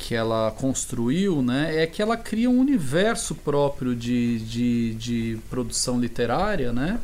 que 0.00 0.14
ela 0.14 0.50
construiu, 0.52 1.42
né, 1.42 1.82
é 1.82 1.86
que 1.86 2.00
ela 2.00 2.16
cria 2.16 2.48
um 2.48 2.58
universo 2.58 3.34
próprio 3.34 3.94
de, 3.94 4.38
de, 4.40 4.94
de 4.94 5.38
produção 5.50 6.00
literária, 6.00 6.72
né, 6.72 6.98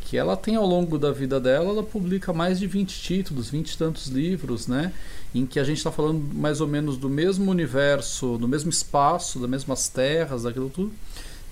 que 0.00 0.16
ela 0.18 0.36
tem 0.36 0.56
ao 0.56 0.66
longo 0.66 0.98
da 0.98 1.12
vida 1.12 1.40
dela, 1.40 1.70
ela 1.70 1.82
publica 1.82 2.32
mais 2.32 2.58
de 2.58 2.66
20 2.66 3.00
títulos, 3.00 3.48
20 3.48 3.70
e 3.70 3.78
tantos 3.78 4.08
livros, 4.08 4.66
né, 4.66 4.92
em 5.32 5.46
que 5.46 5.60
a 5.60 5.64
gente 5.64 5.78
está 5.78 5.92
falando 5.92 6.20
mais 6.34 6.60
ou 6.60 6.66
menos 6.66 6.96
do 6.96 7.08
mesmo 7.08 7.50
universo, 7.50 8.36
do 8.36 8.48
mesmo 8.48 8.70
espaço, 8.70 9.38
das 9.38 9.48
mesmas 9.48 9.88
terras, 9.88 10.42
daquilo 10.42 10.68
tudo, 10.68 10.92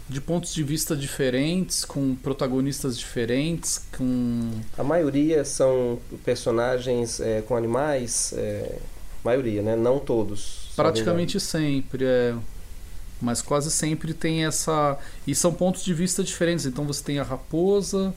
de 0.09 0.21
pontos 0.21 0.53
de 0.53 0.65
vista 0.65 0.97
diferentes, 0.97 1.85
com 1.85 2.17
protagonistas 2.17 2.99
diferentes, 2.99 3.81
com... 3.97 4.51
A 4.77 4.83
maioria 4.83 5.45
são 5.45 6.01
personagens 6.25 7.21
é, 7.21 7.43
com 7.43 7.57
animais, 7.57 8.35
é, 8.37 8.77
maioria, 9.25 9.63
né, 9.63 9.77
não 9.77 10.01
todos 10.01 10.70
Praticamente 10.83 11.41
sempre, 11.41 12.05
é. 12.05 12.35
Mas 13.21 13.43
quase 13.43 13.71
sempre 13.71 14.15
tem 14.15 14.45
essa. 14.45 14.99
E 15.27 15.35
são 15.35 15.53
pontos 15.53 15.85
de 15.85 15.93
vista 15.93 16.25
diferentes. 16.25 16.65
Então 16.67 16.85
você 16.85 17.03
tem 17.05 17.19
a 17.19 17.23
raposa, 17.23 18.15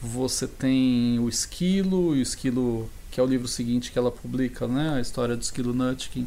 você 0.00 0.48
tem 0.48 1.18
o 1.20 1.28
esquilo, 1.28 2.08
o 2.08 2.16
esquilo, 2.16 2.90
que 3.10 3.20
é 3.20 3.22
o 3.22 3.26
livro 3.26 3.46
seguinte 3.46 3.92
que 3.92 3.98
ela 3.98 4.10
publica, 4.10 4.66
né? 4.66 4.94
A 4.96 5.00
história 5.00 5.36
do 5.36 5.42
esquilo 5.42 5.72
Nutkin. 5.72 6.26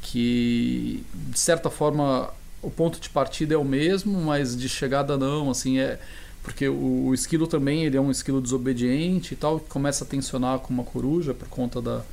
Que, 0.00 1.02
de 1.30 1.38
certa 1.38 1.70
forma, 1.70 2.30
o 2.62 2.70
ponto 2.70 3.00
de 3.00 3.08
partida 3.08 3.54
é 3.54 3.56
o 3.56 3.64
mesmo, 3.64 4.20
mas 4.20 4.56
de 4.56 4.68
chegada 4.68 5.16
não, 5.16 5.50
assim, 5.50 5.78
é 5.78 5.98
porque 6.44 6.68
o, 6.68 7.06
o, 7.06 7.14
esquilo 7.14 7.46
também 7.46 7.84
ele 7.84 7.96
é 7.96 8.00
um 8.00 8.10
esquilo 8.10 8.40
desobediente 8.40 9.32
e 9.32 9.36
tal, 9.36 9.58
que 9.58 9.68
começa 9.70 10.04
a 10.04 10.06
tensionar 10.06 10.58
com 10.58 10.74
uma 10.74 10.84
coruja 10.84 11.32
por 11.32 11.48
conta 11.48 11.80
da, 11.80 12.04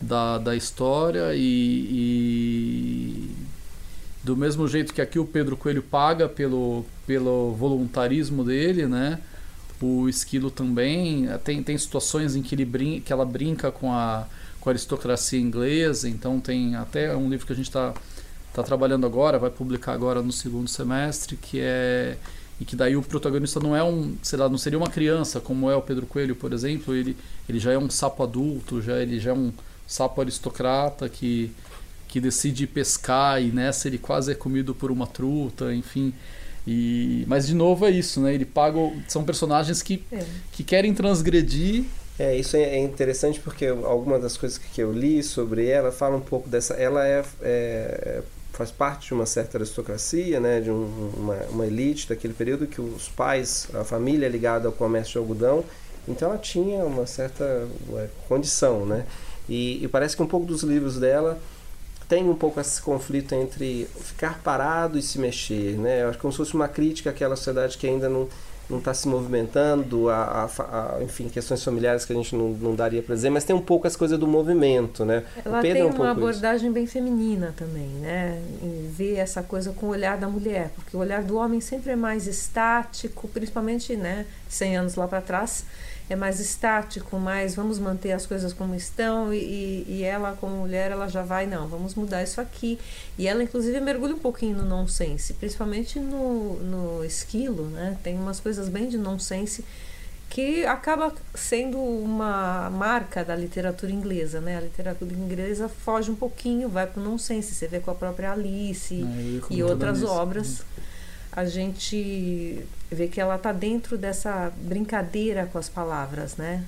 da, 0.00 0.38
da 0.38 0.54
história 0.54 1.34
e, 1.34 1.40
e, 1.90 3.30
do 4.22 4.36
mesmo 4.36 4.68
jeito 4.68 4.92
que 4.92 5.00
aqui 5.00 5.18
o 5.18 5.24
Pedro 5.24 5.56
Coelho 5.56 5.82
paga 5.82 6.28
pelo, 6.28 6.84
pelo 7.06 7.52
voluntarismo 7.52 8.44
dele, 8.44 8.86
né? 8.86 9.20
O 9.80 10.08
Esquilo 10.08 10.50
também 10.50 11.28
tem, 11.44 11.62
tem 11.62 11.76
situações 11.76 12.34
em 12.34 12.42
que, 12.42 12.54
ele 12.54 12.64
brin 12.64 13.00
que 13.00 13.12
ela 13.12 13.24
brinca 13.24 13.70
com 13.70 13.92
a, 13.92 14.26
com 14.60 14.70
a 14.70 14.72
aristocracia 14.72 15.38
inglesa, 15.38 16.08
então 16.08 16.40
tem 16.40 16.76
até 16.76 17.14
um 17.14 17.28
livro 17.28 17.46
que 17.46 17.52
a 17.52 17.56
gente 17.56 17.68
está 17.68 17.92
tá 18.54 18.62
trabalhando 18.62 19.04
agora, 19.06 19.38
vai 19.38 19.50
publicar 19.50 19.92
agora 19.92 20.22
no 20.22 20.32
segundo 20.32 20.68
semestre, 20.68 21.36
que 21.36 21.60
é 21.60 22.16
e 22.58 22.64
que 22.64 22.74
daí 22.74 22.96
o 22.96 23.02
protagonista 23.02 23.60
não 23.60 23.76
é 23.76 23.84
um, 23.84 24.16
sei 24.22 24.38
lá, 24.38 24.48
não 24.48 24.56
seria 24.56 24.78
uma 24.78 24.88
criança 24.88 25.40
como 25.40 25.70
é 25.70 25.76
o 25.76 25.82
Pedro 25.82 26.06
Coelho, 26.06 26.34
por 26.34 26.52
exemplo, 26.54 26.94
ele, 26.94 27.14
ele 27.46 27.58
já 27.58 27.72
é 27.72 27.78
um 27.78 27.90
sapo 27.90 28.22
adulto, 28.22 28.80
já 28.80 28.96
ele 28.96 29.20
já 29.20 29.30
é 29.30 29.34
um, 29.34 29.52
sapo 29.86 30.20
aristocrata 30.20 31.08
que, 31.08 31.52
que 32.08 32.20
decide 32.20 32.66
pescar 32.66 33.42
e 33.42 33.46
nessa 33.46 33.88
ele 33.88 33.98
quase 33.98 34.32
é 34.32 34.34
comido 34.34 34.74
por 34.74 34.90
uma 34.90 35.06
truta, 35.06 35.74
enfim. 35.74 36.12
E, 36.66 37.24
mas 37.28 37.46
de 37.46 37.54
novo 37.54 37.86
é 37.86 37.90
isso, 37.90 38.20
né? 38.20 38.34
Ele 38.34 38.44
paga. 38.44 38.78
São 39.06 39.24
personagens 39.24 39.82
que, 39.82 40.04
é. 40.10 40.24
que 40.52 40.64
querem 40.64 40.92
transgredir. 40.92 41.84
É, 42.18 42.34
isso 42.34 42.56
é 42.56 42.78
interessante 42.78 43.38
porque 43.38 43.66
algumas 43.66 44.22
das 44.22 44.36
coisas 44.36 44.58
que 44.58 44.80
eu 44.80 44.90
li 44.90 45.22
sobre 45.22 45.66
ela 45.66 45.92
fala 45.92 46.16
um 46.16 46.20
pouco 46.20 46.48
dessa. 46.48 46.74
Ela 46.74 47.06
é, 47.06 47.24
é 47.42 48.22
faz 48.56 48.70
parte 48.70 49.08
de 49.08 49.14
uma 49.14 49.26
certa 49.26 49.58
aristocracia, 49.58 50.40
né, 50.40 50.60
de 50.60 50.70
um, 50.70 51.10
uma, 51.14 51.34
uma, 51.50 51.66
elite 51.66 52.08
daquele 52.08 52.32
período 52.32 52.66
que 52.66 52.80
os 52.80 53.06
pais, 53.08 53.68
a 53.74 53.84
família 53.84 54.24
é 54.24 54.28
ligada 54.30 54.66
ao 54.66 54.72
comércio 54.72 55.12
de 55.12 55.18
algodão, 55.18 55.62
então 56.08 56.30
ela 56.30 56.38
tinha 56.38 56.82
uma 56.84 57.06
certa 57.06 57.68
condição, 58.26 58.86
né? 58.86 59.04
E, 59.48 59.84
e, 59.84 59.88
parece 59.88 60.16
que 60.16 60.22
um 60.22 60.26
pouco 60.26 60.46
dos 60.46 60.62
livros 60.62 60.98
dela 60.98 61.38
tem 62.08 62.28
um 62.28 62.34
pouco 62.34 62.60
esse 62.60 62.80
conflito 62.80 63.34
entre 63.34 63.88
ficar 64.00 64.40
parado 64.42 64.98
e 64.98 65.02
se 65.02 65.18
mexer, 65.18 65.76
né? 65.78 66.02
Eu 66.02 66.10
acho 66.10 66.18
como 66.18 66.32
se 66.32 66.38
fosse 66.38 66.54
uma 66.54 66.68
crítica 66.68 67.10
àquela 67.10 67.36
sociedade 67.36 67.78
que 67.78 67.86
ainda 67.86 68.08
não 68.08 68.28
não 68.68 68.78
está 68.78 68.92
se 68.92 69.06
movimentando, 69.06 70.08
a, 70.08 70.50
a, 70.58 70.96
a, 70.96 71.02
enfim, 71.02 71.28
questões 71.28 71.62
familiares 71.62 72.04
que 72.04 72.12
a 72.12 72.16
gente 72.16 72.34
não, 72.34 72.48
não 72.48 72.74
daria 72.74 73.00
para 73.00 73.14
dizer, 73.14 73.30
mas 73.30 73.44
tem 73.44 73.54
um 73.54 73.60
pouco 73.60 73.86
as 73.86 73.94
coisas 73.94 74.18
do 74.18 74.26
movimento, 74.26 75.04
né? 75.04 75.22
Ela 75.44 75.60
tem 75.62 75.78
é 75.78 75.84
um 75.84 75.90
uma 75.90 76.10
abordagem 76.10 76.66
isso. 76.66 76.74
bem 76.74 76.86
feminina 76.86 77.54
também, 77.56 77.86
né? 78.00 78.42
Em 78.60 78.90
ver 78.90 79.16
essa 79.16 79.42
coisa 79.42 79.72
com 79.72 79.86
o 79.86 79.88
olhar 79.90 80.18
da 80.18 80.28
mulher, 80.28 80.70
porque 80.74 80.96
o 80.96 81.00
olhar 81.00 81.22
do 81.22 81.36
homem 81.36 81.60
sempre 81.60 81.92
é 81.92 81.96
mais 81.96 82.26
estático, 82.26 83.28
principalmente, 83.28 83.94
né, 83.94 84.26
100 84.48 84.76
anos 84.78 84.94
lá 84.96 85.06
para 85.06 85.20
trás, 85.20 85.64
é 86.08 86.14
mais 86.14 86.38
estático, 86.38 87.18
mais 87.18 87.54
vamos 87.54 87.78
manter 87.78 88.12
as 88.12 88.26
coisas 88.26 88.52
como 88.52 88.74
estão 88.74 89.34
e, 89.34 89.84
e 89.88 90.02
ela 90.04 90.36
como 90.40 90.56
mulher 90.56 90.90
ela 90.90 91.08
já 91.08 91.22
vai 91.22 91.46
não, 91.46 91.66
vamos 91.66 91.94
mudar 91.94 92.22
isso 92.22 92.40
aqui 92.40 92.78
e 93.18 93.26
ela 93.26 93.42
inclusive 93.42 93.80
mergulha 93.80 94.14
um 94.14 94.18
pouquinho 94.18 94.56
no 94.56 94.64
nonsense, 94.64 95.32
principalmente 95.34 95.98
no, 95.98 96.54
no 96.60 97.04
esquilo, 97.04 97.64
né? 97.70 97.98
Tem 98.02 98.16
umas 98.16 98.38
coisas 98.38 98.68
bem 98.68 98.88
de 98.88 98.96
nonsense 98.96 99.64
que 100.28 100.66
acaba 100.66 101.14
sendo 101.34 101.78
uma 101.78 102.68
marca 102.70 103.24
da 103.24 103.34
literatura 103.34 103.92
inglesa, 103.92 104.40
né? 104.40 104.56
A 104.56 104.60
literatura 104.60 105.14
inglesa 105.14 105.68
foge 105.68 106.10
um 106.10 106.16
pouquinho, 106.16 106.68
vai 106.68 106.86
para 106.86 107.00
o 107.00 107.04
nonsense. 107.04 107.54
Você 107.54 107.66
vê 107.68 107.80
com 107.80 107.90
a 107.90 107.94
própria 107.94 108.32
Alice 108.32 109.04
ah, 109.04 109.46
e 109.48 109.62
outras 109.62 110.02
obras 110.02 110.64
a 111.36 111.44
gente 111.44 112.66
vê 112.90 113.08
que 113.08 113.20
ela 113.20 113.36
está 113.36 113.52
dentro 113.52 113.98
dessa 113.98 114.50
brincadeira 114.56 115.46
com 115.46 115.58
as 115.58 115.68
palavras, 115.68 116.36
né? 116.38 116.64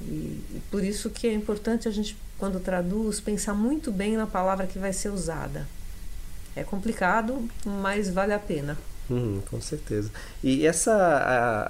E, 0.00 0.04
e, 0.04 0.62
por 0.70 0.84
isso 0.84 1.10
que 1.10 1.26
é 1.26 1.32
importante 1.32 1.88
a 1.88 1.90
gente, 1.90 2.16
quando 2.38 2.60
traduz, 2.60 3.20
pensar 3.20 3.52
muito 3.52 3.90
bem 3.90 4.16
na 4.16 4.28
palavra 4.28 4.68
que 4.68 4.78
vai 4.78 4.92
ser 4.92 5.08
usada. 5.08 5.66
É 6.54 6.62
complicado, 6.62 7.48
mas 7.64 8.08
vale 8.08 8.32
a 8.32 8.38
pena. 8.38 8.78
Hum, 9.10 9.42
com 9.50 9.60
certeza. 9.60 10.08
E 10.42 10.64
essa, 10.64 10.94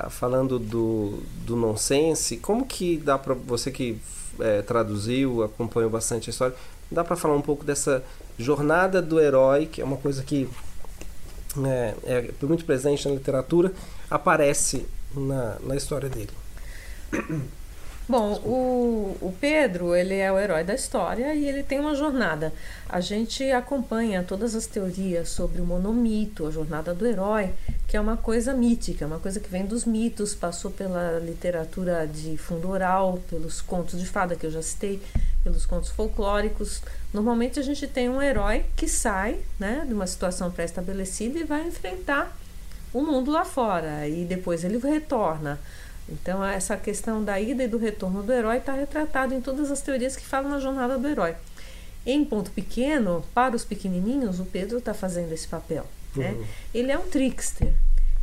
a, 0.04 0.10
falando 0.10 0.58
do, 0.58 1.22
do 1.46 1.56
nonsense, 1.56 2.36
como 2.36 2.66
que 2.66 2.98
dá 2.98 3.16
para 3.16 3.32
você 3.32 3.70
que 3.70 3.98
é, 4.38 4.60
traduziu, 4.60 5.42
acompanhou 5.42 5.88
bastante 5.88 6.28
a 6.28 6.32
história, 6.32 6.54
dá 6.90 7.02
para 7.02 7.16
falar 7.16 7.34
um 7.34 7.42
pouco 7.42 7.64
dessa 7.64 8.04
jornada 8.38 9.00
do 9.00 9.18
herói, 9.18 9.64
que 9.64 9.80
é 9.80 9.84
uma 9.84 9.96
coisa 9.96 10.22
que 10.22 10.46
é, 11.64 11.94
é 12.04 12.46
muito 12.46 12.64
presente 12.64 13.08
na 13.08 13.14
literatura, 13.14 13.72
aparece 14.10 14.86
na, 15.14 15.56
na 15.60 15.76
história 15.76 16.08
dele. 16.08 16.30
Bom, 18.10 18.32
o, 18.44 19.16
o 19.20 19.32
Pedro, 19.40 19.94
ele 19.94 20.16
é 20.16 20.32
o 20.32 20.36
herói 20.36 20.64
da 20.64 20.74
história 20.74 21.32
e 21.32 21.46
ele 21.46 21.62
tem 21.62 21.78
uma 21.78 21.94
jornada. 21.94 22.52
A 22.88 23.00
gente 23.00 23.48
acompanha 23.52 24.24
todas 24.24 24.56
as 24.56 24.66
teorias 24.66 25.28
sobre 25.28 25.60
o 25.60 25.64
monomito, 25.64 26.44
a 26.44 26.50
jornada 26.50 26.92
do 26.92 27.06
herói, 27.06 27.50
que 27.86 27.96
é 27.96 28.00
uma 28.00 28.16
coisa 28.16 28.52
mítica, 28.52 29.06
uma 29.06 29.20
coisa 29.20 29.38
que 29.38 29.48
vem 29.48 29.64
dos 29.64 29.84
mitos, 29.84 30.34
passou 30.34 30.72
pela 30.72 31.20
literatura 31.20 32.04
de 32.04 32.36
fundo 32.36 32.68
oral, 32.70 33.20
pelos 33.30 33.60
contos 33.60 34.00
de 34.00 34.06
fada 34.06 34.34
que 34.34 34.44
eu 34.44 34.50
já 34.50 34.60
citei, 34.60 35.00
pelos 35.44 35.64
contos 35.64 35.90
folclóricos. 35.90 36.82
Normalmente 37.14 37.60
a 37.60 37.62
gente 37.62 37.86
tem 37.86 38.08
um 38.08 38.20
herói 38.20 38.64
que 38.74 38.88
sai 38.88 39.38
né, 39.56 39.84
de 39.86 39.94
uma 39.94 40.08
situação 40.08 40.50
pré-estabelecida 40.50 41.38
e 41.38 41.44
vai 41.44 41.64
enfrentar 41.64 42.36
o 42.92 43.02
mundo 43.02 43.30
lá 43.30 43.44
fora, 43.44 44.08
e 44.08 44.24
depois 44.24 44.64
ele 44.64 44.78
retorna. 44.78 45.60
Então, 46.10 46.44
essa 46.44 46.76
questão 46.76 47.22
da 47.22 47.40
ida 47.40 47.64
e 47.64 47.68
do 47.68 47.78
retorno 47.78 48.22
do 48.22 48.32
herói 48.32 48.58
está 48.58 48.72
retratado 48.72 49.34
em 49.34 49.40
todas 49.40 49.70
as 49.70 49.80
teorias 49.80 50.16
que 50.16 50.26
falam 50.26 50.50
na 50.50 50.58
jornada 50.58 50.98
do 50.98 51.06
herói. 51.06 51.34
Em 52.04 52.24
ponto 52.24 52.50
pequeno, 52.50 53.24
para 53.34 53.54
os 53.54 53.64
pequenininhos, 53.64 54.40
o 54.40 54.44
Pedro 54.44 54.78
está 54.78 54.94
fazendo 54.94 55.32
esse 55.32 55.46
papel. 55.46 55.86
Né? 56.16 56.32
Uhum. 56.32 56.44
Ele 56.74 56.90
é 56.90 56.98
um 56.98 57.06
trickster, 57.06 57.72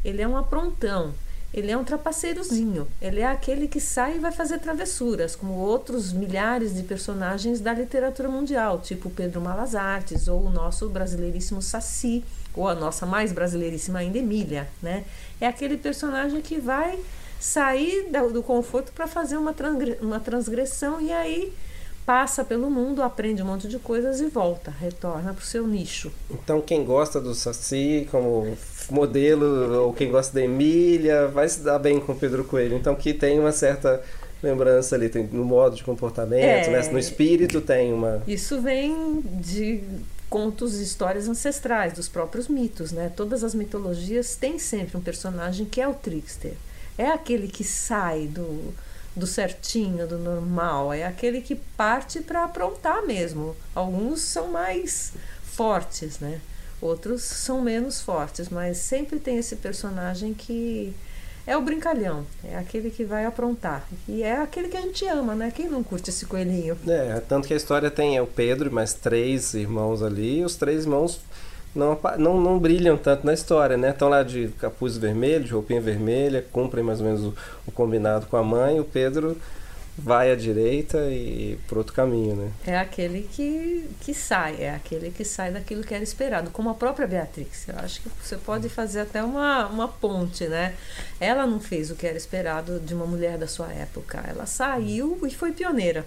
ele 0.04 0.22
é 0.22 0.28
um 0.28 0.36
aprontão, 0.36 1.14
ele 1.54 1.72
é 1.72 1.78
um 1.78 1.84
trapaceirozinho. 1.84 2.88
Ele 3.02 3.22
é 3.22 3.26
aquele 3.26 3.68
que 3.68 3.80
sai 3.80 4.18
e 4.18 4.20
vai 4.20 4.32
fazer 4.32 4.60
travessuras, 4.60 5.36
como 5.36 5.54
outros 5.54 6.12
milhares 6.12 6.76
de 6.76 6.84
personagens 6.84 7.60
da 7.60 7.74
literatura 7.74 8.28
mundial, 8.28 8.80
tipo 8.80 9.10
Pedro 9.10 9.42
Malas 9.42 9.74
Artes, 9.74 10.28
ou 10.28 10.46
o 10.46 10.50
nosso 10.50 10.90
brasileiríssimo 10.90 11.62
Saci, 11.62 12.24
ou 12.54 12.68
a 12.68 12.76
nossa 12.76 13.06
mais 13.06 13.32
brasileiríssima 13.32 14.00
ainda 14.00 14.18
Emília, 14.18 14.68
né? 14.82 15.06
É 15.40 15.48
aquele 15.48 15.78
personagem 15.78 16.42
que 16.42 16.60
vai 16.60 17.00
sair 17.40 18.10
do 18.34 18.42
conforto 18.42 18.92
para 18.92 19.08
fazer 19.08 19.38
uma, 19.38 19.54
transgressão 20.20 21.00
e 21.02 21.12
aí 21.12 21.54
passa 22.06 22.44
pelo 22.44 22.70
mundo, 22.70 23.04
aprende 23.04 23.44
um 23.44 23.46
monte 23.46 23.68
de 23.68 23.78
coisas 23.78 24.22
e 24.22 24.28
volta, 24.28 24.72
retorna 24.72 25.34
para 25.34 25.42
o 25.42 25.46
seu 25.46 25.68
nicho. 25.68 26.12
Então, 26.32 26.62
quem 26.62 26.86
gosta 26.86 27.20
do 27.20 27.36
Saci 27.36 28.08
como 28.10 28.58
modelo, 28.90 29.84
ou 29.84 29.94
quem 29.94 30.10
gosta 30.10 30.34
da 30.34 30.42
Emília, 30.42 31.28
vai 31.28 31.50
se 31.50 31.60
dar 31.60 31.78
bem 31.78 32.00
com 32.00 32.14
o 32.14 32.16
Pedro 32.16 32.46
Coelho. 32.46 32.78
Então, 32.78 32.96
que 32.96 33.14
tem 33.14 33.38
uma 33.38 33.52
certa 33.52 34.02
lembrança 34.42 34.96
ali, 34.96 35.10
tem 35.10 35.28
no 35.28 35.44
modo 35.44 35.76
de 35.76 35.84
comportamento, 35.84 36.68
é, 36.68 36.70
né? 36.70 36.90
no 36.90 37.00
espírito 37.00 37.60
tem 37.60 37.92
uma. 37.92 38.24
Isso 38.26 38.62
vem 38.62 39.22
de 39.42 39.84
contos 40.30 40.80
e 40.80 40.84
histórias 40.84 41.28
ancestrais, 41.28 41.94
dos 41.94 42.08
próprios 42.08 42.48
mitos, 42.48 42.92
né? 42.92 43.12
Todas 43.16 43.44
as 43.44 43.54
mitologias 43.56 44.36
têm 44.36 44.60
sempre 44.60 44.98
um 44.98 45.02
personagem 45.02 45.66
que 45.66 45.82
é 45.82 45.88
o 45.88 45.94
trickster. 45.94 46.54
É 46.98 47.10
aquele 47.10 47.48
que 47.48 47.64
sai 47.64 48.28
do 48.28 48.74
do 49.18 49.26
certinho, 49.26 50.08
do 50.08 50.18
normal. 50.18 50.94
É 50.94 51.04
aquele 51.04 51.42
que 51.42 51.56
parte 51.56 52.20
para 52.20 52.44
aprontar 52.44 53.06
mesmo. 53.06 53.56
Alguns 53.74 54.22
são 54.22 54.50
mais 54.50 55.14
fortes, 55.44 56.20
né? 56.20 56.40
Outros 56.80 57.24
são 57.24 57.62
menos 57.62 58.00
fortes, 58.00 58.50
mas 58.50 58.78
sempre 58.78 59.20
tem 59.20 59.38
esse 59.38 59.56
personagem 59.56 60.36
que 60.36 60.94
é 61.48 61.58
o 61.58 61.62
brincalhão, 61.62 62.26
é 62.44 62.58
aquele 62.58 62.92
que 62.92 63.04
vai 63.04 63.26
aprontar. 63.26 63.88
E 64.08 64.22
é 64.22 64.36
aquele 64.36 64.68
que 64.68 64.78
a 64.78 64.82
gente 64.82 65.08
ama, 65.08 65.34
né? 65.34 65.50
Quem 65.50 65.68
não 65.68 65.82
curte 65.82 66.12
esse 66.12 66.26
coelhinho? 66.26 66.78
É, 66.86 67.20
tanto 67.22 67.48
que 67.48 67.54
a 67.54 67.58
história 67.58 67.90
tem 67.90 68.20
o 68.20 68.28
Pedro 68.28 68.70
e 68.70 68.72
mais 68.72 68.94
três 68.94 69.56
irmãos 69.56 70.04
ali, 70.04 70.40
e 70.40 70.44
os 70.44 70.56
três 70.56 70.84
irmãos 70.84 71.20
não, 71.76 72.00
não, 72.18 72.42
não 72.42 72.60
brilham 72.60 72.98
tanto 72.98 73.26
na 73.26 73.34
história, 73.34 73.78
né? 73.78 73.92
Estão 73.92 74.10
lá 74.10 74.24
de 74.24 74.50
capuz 74.60 74.98
vermelho, 74.98 75.44
de 75.44 75.52
roupinha 75.52 75.82
vermelha, 75.82 76.46
cumprem 76.52 76.84
mais 76.84 77.00
ou 77.00 77.06
menos 77.06 77.24
o, 77.24 77.34
o 77.68 77.72
combinado 77.72 78.26
com 78.26 78.38
a 78.38 78.44
mãe. 78.44 78.80
O 78.80 78.84
Pedro 78.84 79.38
vai 79.98 80.32
à 80.32 80.36
direita 80.36 81.10
e 81.10 81.58
por 81.68 81.80
outro 81.80 81.94
caminho, 81.94 82.36
né? 82.36 82.52
É 82.68 82.78
aquele 82.78 83.28
que, 83.32 83.90
que 84.02 84.14
sai, 84.14 84.58
é 84.60 84.76
aquele 84.76 85.10
que 85.10 85.26
sai 85.26 85.52
daquilo 85.52 85.84
que 85.84 85.94
era 85.94 86.04
esperado, 86.04 86.52
como 86.52 86.70
a 86.70 86.76
própria 86.76 87.08
Beatrix. 87.08 87.68
Eu 87.68 87.80
acho 87.80 88.02
que 88.02 88.10
você 88.22 88.38
pode 88.38 88.70
fazer 88.70 89.02
até 89.02 89.24
uma, 89.24 89.66
uma 89.68 89.88
ponte, 89.88 90.46
né? 90.48 90.76
Ela 91.20 91.48
não 91.48 91.60
fez 91.60 91.90
o 91.90 91.96
que 91.96 92.06
era 92.06 92.18
esperado 92.18 92.80
de 92.80 92.94
uma 92.94 93.08
mulher 93.08 93.38
da 93.38 93.48
sua 93.48 93.72
época. 93.74 94.24
Ela 94.28 94.46
saiu 94.46 95.20
e 95.26 95.34
foi 95.34 95.52
pioneira. 95.52 96.06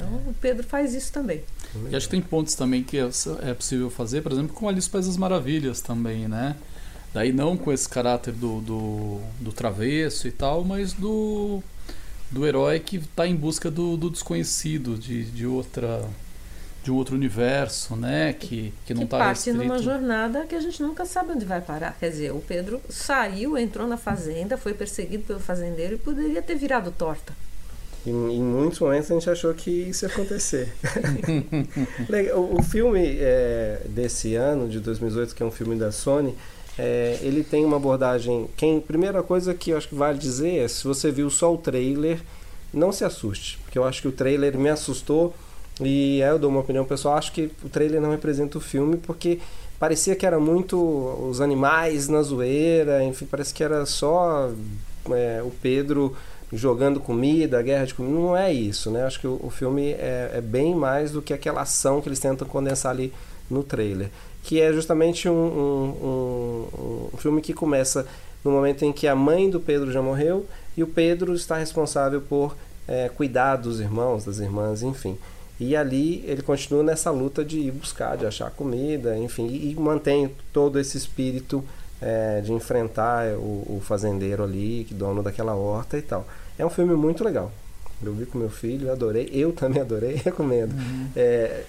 Então 0.00 0.20
o 0.26 0.34
Pedro 0.40 0.64
faz 0.64 0.94
isso 0.94 1.12
também. 1.12 1.42
E 1.90 1.94
acho 1.94 2.06
que 2.06 2.12
tem 2.12 2.22
pontos 2.22 2.54
também 2.54 2.82
que 2.82 2.98
é, 2.98 3.08
é 3.42 3.54
possível 3.54 3.90
fazer, 3.90 4.22
por 4.22 4.32
exemplo, 4.32 4.54
com 4.54 4.68
Alice 4.68 4.88
País 4.88 5.06
das 5.06 5.16
Maravilhas 5.16 5.80
também, 5.80 6.26
né? 6.26 6.56
Daí 7.12 7.32
não 7.32 7.56
com 7.56 7.72
esse 7.72 7.88
caráter 7.88 8.32
do, 8.32 8.60
do, 8.60 9.20
do 9.40 9.52
travesso 9.52 10.26
e 10.26 10.30
tal, 10.30 10.64
mas 10.64 10.92
do, 10.92 11.62
do 12.30 12.46
herói 12.46 12.80
que 12.80 12.96
está 12.96 13.26
em 13.26 13.34
busca 13.34 13.70
do, 13.70 13.96
do 13.96 14.08
desconhecido, 14.08 14.96
de, 14.96 15.24
de 15.24 15.46
outra 15.46 16.08
de 16.82 16.90
um 16.90 16.94
outro 16.94 17.14
universo, 17.14 17.94
né? 17.94 18.32
Que, 18.32 18.72
que 18.86 18.94
não 18.94 19.02
está 19.02 19.18
parte 19.18 19.50
restrito. 19.50 19.58
numa 19.58 19.78
jornada 19.78 20.46
que 20.46 20.54
a 20.54 20.60
gente 20.60 20.80
nunca 20.80 21.04
sabe 21.04 21.32
onde 21.32 21.44
vai 21.44 21.60
parar. 21.60 21.94
Quer 22.00 22.08
dizer, 22.08 22.32
o 22.32 22.40
Pedro 22.40 22.80
saiu, 22.88 23.58
entrou 23.58 23.86
na 23.86 23.98
fazenda, 23.98 24.56
foi 24.56 24.72
perseguido 24.72 25.24
pelo 25.24 25.40
fazendeiro 25.40 25.96
e 25.96 25.98
poderia 25.98 26.40
ter 26.40 26.54
virado 26.54 26.90
torta. 26.90 27.34
Em, 28.06 28.10
em, 28.10 28.42
muitos 28.42 28.78
momentos 28.78 29.10
a 29.10 29.14
gente 29.14 29.28
achou 29.28 29.52
que 29.52 29.70
isso 29.70 30.04
ia 30.04 30.10
acontecer. 30.10 30.72
o, 32.34 32.58
o, 32.58 32.62
filme 32.62 33.18
é, 33.20 33.82
desse 33.86 34.34
ano, 34.34 34.68
de 34.68 34.80
2018, 34.80 35.34
que 35.34 35.42
é 35.42 35.46
um 35.46 35.50
filme 35.50 35.76
da 35.76 35.92
Sony, 35.92 36.34
é, 36.78 37.18
ele 37.22 37.44
tem 37.44 37.64
uma 37.64 37.76
abordagem. 37.76 38.48
Quem, 38.56 38.80
primeira 38.80 39.22
coisa 39.22 39.52
que 39.52 39.70
eu 39.70 39.76
acho 39.76 39.88
que 39.88 39.94
vale 39.94 40.18
dizer 40.18 40.58
é: 40.58 40.68
se 40.68 40.84
você 40.84 41.10
viu 41.10 41.28
só 41.28 41.52
o 41.52 41.58
trailer, 41.58 42.20
não 42.72 42.90
se 42.90 43.04
assuste, 43.04 43.58
porque 43.64 43.78
eu 43.78 43.84
acho 43.84 44.00
que 44.00 44.08
o 44.08 44.12
trailer 44.12 44.56
me 44.56 44.68
assustou. 44.68 45.34
E 45.82 46.20
é, 46.22 46.30
eu 46.30 46.38
dou 46.38 46.50
uma 46.50 46.60
opinião 46.60 46.84
pessoal, 46.84 47.16
acho 47.16 47.32
que 47.32 47.50
o 47.64 47.68
trailer 47.68 48.00
não 48.00 48.10
representa 48.10 48.58
o 48.58 48.60
filme, 48.60 48.98
porque 48.98 49.38
parecia 49.78 50.14
que 50.14 50.26
era 50.26 50.38
muito 50.38 50.76
os 50.78 51.40
animais 51.40 52.06
na 52.06 52.20
zoeira, 52.22 53.02
enfim, 53.02 53.26
parece 53.26 53.54
que 53.54 53.64
era 53.64 53.86
só 53.86 54.50
é, 55.10 55.42
o 55.42 55.50
Pedro 55.62 56.14
jogando 56.52 57.00
comida, 57.00 57.62
guerra 57.62 57.86
de 57.86 57.94
comida. 57.94 58.14
Não 58.14 58.36
é 58.36 58.52
isso, 58.52 58.90
né? 58.90 59.04
Acho 59.04 59.20
que 59.20 59.26
o, 59.26 59.40
o 59.42 59.50
filme 59.50 59.90
é, 59.92 60.32
é, 60.34 60.40
bem 60.40 60.74
mais 60.74 61.12
do 61.12 61.22
que 61.22 61.32
aquela 61.32 61.62
ação 61.62 62.00
que 62.00 62.08
eles 62.08 62.20
tentam 62.20 62.46
condensar 62.46 62.92
ali 62.92 63.12
no 63.50 63.62
trailer. 63.62 64.08
Que 64.42 64.60
é 64.60 64.72
justamente 64.72 65.28
um, 65.28 65.32
um, 65.32 66.06
um, 66.06 67.10
um 67.14 67.16
filme 67.18 67.40
que 67.40 67.52
começa 67.52 68.06
no 68.44 68.50
momento 68.50 68.84
em 68.84 68.92
que 68.92 69.06
a 69.06 69.14
mãe 69.14 69.50
do 69.50 69.60
Pedro 69.60 69.92
já 69.92 70.00
morreu 70.00 70.46
e 70.76 70.82
o 70.82 70.86
Pedro 70.86 71.34
está 71.34 71.56
responsável 71.56 72.20
por 72.20 72.56
é, 72.88 73.08
cuidar 73.08 73.56
dos 73.56 73.80
irmãos, 73.80 74.24
das 74.24 74.38
irmãs, 74.38 74.82
enfim. 74.82 75.18
E 75.60 75.76
ali 75.76 76.24
ele 76.26 76.40
continua 76.40 76.82
nessa 76.82 77.10
luta 77.10 77.44
de 77.44 77.58
ir 77.58 77.70
buscar, 77.70 78.16
de 78.16 78.24
achar 78.24 78.50
comida, 78.50 79.16
enfim, 79.18 79.46
e, 79.46 79.72
e 79.72 79.74
mantém 79.74 80.34
todo 80.52 80.80
esse 80.80 80.96
espírito 80.96 81.62
é, 82.00 82.40
de 82.40 82.52
enfrentar 82.52 83.34
o, 83.34 83.76
o, 83.76 83.82
fazendeiro 83.84 84.42
ali, 84.42 84.86
dono 84.90 85.22
daquela 85.22 85.54
horta 85.54 85.98
e 85.98 86.02
tal. 86.02 86.26
É 86.60 86.66
um 86.66 86.70
filme 86.70 86.94
muito 86.94 87.24
legal. 87.24 87.50
Eu 88.02 88.14
vi 88.14 88.26
com 88.26 88.38
meu 88.38 88.50
filho, 88.50 88.90
adorei. 88.90 89.28
Eu 89.32 89.52
também 89.52 89.80
adorei, 89.80 90.14
recomendo. 90.24 90.72
Uhum. 90.72 91.08
É, 91.16 91.64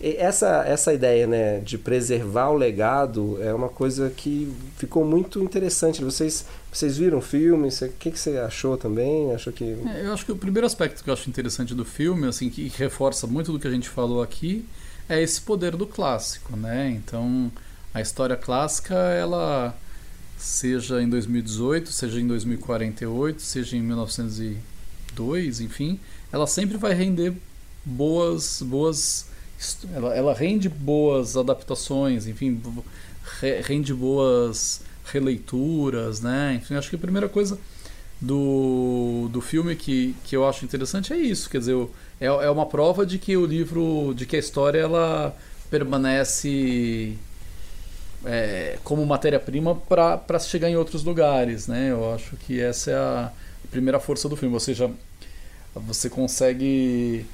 essa, 0.00 0.64
essa 0.64 0.92
ideia 0.92 1.26
né, 1.26 1.58
de 1.58 1.76
preservar 1.76 2.50
o 2.50 2.56
legado 2.56 3.36
é 3.42 3.52
uma 3.52 3.68
coisa 3.68 4.10
que 4.10 4.52
ficou 4.76 5.04
muito 5.04 5.42
interessante. 5.42 6.04
Vocês, 6.04 6.46
vocês 6.72 6.96
viram 6.96 7.18
o 7.18 7.22
filme? 7.22 7.68
O 7.68 7.88
que, 7.98 8.10
que 8.12 8.18
você 8.18 8.38
achou 8.38 8.76
também? 8.76 9.34
Achou 9.34 9.52
que... 9.52 9.64
É, 9.64 10.06
eu 10.06 10.12
acho 10.12 10.24
que 10.24 10.32
o 10.32 10.36
primeiro 10.36 10.66
aspecto 10.66 11.02
que 11.02 11.10
eu 11.10 11.14
acho 11.14 11.28
interessante 11.28 11.74
do 11.74 11.84
filme, 11.84 12.28
assim, 12.28 12.48
que 12.48 12.68
reforça 12.68 13.26
muito 13.26 13.50
do 13.52 13.58
que 13.58 13.66
a 13.66 13.72
gente 13.72 13.88
falou 13.88 14.22
aqui, 14.22 14.64
é 15.08 15.20
esse 15.20 15.40
poder 15.40 15.74
do 15.74 15.86
clássico, 15.86 16.56
né? 16.56 16.90
Então, 16.90 17.50
a 17.92 18.00
história 18.00 18.36
clássica, 18.36 18.94
ela 18.94 19.74
seja 20.38 21.02
em 21.02 21.08
2018, 21.08 21.90
seja 21.90 22.20
em 22.20 22.26
2048, 22.26 23.42
seja 23.42 23.76
em 23.76 23.82
1902, 23.82 25.60
enfim, 25.60 25.98
ela 26.32 26.46
sempre 26.46 26.76
vai 26.76 26.94
render 26.94 27.34
boas 27.84 28.62
boas 28.62 29.26
ela, 29.92 30.14
ela 30.14 30.34
rende 30.34 30.68
boas 30.68 31.36
adaptações, 31.36 32.26
enfim, 32.26 32.62
rende 33.64 33.92
boas 33.92 34.82
releituras, 35.04 36.20
né? 36.20 36.60
Enfim, 36.62 36.74
acho 36.74 36.90
que 36.90 36.96
a 36.96 36.98
primeira 36.98 37.28
coisa 37.28 37.58
do, 38.20 39.28
do 39.32 39.40
filme 39.40 39.74
que, 39.74 40.14
que 40.24 40.36
eu 40.36 40.46
acho 40.46 40.64
interessante 40.64 41.12
é 41.12 41.16
isso, 41.16 41.50
quer 41.50 41.58
dizer, 41.58 41.76
é, 42.20 42.26
é 42.26 42.50
uma 42.50 42.66
prova 42.66 43.04
de 43.04 43.18
que 43.18 43.36
o 43.36 43.44
livro, 43.44 44.12
de 44.14 44.26
que 44.26 44.36
a 44.36 44.38
história 44.38 44.78
ela 44.78 45.36
permanece 45.70 47.16
é, 48.24 48.78
como 48.84 49.04
matéria-prima 49.04 49.74
para 49.74 50.38
chegar 50.38 50.68
em 50.68 50.76
outros 50.76 51.04
lugares, 51.04 51.66
né? 51.66 51.90
Eu 51.90 52.14
acho 52.14 52.36
que 52.36 52.60
essa 52.60 52.90
é 52.90 52.96
a 52.96 53.32
primeira 53.70 54.00
força 54.00 54.28
do 54.28 54.36
filme, 54.36 54.54
ou 54.54 54.60
seja, 54.60 54.90
você 55.74 56.08
consegue 56.08 57.26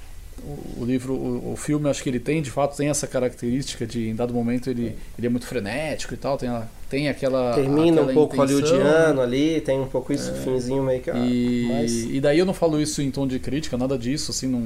o, 0.76 0.84
livro, 0.84 1.14
o, 1.14 1.52
o, 1.52 1.56
filme, 1.56 1.88
acho 1.88 2.02
que 2.02 2.08
ele 2.08 2.18
tem, 2.18 2.42
de 2.42 2.50
fato, 2.50 2.76
tem 2.76 2.88
essa 2.88 3.06
característica 3.06 3.86
de, 3.86 4.08
em 4.08 4.14
dado 4.14 4.34
momento, 4.34 4.68
ele, 4.68 4.96
ele 5.16 5.26
é 5.26 5.30
muito 5.30 5.46
frenético 5.46 6.12
e 6.12 6.16
tal, 6.16 6.36
tem, 6.36 6.48
a, 6.48 6.66
tem 6.90 7.08
aquela. 7.08 7.54
Termina 7.54 8.00
aquela 8.02 8.10
um 8.10 8.14
pouco 8.14 8.34
intenção, 8.34 8.60
hollywoodiano 8.60 9.20
ali, 9.20 9.60
tem 9.60 9.80
um 9.80 9.86
pouco 9.86 10.12
isso, 10.12 10.30
é, 10.30 10.34
finzinho 10.34 10.82
meio 10.82 11.00
que. 11.00 11.10
Ah, 11.10 11.18
e, 11.18 11.68
mas... 11.70 12.04
e 12.04 12.20
daí 12.20 12.38
eu 12.38 12.46
não 12.46 12.54
falo 12.54 12.80
isso 12.80 13.00
em 13.00 13.10
tom 13.10 13.26
de 13.26 13.38
crítica, 13.38 13.76
nada 13.76 13.96
disso, 13.96 14.30
assim, 14.32 14.48
não, 14.48 14.60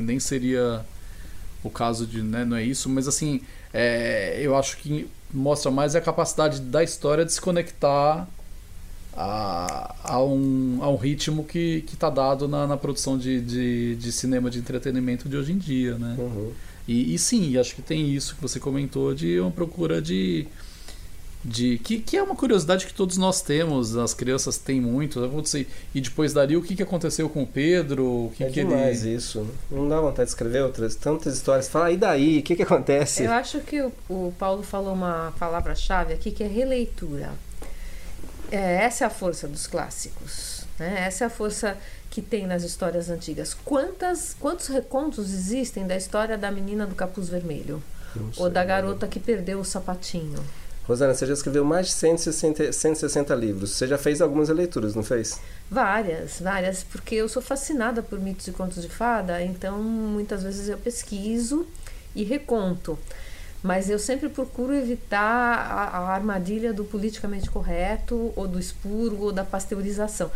nem 0.00 0.20
seria 0.20 0.84
o 1.62 1.70
caso 1.70 2.06
de. 2.06 2.22
Né, 2.22 2.44
não 2.44 2.56
é 2.56 2.62
isso, 2.62 2.88
mas 2.88 3.08
assim, 3.08 3.40
é, 3.74 4.38
eu 4.40 4.56
acho 4.56 4.76
que 4.76 5.08
mostra 5.32 5.68
mais 5.68 5.96
a 5.96 6.00
capacidade 6.00 6.60
da 6.60 6.84
história 6.84 7.24
de 7.24 7.32
se 7.32 7.40
conectar 7.40 8.28
a, 9.16 9.94
a, 10.04 10.22
um, 10.22 10.78
a 10.80 10.88
um 10.88 10.96
ritmo 10.96 11.44
que 11.44 11.84
está 11.92 12.08
dado 12.08 12.46
na, 12.46 12.68
na 12.68 12.76
produção 12.76 13.18
de, 13.18 13.40
de, 13.40 13.96
de, 13.96 14.12
cinema 14.12 14.48
de 14.48 14.60
entretenimento 14.60 15.28
de 15.28 15.36
hoje 15.36 15.52
em 15.52 15.58
dia, 15.58 15.98
né? 15.98 16.14
Uhum. 16.16 16.52
E, 16.86 17.14
e, 17.14 17.18
sim, 17.18 17.56
acho 17.56 17.74
que 17.74 17.82
tem 17.82 18.14
isso 18.14 18.36
que 18.36 18.42
você 18.42 18.60
comentou 18.60 19.12
de 19.12 19.40
uma 19.40 19.50
procura 19.50 20.00
de 20.00 20.46
de 21.44 21.78
que, 21.78 21.98
que 21.98 22.16
é 22.16 22.22
uma 22.22 22.34
curiosidade 22.34 22.86
que 22.86 22.94
todos 22.94 23.18
nós 23.18 23.42
temos, 23.42 23.96
as 23.96 24.14
crianças 24.14 24.56
têm 24.56 24.80
muito. 24.80 25.20
E 25.94 26.00
depois 26.00 26.32
dali, 26.32 26.56
o 26.56 26.62
que, 26.62 26.74
que 26.74 26.82
aconteceu 26.82 27.28
com 27.28 27.42
o 27.42 27.46
Pedro? 27.46 28.06
O 28.06 28.32
que 28.34 28.44
é 28.44 28.46
que 28.48 28.64
demais 28.64 29.04
ele... 29.04 29.16
isso. 29.16 29.46
Não 29.70 29.86
dá 29.86 30.00
vontade 30.00 30.26
de 30.26 30.30
escrever 30.30 30.62
outras 30.62 30.94
tantas 30.94 31.34
histórias. 31.34 31.68
Fala, 31.68 31.90
e 31.90 31.98
daí? 31.98 32.38
O 32.38 32.42
que, 32.42 32.56
que 32.56 32.62
acontece? 32.62 33.24
Eu 33.24 33.32
acho 33.32 33.60
que 33.60 33.82
o, 33.82 33.92
o 34.08 34.32
Paulo 34.38 34.62
falou 34.62 34.94
uma 34.94 35.34
palavra-chave 35.38 36.14
aqui 36.14 36.30
que 36.30 36.42
é 36.42 36.46
releitura. 36.46 37.32
é, 38.50 38.84
essa 38.84 39.04
é 39.04 39.06
a 39.06 39.10
força 39.10 39.46
dos 39.46 39.66
clássicos. 39.66 40.64
Né? 40.78 41.04
Essa 41.06 41.24
é 41.24 41.26
a 41.26 41.30
força 41.30 41.76
que 42.10 42.22
tem 42.22 42.46
nas 42.46 42.62
histórias 42.62 43.10
antigas. 43.10 43.52
Quantas, 43.52 44.34
quantos 44.38 44.68
recontos 44.68 45.32
existem 45.32 45.86
da 45.86 45.96
história 45.96 46.38
da 46.38 46.50
menina 46.50 46.86
do 46.86 46.94
capuz 46.94 47.28
vermelho? 47.28 47.82
Ou 48.36 48.48
da 48.48 48.64
garota 48.64 49.08
que 49.08 49.18
perdeu 49.18 49.58
o 49.58 49.64
sapatinho? 49.64 50.38
Rosana, 50.86 51.14
você 51.14 51.24
já 51.24 51.32
escreveu 51.32 51.64
mais 51.64 51.86
de 51.86 51.92
160, 51.92 52.72
160 52.72 53.34
livros. 53.34 53.70
Você 53.70 53.86
já 53.86 53.96
fez 53.96 54.20
algumas 54.20 54.50
leituras, 54.50 54.94
não 54.94 55.02
fez? 55.02 55.40
Várias, 55.70 56.40
várias, 56.40 56.84
porque 56.84 57.14
eu 57.14 57.28
sou 57.28 57.40
fascinada 57.40 58.02
por 58.02 58.20
mitos 58.20 58.46
e 58.46 58.52
contos 58.52 58.82
de 58.82 58.88
fada, 58.88 59.42
então 59.42 59.82
muitas 59.82 60.42
vezes 60.42 60.68
eu 60.68 60.76
pesquiso 60.76 61.66
e 62.14 62.22
reconto. 62.22 62.98
Mas 63.62 63.88
eu 63.88 63.98
sempre 63.98 64.28
procuro 64.28 64.74
evitar 64.74 65.22
a, 65.22 65.98
a 65.98 66.08
armadilha 66.10 66.70
do 66.70 66.84
politicamente 66.84 67.48
correto, 67.48 68.30
ou 68.36 68.46
do 68.46 68.60
expurgo, 68.60 69.24
ou 69.24 69.32
da 69.32 69.42
pasteurização. 69.42 70.30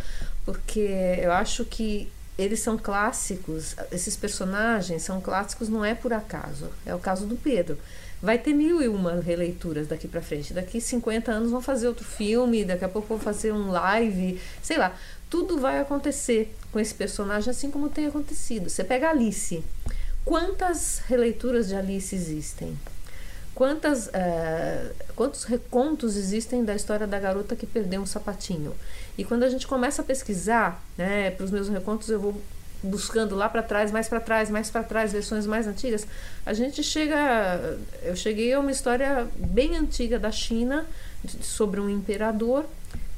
Porque 0.46 0.80
eu 1.20 1.30
acho 1.30 1.66
que 1.66 2.10
eles 2.38 2.60
são 2.60 2.78
clássicos, 2.78 3.76
esses 3.92 4.16
personagens 4.16 5.02
são 5.02 5.20
clássicos 5.20 5.68
não 5.68 5.84
é 5.84 5.94
por 5.94 6.12
acaso. 6.14 6.70
É 6.86 6.94
o 6.94 6.98
caso 6.98 7.26
do 7.26 7.36
Pedro. 7.36 7.76
Vai 8.20 8.38
ter 8.38 8.52
mil 8.52 8.82
e 8.82 8.88
uma 8.88 9.20
releituras 9.20 9.86
daqui 9.86 10.08
para 10.08 10.20
frente. 10.20 10.52
Daqui 10.52 10.80
50 10.80 11.30
anos 11.30 11.50
vão 11.50 11.60
fazer 11.60 11.86
outro 11.86 12.04
filme, 12.04 12.64
daqui 12.64 12.84
a 12.84 12.88
pouco 12.88 13.08
vão 13.08 13.18
fazer 13.18 13.52
um 13.52 13.70
live, 13.70 14.40
sei 14.60 14.76
lá. 14.76 14.94
Tudo 15.30 15.58
vai 15.58 15.78
acontecer 15.78 16.54
com 16.72 16.80
esse 16.80 16.94
personagem 16.94 17.50
assim 17.50 17.70
como 17.70 17.88
tem 17.88 18.06
acontecido. 18.06 18.68
Você 18.68 18.82
pega 18.82 19.10
Alice. 19.10 19.62
Quantas 20.24 21.00
releituras 21.06 21.68
de 21.68 21.76
Alice 21.76 22.14
existem? 22.14 22.76
Quantas, 23.54 24.06
uh, 24.08 24.94
quantos 25.16 25.44
recontos 25.44 26.16
existem 26.16 26.64
da 26.64 26.74
história 26.74 27.06
da 27.06 27.18
garota 27.18 27.56
que 27.56 27.66
perdeu 27.66 28.00
um 28.00 28.06
sapatinho? 28.06 28.74
E 29.16 29.24
quando 29.24 29.42
a 29.42 29.50
gente 29.50 29.66
começa 29.66 30.02
a 30.02 30.04
pesquisar, 30.04 30.80
né, 30.96 31.30
para 31.32 31.44
os 31.44 31.50
meus 31.50 31.68
recontos 31.68 32.08
eu 32.08 32.20
vou 32.20 32.40
buscando 32.82 33.34
lá 33.34 33.48
para 33.48 33.62
trás, 33.62 33.90
mais 33.90 34.08
para 34.08 34.20
trás, 34.20 34.50
mais 34.50 34.70
para 34.70 34.82
trás, 34.82 35.12
versões 35.12 35.46
mais 35.46 35.66
antigas, 35.66 36.06
a 36.46 36.52
gente 36.52 36.82
chega, 36.82 37.78
eu 38.02 38.14
cheguei 38.14 38.52
a 38.52 38.60
uma 38.60 38.70
história 38.70 39.26
bem 39.36 39.76
antiga 39.76 40.18
da 40.18 40.30
China 40.30 40.86
sobre 41.42 41.80
um 41.80 41.88
imperador 41.90 42.64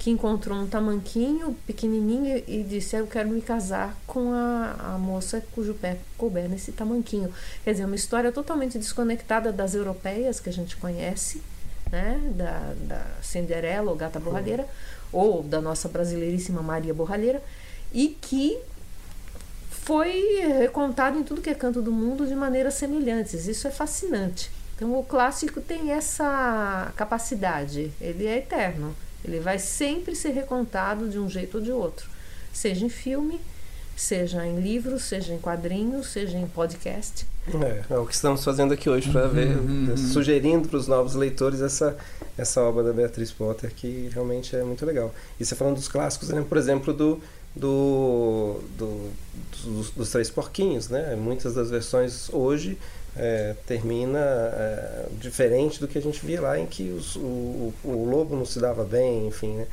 que 0.00 0.08
encontrou 0.08 0.58
um 0.58 0.66
tamanquinho 0.66 1.54
pequenininho 1.66 2.42
e 2.48 2.62
disse: 2.62 2.96
Eu 2.96 3.06
quero 3.06 3.28
me 3.28 3.42
casar 3.42 3.94
com 4.06 4.32
a, 4.32 4.94
a 4.94 4.98
moça 4.98 5.44
cujo 5.54 5.74
pé 5.74 5.98
couber 6.16 6.48
nesse 6.48 6.72
tamanquinho. 6.72 7.30
Quer 7.62 7.72
dizer, 7.72 7.84
uma 7.84 7.94
história 7.94 8.32
totalmente 8.32 8.78
desconectada 8.78 9.52
das 9.52 9.74
europeias 9.74 10.40
que 10.40 10.48
a 10.48 10.52
gente 10.52 10.74
conhece, 10.78 11.42
né? 11.92 12.18
da, 12.34 12.72
da 12.80 13.06
Cinderela 13.20 13.90
ou 13.90 13.96
Gata 13.96 14.18
Borralheira, 14.18 14.66
ou 15.12 15.42
da 15.42 15.60
nossa 15.60 15.86
brasileiríssima 15.86 16.62
Maria 16.62 16.94
Borralheira, 16.94 17.42
e 17.92 18.08
que 18.08 18.58
foi 19.84 20.40
recontado 20.58 21.18
em 21.18 21.22
tudo 21.22 21.40
que 21.40 21.50
é 21.50 21.54
canto 21.54 21.80
do 21.80 21.90
mundo 21.92 22.26
de 22.26 22.34
maneiras 22.34 22.74
semelhantes. 22.74 23.46
Isso 23.46 23.66
é 23.66 23.70
fascinante. 23.70 24.50
Então, 24.76 24.98
o 24.98 25.04
clássico 25.04 25.60
tem 25.60 25.92
essa 25.92 26.92
capacidade, 26.96 27.92
ele 28.00 28.26
é 28.26 28.38
eterno. 28.38 28.94
Ele 29.24 29.38
vai 29.38 29.58
sempre 29.58 30.16
ser 30.16 30.30
recontado 30.30 31.08
de 31.08 31.18
um 31.18 31.28
jeito 31.28 31.58
ou 31.58 31.62
de 31.62 31.70
outro, 31.70 32.08
seja 32.52 32.86
em 32.86 32.88
filme, 32.88 33.38
seja 33.94 34.46
em 34.46 34.58
livros, 34.58 35.02
seja 35.02 35.34
em 35.34 35.38
quadrinhos, 35.38 36.06
seja 36.06 36.38
em 36.38 36.46
podcast. 36.46 37.26
É, 37.62 37.94
é 37.94 37.98
o 37.98 38.06
que 38.06 38.14
estamos 38.14 38.42
fazendo 38.42 38.72
aqui 38.72 38.88
hoje 38.88 39.10
para 39.10 39.26
ver, 39.26 39.58
uhum. 39.58 39.94
sugerindo 39.96 40.68
para 40.68 40.78
os 40.78 40.88
novos 40.88 41.14
leitores 41.14 41.60
essa, 41.60 41.96
essa 42.38 42.62
obra 42.62 42.82
da 42.82 42.92
Beatriz 42.94 43.30
Potter, 43.30 43.70
que 43.74 44.08
realmente 44.12 44.56
é 44.56 44.62
muito 44.62 44.86
legal. 44.86 45.14
E 45.38 45.44
você 45.44 45.54
falando 45.54 45.74
dos 45.74 45.88
clássicos, 45.88 46.30
né? 46.30 46.42
por 46.48 46.56
exemplo, 46.56 46.94
do, 46.94 47.20
do, 47.54 48.60
do 48.76 49.10
dos, 49.64 49.90
dos, 49.90 50.10
Três 50.10 50.30
Porquinhos, 50.30 50.88
né? 50.88 51.16
Muitas 51.16 51.54
das 51.54 51.70
versões 51.70 52.32
hoje 52.32 52.78
é, 53.16 53.54
termina 53.66 54.18
é, 54.18 55.06
diferente 55.18 55.80
do 55.80 55.88
que 55.88 55.98
a 55.98 56.02
gente 56.02 56.24
via 56.24 56.40
lá, 56.40 56.58
em 56.58 56.66
que 56.66 56.90
os, 56.90 57.16
o, 57.16 57.72
o, 57.84 58.08
lobo 58.08 58.36
não 58.36 58.44
se 58.44 58.58
dava 58.58 58.84
bem, 58.84 59.26
enfim, 59.26 59.54
né? 59.54 59.66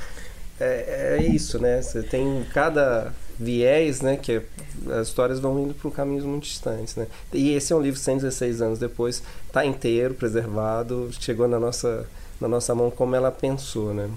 É, 0.59 1.17
é 1.19 1.23
isso, 1.23 1.59
né? 1.59 1.81
Você 1.81 2.01
tem 2.01 2.45
cada 2.51 3.13
viés, 3.39 4.01
né? 4.01 4.17
Que 4.17 4.41
as 4.89 5.07
histórias 5.07 5.39
vão 5.39 5.59
indo 5.59 5.73
por 5.73 5.91
caminhos 5.91 6.25
muito 6.25 6.43
distantes, 6.43 6.95
né? 6.95 7.07
E 7.31 7.53
esse 7.53 7.71
é 7.71 7.75
um 7.75 7.81
livro 7.81 7.99
116 7.99 8.61
anos 8.61 8.79
depois, 8.79 9.21
está 9.45 9.63
inteiro, 9.65 10.15
preservado, 10.15 11.09
chegou 11.19 11.47
na 11.47 11.59
nossa, 11.59 12.07
na 12.41 12.47
nossa 12.47 12.73
mão 12.73 12.89
como 12.89 13.15
ela 13.15 13.31
pensou, 13.31 13.93
né? 13.93 14.09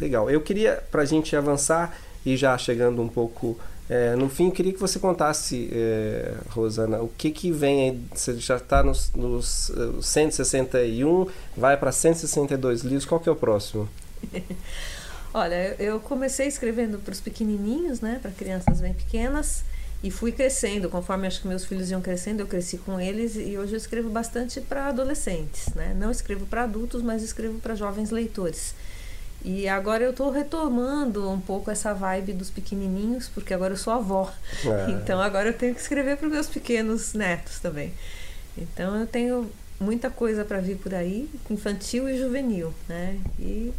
Legal. 0.00 0.28
Eu 0.28 0.40
queria, 0.40 0.82
para 0.90 1.02
a 1.02 1.04
gente 1.04 1.36
avançar 1.36 1.96
e 2.24 2.36
já 2.36 2.56
chegando 2.56 3.02
um 3.02 3.08
pouco 3.08 3.58
é, 3.88 4.16
no 4.16 4.30
fim, 4.30 4.50
queria 4.50 4.72
que 4.72 4.80
você 4.80 4.98
contasse, 4.98 5.68
é, 5.70 6.34
Rosana, 6.48 7.02
o 7.02 7.08
que, 7.08 7.30
que 7.30 7.52
vem 7.52 7.90
aí. 7.90 8.00
Você 8.14 8.34
já 8.36 8.56
está 8.56 8.82
nos, 8.82 9.12
nos 9.12 9.70
161, 10.00 11.26
vai 11.56 11.76
para 11.76 11.92
162 11.92 12.80
livros, 12.80 13.04
qual 13.04 13.20
que 13.20 13.28
é 13.28 13.32
o 13.32 13.36
próximo? 13.36 13.88
Olha, 15.34 15.76
eu 15.78 16.00
comecei 16.00 16.46
escrevendo 16.46 16.98
para 16.98 17.12
os 17.12 17.20
pequenininhos, 17.20 18.00
né, 18.00 18.18
para 18.22 18.30
crianças 18.30 18.80
bem 18.80 18.94
pequenas, 18.94 19.64
e 20.02 20.10
fui 20.10 20.32
crescendo. 20.32 20.88
Conforme 20.88 21.26
acho 21.26 21.42
que 21.42 21.48
meus 21.48 21.64
filhos 21.64 21.90
iam 21.90 22.00
crescendo, 22.00 22.40
eu 22.40 22.46
cresci 22.46 22.78
com 22.78 22.98
eles, 22.98 23.36
e 23.36 23.58
hoje 23.58 23.72
eu 23.74 23.76
escrevo 23.76 24.08
bastante 24.08 24.60
para 24.60 24.86
adolescentes. 24.86 25.74
Né? 25.74 25.94
Não 25.98 26.10
escrevo 26.10 26.46
para 26.46 26.62
adultos, 26.62 27.02
mas 27.02 27.22
escrevo 27.22 27.58
para 27.58 27.74
jovens 27.74 28.10
leitores. 28.10 28.74
E 29.44 29.68
agora 29.68 30.02
eu 30.02 30.10
estou 30.10 30.30
retomando 30.30 31.30
um 31.30 31.38
pouco 31.38 31.70
essa 31.70 31.92
vibe 31.92 32.32
dos 32.32 32.48
pequenininhos, 32.48 33.28
porque 33.28 33.52
agora 33.52 33.74
eu 33.74 33.76
sou 33.76 33.92
avó. 33.92 34.32
É. 34.64 34.90
Então 34.92 35.20
agora 35.20 35.50
eu 35.50 35.52
tenho 35.52 35.74
que 35.74 35.80
escrever 35.80 36.16
para 36.16 36.26
os 36.26 36.32
meus 36.32 36.46
pequenos 36.48 37.12
netos 37.12 37.60
também. 37.60 37.92
Então 38.56 38.98
eu 38.98 39.06
tenho 39.06 39.50
muita 39.78 40.08
coisa 40.08 40.44
para 40.44 40.60
vir 40.60 40.78
por 40.78 40.94
aí, 40.94 41.28
infantil 41.50 42.08
e 42.08 42.16
juvenil, 42.16 42.72
né? 42.88 43.18
E 43.38 43.70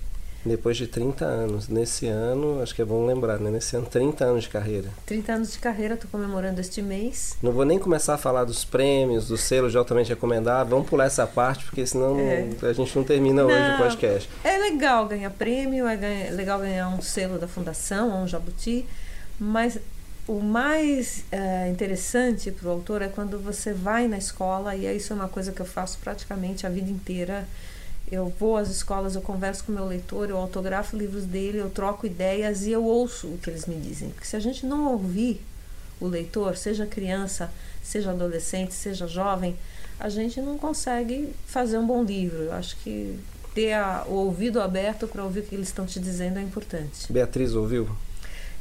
depois 0.45 0.77
de 0.77 0.87
30 0.87 1.25
anos. 1.25 1.67
Nesse 1.67 2.07
ano, 2.07 2.61
acho 2.61 2.75
que 2.75 2.81
é 2.81 2.85
bom 2.85 3.05
lembrar, 3.05 3.39
né? 3.39 3.49
Nesse 3.49 3.75
ano, 3.75 3.85
30 3.85 4.23
anos 4.23 4.43
de 4.43 4.49
carreira. 4.49 4.89
30 5.05 5.33
anos 5.33 5.51
de 5.53 5.59
carreira, 5.59 5.95
estou 5.95 6.09
comemorando 6.09 6.61
este 6.61 6.81
mês. 6.81 7.35
Não 7.41 7.51
vou 7.51 7.65
nem 7.65 7.79
começar 7.79 8.13
a 8.13 8.17
falar 8.17 8.43
dos 8.43 8.63
prêmios, 8.63 9.27
do 9.27 9.37
selo 9.37 9.69
de 9.69 9.77
altamente 9.77 10.09
recomendado. 10.09 10.69
Vamos 10.69 10.87
pular 10.87 11.05
essa 11.05 11.25
parte, 11.25 11.65
porque 11.65 11.85
senão 11.85 12.19
é. 12.19 12.49
a 12.61 12.73
gente 12.73 12.95
não 12.95 13.03
termina 13.03 13.43
não, 13.43 13.49
hoje 13.49 13.73
o 13.73 13.77
podcast. 13.77 14.29
É 14.43 14.57
legal 14.57 15.07
ganhar 15.07 15.31
prêmio, 15.31 15.87
é 15.87 16.29
legal 16.31 16.59
ganhar 16.59 16.89
um 16.89 17.01
selo 17.01 17.39
da 17.39 17.47
fundação, 17.47 18.23
um 18.23 18.27
jabuti, 18.27 18.85
mas 19.39 19.79
o 20.27 20.39
mais 20.39 21.23
é, 21.31 21.69
interessante 21.69 22.51
para 22.51 22.67
o 22.67 22.71
autor 22.71 23.01
é 23.01 23.07
quando 23.07 23.39
você 23.39 23.73
vai 23.73 24.07
na 24.07 24.17
escola, 24.17 24.75
e 24.75 24.95
isso 24.95 25.13
é 25.13 25.15
uma 25.15 25.27
coisa 25.27 25.51
que 25.51 25.61
eu 25.61 25.65
faço 25.65 25.99
praticamente 25.99 26.65
a 26.65 26.69
vida 26.69 26.89
inteira 26.89 27.47
eu 28.11 28.31
vou 28.39 28.57
às 28.57 28.69
escolas, 28.69 29.15
eu 29.15 29.21
converso 29.21 29.63
com 29.63 29.71
o 29.71 29.75
meu 29.75 29.85
leitor, 29.85 30.29
eu 30.29 30.37
autografo 30.37 30.95
livros 30.95 31.25
dele, 31.25 31.57
eu 31.57 31.69
troco 31.69 32.05
ideias 32.05 32.65
e 32.65 32.71
eu 32.71 32.83
ouço 32.83 33.27
o 33.27 33.37
que 33.37 33.49
eles 33.49 33.65
me 33.65 33.75
dizem. 33.75 34.09
Porque 34.09 34.27
se 34.27 34.35
a 34.35 34.39
gente 34.39 34.65
não 34.65 34.91
ouvir 34.91 35.41
o 35.99 36.07
leitor, 36.07 36.55
seja 36.55 36.85
criança, 36.85 37.51
seja 37.83 38.11
adolescente, 38.11 38.73
seja 38.73 39.07
jovem, 39.07 39.55
a 39.99 40.09
gente 40.09 40.39
não 40.39 40.57
consegue 40.57 41.29
fazer 41.47 41.77
um 41.77 41.85
bom 41.85 42.03
livro. 42.03 42.43
Eu 42.43 42.53
acho 42.53 42.75
que 42.77 43.17
ter 43.55 43.73
a, 43.73 44.05
o 44.07 44.13
ouvido 44.13 44.61
aberto 44.61 45.07
para 45.07 45.23
ouvir 45.23 45.39
o 45.39 45.43
que 45.43 45.55
eles 45.55 45.69
estão 45.69 45.85
te 45.85 45.99
dizendo 45.99 46.37
é 46.37 46.41
importante. 46.41 47.11
Beatriz 47.11 47.53
ouviu? 47.53 47.89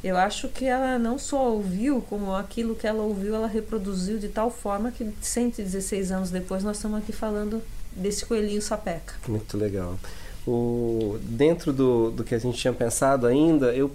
Eu 0.03 0.17
acho 0.17 0.47
que 0.49 0.65
ela 0.65 0.99
não 0.99 1.17
só 1.17 1.51
ouviu, 1.51 2.01
como 2.01 2.33
aquilo 2.33 2.75
que 2.75 2.85
ela 2.85 3.01
ouviu, 3.01 3.35
ela 3.35 3.47
reproduziu 3.47 4.19
de 4.19 4.29
tal 4.29 4.51
forma 4.51 4.91
que 4.91 5.11
116 5.21 6.11
anos 6.11 6.29
depois 6.29 6.63
nós 6.63 6.77
estamos 6.77 6.99
aqui 6.99 7.11
falando 7.11 7.61
desse 7.95 8.25
coelhinho 8.25 8.61
sapeca. 8.61 9.13
Muito 9.27 9.57
legal. 9.57 9.97
O, 10.45 11.17
dentro 11.21 11.73
do, 11.73 12.11
do 12.11 12.23
que 12.23 12.35
a 12.35 12.39
gente 12.39 12.57
tinha 12.57 12.73
pensado 12.73 13.25
ainda, 13.25 13.73
eu 13.73 13.91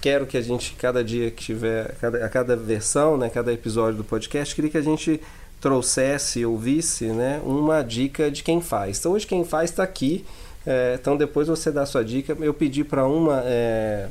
quero 0.00 0.26
que 0.26 0.36
a 0.36 0.40
gente, 0.40 0.74
cada 0.74 1.02
dia 1.02 1.30
que 1.30 1.44
tiver, 1.44 1.94
cada, 2.00 2.24
a 2.24 2.28
cada 2.28 2.56
versão, 2.56 3.16
né, 3.16 3.28
cada 3.28 3.52
episódio 3.52 3.98
do 3.98 4.04
podcast, 4.04 4.54
queria 4.54 4.70
que 4.70 4.78
a 4.78 4.82
gente 4.82 5.20
trouxesse, 5.60 6.44
ouvisse 6.44 7.06
né, 7.06 7.40
uma 7.44 7.82
dica 7.82 8.30
de 8.30 8.42
quem 8.42 8.60
faz. 8.60 8.98
Então, 8.98 9.12
hoje 9.12 9.26
quem 9.26 9.44
faz 9.44 9.70
está 9.70 9.82
aqui. 9.82 10.24
É, 10.66 10.96
então, 11.00 11.16
depois 11.16 11.48
você 11.48 11.70
dá 11.70 11.82
a 11.82 11.86
sua 11.86 12.04
dica. 12.04 12.36
Eu 12.40 12.54
pedi 12.54 12.84
para 12.84 13.06
uma. 13.06 13.42
É, 13.44 14.08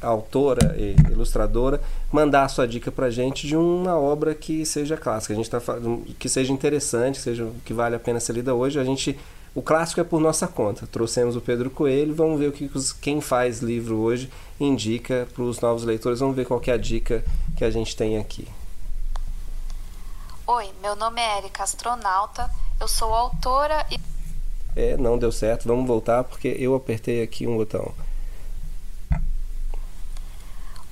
autora 0.00 0.74
e 0.78 0.96
ilustradora 1.10 1.80
mandar 2.12 2.44
a 2.44 2.48
sua 2.48 2.66
dica 2.66 2.90
para 2.90 3.10
gente 3.10 3.46
de 3.46 3.56
uma 3.56 3.96
obra 3.98 4.34
que 4.34 4.64
seja 4.64 4.96
clássica, 4.96 5.34
a 5.34 5.36
gente 5.36 5.50
tá 5.50 5.60
que 6.18 6.28
seja 6.28 6.52
interessante, 6.52 7.16
que 7.16 7.22
seja 7.22 7.48
que 7.64 7.72
vale 7.72 7.96
a 7.96 7.98
pena 7.98 8.20
ser 8.20 8.32
lida 8.32 8.54
hoje. 8.54 8.78
A 8.78 8.84
gente 8.84 9.18
o 9.54 9.62
clássico 9.62 10.00
é 10.00 10.04
por 10.04 10.20
nossa 10.20 10.46
conta. 10.46 10.86
Trouxemos 10.86 11.34
o 11.34 11.40
Pedro 11.40 11.68
Coelho, 11.68 12.14
vamos 12.14 12.38
ver 12.38 12.48
o 12.48 12.52
que 12.52 12.70
quem 13.00 13.20
faz 13.20 13.60
livro 13.60 13.96
hoje 13.96 14.30
indica 14.60 15.26
para 15.34 15.42
os 15.42 15.60
novos 15.60 15.82
leitores. 15.82 16.20
Vamos 16.20 16.36
ver 16.36 16.46
qual 16.46 16.62
é 16.66 16.70
a 16.70 16.76
dica 16.76 17.24
que 17.56 17.64
a 17.64 17.70
gente 17.70 17.96
tem 17.96 18.18
aqui. 18.18 18.46
Oi, 20.46 20.70
meu 20.80 20.94
nome 20.94 21.20
é 21.20 21.38
Erika 21.38 21.62
Astronauta, 21.62 22.48
eu 22.80 22.88
sou 22.88 23.12
autora 23.12 23.84
e. 23.90 23.98
É, 24.76 24.96
não 24.96 25.18
deu 25.18 25.32
certo, 25.32 25.66
vamos 25.66 25.86
voltar 25.86 26.22
porque 26.24 26.56
eu 26.58 26.74
apertei 26.74 27.22
aqui 27.22 27.46
um 27.46 27.56
botão. 27.56 27.92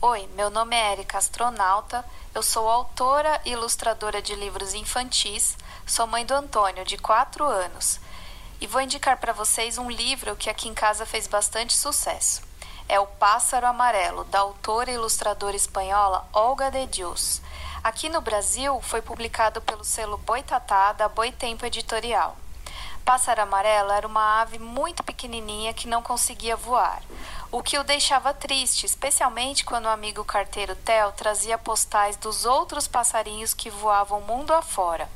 Oi, 0.09 0.29
meu 0.37 0.51
nome 0.51 0.77
é 0.77 0.93
Erika 0.93 1.19
Astronauta, 1.19 2.05
eu 2.33 2.41
sou 2.41 2.69
autora 2.69 3.41
e 3.45 3.51
ilustradora 3.51 4.23
de 4.23 4.37
livros 4.37 4.73
infantis, 4.73 5.59
sou 5.85 6.07
mãe 6.07 6.25
do 6.25 6.33
Antônio, 6.33 6.85
de 6.85 6.97
4 6.97 7.45
anos, 7.45 7.99
e 8.61 8.69
vou 8.69 8.81
indicar 8.81 9.17
para 9.17 9.33
vocês 9.33 9.79
um 9.79 9.91
livro 9.91 10.37
que 10.37 10.49
aqui 10.49 10.69
em 10.69 10.75
casa 10.75 11.05
fez 11.05 11.27
bastante 11.27 11.77
sucesso. 11.77 12.43
É 12.89 13.01
O 13.01 13.07
Pássaro 13.09 13.67
Amarelo, 13.67 14.23
da 14.27 14.39
autora 14.39 14.93
e 14.93 14.95
ilustradora 14.95 15.57
espanhola 15.57 16.25
Olga 16.33 16.71
de 16.71 16.87
Dios. 16.87 17.43
Aqui 17.83 18.09
no 18.09 18.21
Brasil 18.21 18.81
foi 18.83 19.03
publicado 19.03 19.61
pelo 19.61 19.83
selo 19.83 20.19
Boitatá 20.19 20.93
da 20.93 21.09
Boitempo 21.09 21.67
Editorial. 21.67 22.37
Pássaro 23.07 23.43
Amarelo 23.43 23.93
era 23.93 24.05
uma 24.05 24.41
ave 24.41 24.59
muito 24.59 25.05
pequenininha 25.05 25.73
que 25.73 25.87
não 25.87 26.03
conseguia 26.03 26.57
voar, 26.57 27.01
o 27.53 27.63
que 27.63 27.79
o 27.79 27.85
deixava 27.85 28.35
triste, 28.35 28.85
especialmente 28.85 29.65
quando 29.65 29.85
o 29.85 29.91
amigo 29.91 30.25
carteiro 30.25 30.75
Theo 30.75 31.13
trazia 31.13 31.57
postais 31.57 32.17
dos 32.17 32.45
outros 32.45 32.89
passarinhos 32.89 33.55
que 33.55 33.71
voavam 33.71 34.23
mundo 34.23 34.53
afora. 34.53 35.09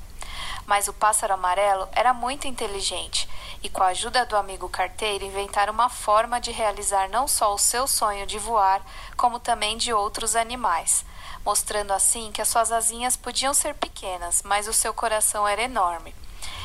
Mas 0.67 0.87
o 0.87 0.93
pássaro 0.93 1.35
amarelo 1.35 1.89
era 1.91 2.15
muito 2.15 2.47
inteligente 2.47 3.29
e, 3.61 3.69
com 3.69 3.83
a 3.83 3.89
ajuda 3.89 4.25
do 4.25 4.37
amigo 4.37 4.69
carteiro, 4.69 5.25
inventaram 5.25 5.73
uma 5.73 5.89
forma 5.89 6.41
de 6.41 6.53
realizar 6.53 7.09
não 7.09 7.27
só 7.27 7.53
o 7.53 7.59
seu 7.59 7.89
sonho 7.89 8.25
de 8.25 8.39
voar, 8.39 8.81
como 9.17 9.41
também 9.41 9.77
de 9.77 9.93
outros 9.93 10.37
animais, 10.37 11.05
mostrando 11.45 11.93
assim 11.93 12.31
que 12.31 12.41
as 12.41 12.47
suas 12.47 12.71
asinhas 12.71 13.17
podiam 13.17 13.53
ser 13.53 13.75
pequenas, 13.75 14.45
mas 14.45 14.69
o 14.69 14.73
seu 14.73 14.95
coração 14.95 15.47
era 15.47 15.63
enorme. 15.63 16.15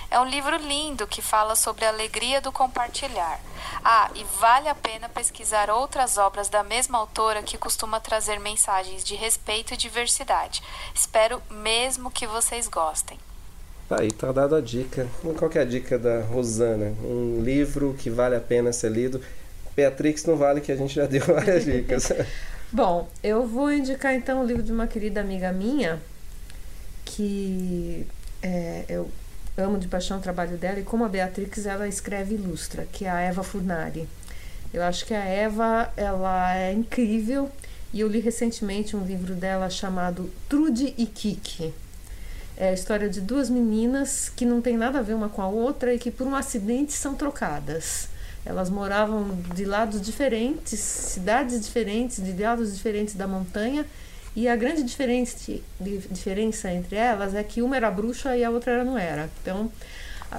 É 0.10 0.20
um 0.20 0.26
livro 0.26 0.56
lindo 0.58 1.08
que 1.08 1.22
fala 1.22 1.56
sobre 1.56 1.86
a 1.86 1.90
alegria 1.90 2.40
do 2.40 2.52
compartilhar. 2.52 3.40
Ah, 3.84 4.10
e 4.16 4.24
vale 4.40 4.70
a 4.70 4.76
pena 4.76 5.10
pesquisar 5.10 5.70
outras 5.70 6.18
obras 6.18 6.48
da 6.48 6.64
mesma 6.64 6.98
autora 6.98 7.44
que 7.44 7.58
costuma 7.58 8.00
trazer 8.00 8.40
mensagens 8.40 9.04
de 9.04 9.16
respeito 9.16 9.74
e 9.74 9.78
diversidade. 9.78 10.62
Espero 10.94 11.42
mesmo 11.50 12.12
que 12.12 12.28
vocês 12.28 12.68
gostem. 12.68 13.18
Tá 13.88 14.02
aí, 14.02 14.12
tá 14.12 14.32
dado 14.32 14.56
a 14.56 14.62
dica. 14.62 15.08
Qual 15.38 15.50
que 15.50 15.60
é 15.60 15.62
a 15.62 15.66
dica 15.66 16.00
da 16.00 16.22
Rosana? 16.22 16.96
Um 17.04 17.42
livro 17.44 17.96
que 18.00 18.10
vale 18.10 18.36
a 18.36 18.40
pena 18.40 18.74
ser 18.74 18.90
lido. 18.90 19.22
Beatrix 19.76 20.26
não 20.26 20.38
vale 20.38 20.62
que 20.62 20.72
a 20.72 20.76
gente 20.76 20.96
já 20.96 21.06
deu 21.08 21.22
várias 21.22 21.66
dicas. 21.66 22.12
Bom, 22.72 23.08
eu 23.24 23.46
vou 23.46 23.72
indicar 23.72 24.14
então 24.16 24.42
o 24.42 24.46
livro 24.46 24.64
de 24.64 24.72
uma 24.72 24.88
querida 24.88 25.22
amiga 25.22 25.52
minha 25.52 26.02
que 27.04 28.08
é, 28.42 28.86
eu 28.90 29.10
amo 29.58 29.78
de 29.78 29.88
paixão 29.88 30.18
o 30.18 30.22
trabalho 30.22 30.58
dela 30.58 30.80
e 30.80 30.84
como 30.84 31.06
a 31.06 31.10
Beatrix 31.10 31.66
ela 31.66 31.88
escreve 31.88 32.36
e 32.36 32.38
ilustra, 32.38 32.88
que 32.92 33.06
é 33.06 33.10
a 33.10 33.22
Eva 33.22 33.44
Furnari. 33.44 34.08
Eu 34.74 34.84
acho 34.84 35.06
que 35.06 35.14
a 35.14 35.24
Eva 35.24 35.92
ela 35.96 36.56
é 36.56 36.74
incrível 36.74 37.50
e 37.94 38.02
eu 38.02 38.08
li 38.08 38.20
recentemente 38.20 38.96
um 38.96 39.06
livro 39.06 39.34
dela 39.34 39.70
chamado 39.70 40.30
Trude 40.50 40.94
e 40.98 41.06
Kiki. 41.06 41.74
É 42.58 42.70
a 42.70 42.74
história 42.74 43.10
de 43.10 43.22
duas 43.22 43.50
meninas 43.50 44.30
que 44.30 44.46
não 44.46 44.62
tem 44.62 44.78
nada 44.78 45.00
a 45.00 45.02
ver 45.02 45.14
uma 45.14 45.30
com 45.30 45.42
a 45.42 45.48
outra 45.48 45.94
e 45.94 46.00
que 46.00 46.12
por 46.12 46.28
um 46.28 46.36
acidente 46.36 46.94
são 46.94 47.16
trocadas. 47.16 48.10
Elas 48.46 48.70
moravam 48.70 49.38
de 49.56 49.66
lados 49.66 50.02
diferentes, 50.02 50.80
cidades 50.80 51.66
diferentes, 51.66 52.24
de 52.24 52.34
lados 52.42 52.74
diferentes 52.74 53.16
da 53.16 53.28
montanha 53.28 53.86
e 54.36 54.48
a 54.50 54.56
grande 54.56 54.84
diferença, 54.84 56.72
entre 56.72 56.96
elas 56.96 57.34
é 57.34 57.42
que 57.42 57.62
uma 57.62 57.76
era 57.78 57.90
bruxa 57.90 58.36
e 58.36 58.44
a 58.44 58.50
outra 58.50 58.84
não 58.84 58.98
era. 58.98 59.30
Então, 59.42 59.72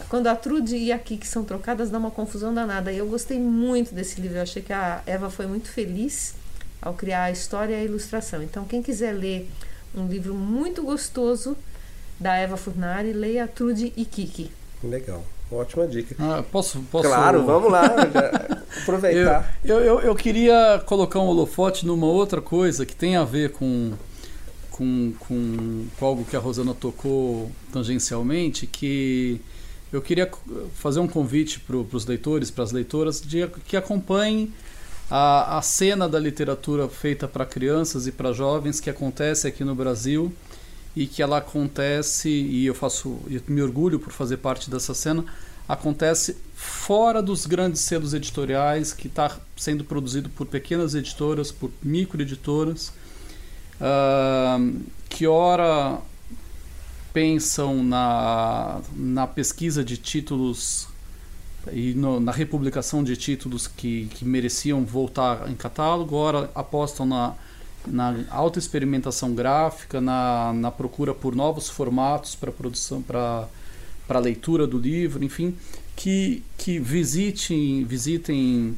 quando 0.09 0.27
a 0.27 0.37
Trude 0.37 0.77
e 0.77 0.93
a 0.93 0.99
Kiki 0.99 1.27
são 1.27 1.45
trocadas, 1.45 1.89
dá 1.89 1.99
uma 1.99 2.11
confusão 2.11 2.53
danada. 2.53 2.93
E 2.93 2.99
eu 2.99 3.07
gostei 3.07 3.39
muito 3.39 3.95
desse 3.95 4.21
livro. 4.21 4.37
Eu 4.37 4.43
achei 4.43 4.63
que 4.63 4.73
a 4.73 5.03
Eva 5.07 5.31
foi 5.31 5.47
muito 5.47 5.69
feliz 5.69 6.35
ao 6.83 6.93
criar 6.93 7.25
a 7.25 7.31
história 7.31 7.75
e 7.75 7.81
a 7.81 7.85
ilustração. 7.85 8.43
Então, 8.43 8.65
quem 8.65 8.83
quiser 8.83 9.13
ler 9.13 9.51
um 9.95 10.07
livro 10.07 10.35
muito 10.35 10.83
gostoso 10.83 11.57
da 12.21 12.37
Eva 12.37 12.59
Furnari, 12.59 13.15
leia 13.15 13.49
Trude 13.49 13.95
e 13.97 14.05
Kiki. 14.05 14.51
Legal. 14.85 15.25
Ótima 15.51 15.87
dica. 15.87 16.17
Ah, 16.19 16.43
posso, 16.51 16.81
posso... 16.91 17.09
Claro, 17.09 17.45
vamos 17.45 17.71
lá. 17.71 17.87
aproveitar. 18.83 19.59
Eu, 19.65 19.81
eu, 19.81 20.01
eu, 20.01 20.15
queria 20.15 20.83
colocar 20.87 21.21
um 21.21 21.27
holofote 21.27 21.87
numa 21.87 22.07
outra 22.07 22.41
coisa 22.41 22.85
que 22.85 22.95
tem 22.95 23.17
a 23.17 23.25
ver 23.25 23.53
com, 23.53 23.93
com, 24.71 25.13
com, 25.19 25.87
com 25.99 26.07
algo 26.07 26.25
que 26.25 26.37
a 26.37 26.39
Rosana 26.39 26.75
tocou 26.75 27.51
tangencialmente, 27.73 28.67
que 28.67 29.41
eu 29.93 30.03
queria 30.03 30.31
fazer 30.75 31.01
um 31.01 31.09
convite 31.09 31.61
para 31.61 31.77
os 31.77 32.07
leitores, 32.07 32.51
para 32.51 32.65
as 32.65 32.73
leitoras, 32.73 33.21
de 33.21 33.47
que 33.67 33.77
acompanhem 33.77 34.53
a, 35.11 35.59
a 35.59 35.63
cena 35.63 36.09
da 36.09 36.19
literatura 36.19 36.89
feita 36.89 37.29
para 37.29 37.47
crianças 37.47 38.07
e 38.07 38.13
para 38.13 38.33
jovens 38.33 38.81
que 38.81 38.91
acontece 38.91 39.47
aqui 39.47 39.65
no 39.65 39.75
Brasil 39.75 40.33
e 40.97 41.07
que 41.07 41.23
ela 41.23 41.39
acontece 41.39 42.29
e 42.29 42.65
eu 42.65 42.75
faço 42.75 43.19
eu 43.31 43.41
me 43.47 43.61
orgulho 43.63 44.01
por 44.01 44.13
fazer 44.13 44.39
parte 44.39 44.71
dessa 44.71 44.95
cena 44.95 45.25
acontece 45.69 46.37
fora 46.55 47.23
dos 47.23 47.45
grandes 47.45 47.83
selos 47.83 48.15
editoriais 48.15 48.93
que 48.95 49.07
está 49.07 49.37
sendo 49.57 49.85
produzido 49.85 50.31
por 50.31 50.47
pequenas 50.47 50.95
editoras 50.95 51.53
por 51.53 51.71
microeditoras 51.83 52.93
uh, 53.79 54.81
que 55.09 55.27
ora 55.27 55.99
pensam 57.13 57.83
na, 57.83 58.81
na 58.95 59.27
pesquisa 59.27 59.85
de 59.85 59.97
títulos 59.97 60.89
e 61.73 61.95
no, 61.95 62.21
na 62.21 62.33
republicação 62.33 63.03
de 63.03 63.17
títulos 63.17 63.67
que, 63.67 64.07
que 64.07 64.25
mereciam 64.25 64.85
voltar 64.85 65.51
em 65.51 65.55
catálogo, 65.55 66.15
ora 66.15 66.51
apostam 66.55 67.07
na 67.07 67.35
na 67.87 68.25
alta 68.31 68.59
experimentação 68.59 69.35
gráfica, 69.35 70.01
na, 70.01 70.53
na 70.53 70.71
procura 70.71 71.15
por 71.15 71.35
novos 71.35 71.69
formatos 71.69 72.35
para 72.35 72.51
produção, 72.53 73.03
para 73.03 73.49
para 74.07 74.21
leitura 74.21 74.67
do 74.67 74.79
livro, 74.79 75.25
enfim, 75.25 75.57
que, 75.95 76.43
que 76.57 76.79
visitem, 76.79 77.85
visitem 77.85 78.77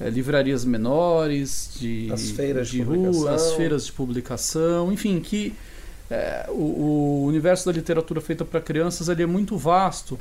é, 0.00 0.08
livrarias 0.08 0.64
menores, 0.64 1.70
de, 1.78 2.10
as 2.10 2.30
feiras 2.30 2.68
de, 2.68 2.78
de 2.78 2.82
rua, 2.82 3.34
as 3.34 3.52
feiras 3.52 3.86
de 3.86 3.92
publicação, 3.92 4.92
enfim, 4.92 5.20
que 5.20 5.52
é, 6.10 6.46
o, 6.48 6.52
o, 6.52 7.24
universo 7.26 7.66
da 7.66 7.72
literatura 7.72 8.20
feita 8.20 8.44
para 8.44 8.60
crianças 8.60 9.08
ele 9.08 9.22
é 9.22 9.26
muito 9.26 9.56
vasto. 9.56 10.18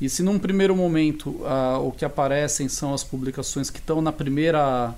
E 0.00 0.08
se 0.08 0.22
num 0.22 0.38
primeiro 0.38 0.74
momento 0.74 1.40
ah, 1.44 1.78
o 1.78 1.92
que 1.92 2.04
aparecem 2.04 2.68
são 2.68 2.92
as 2.92 3.04
publicações 3.04 3.70
que 3.70 3.78
estão 3.78 4.02
na 4.02 4.10
primeira 4.10 4.92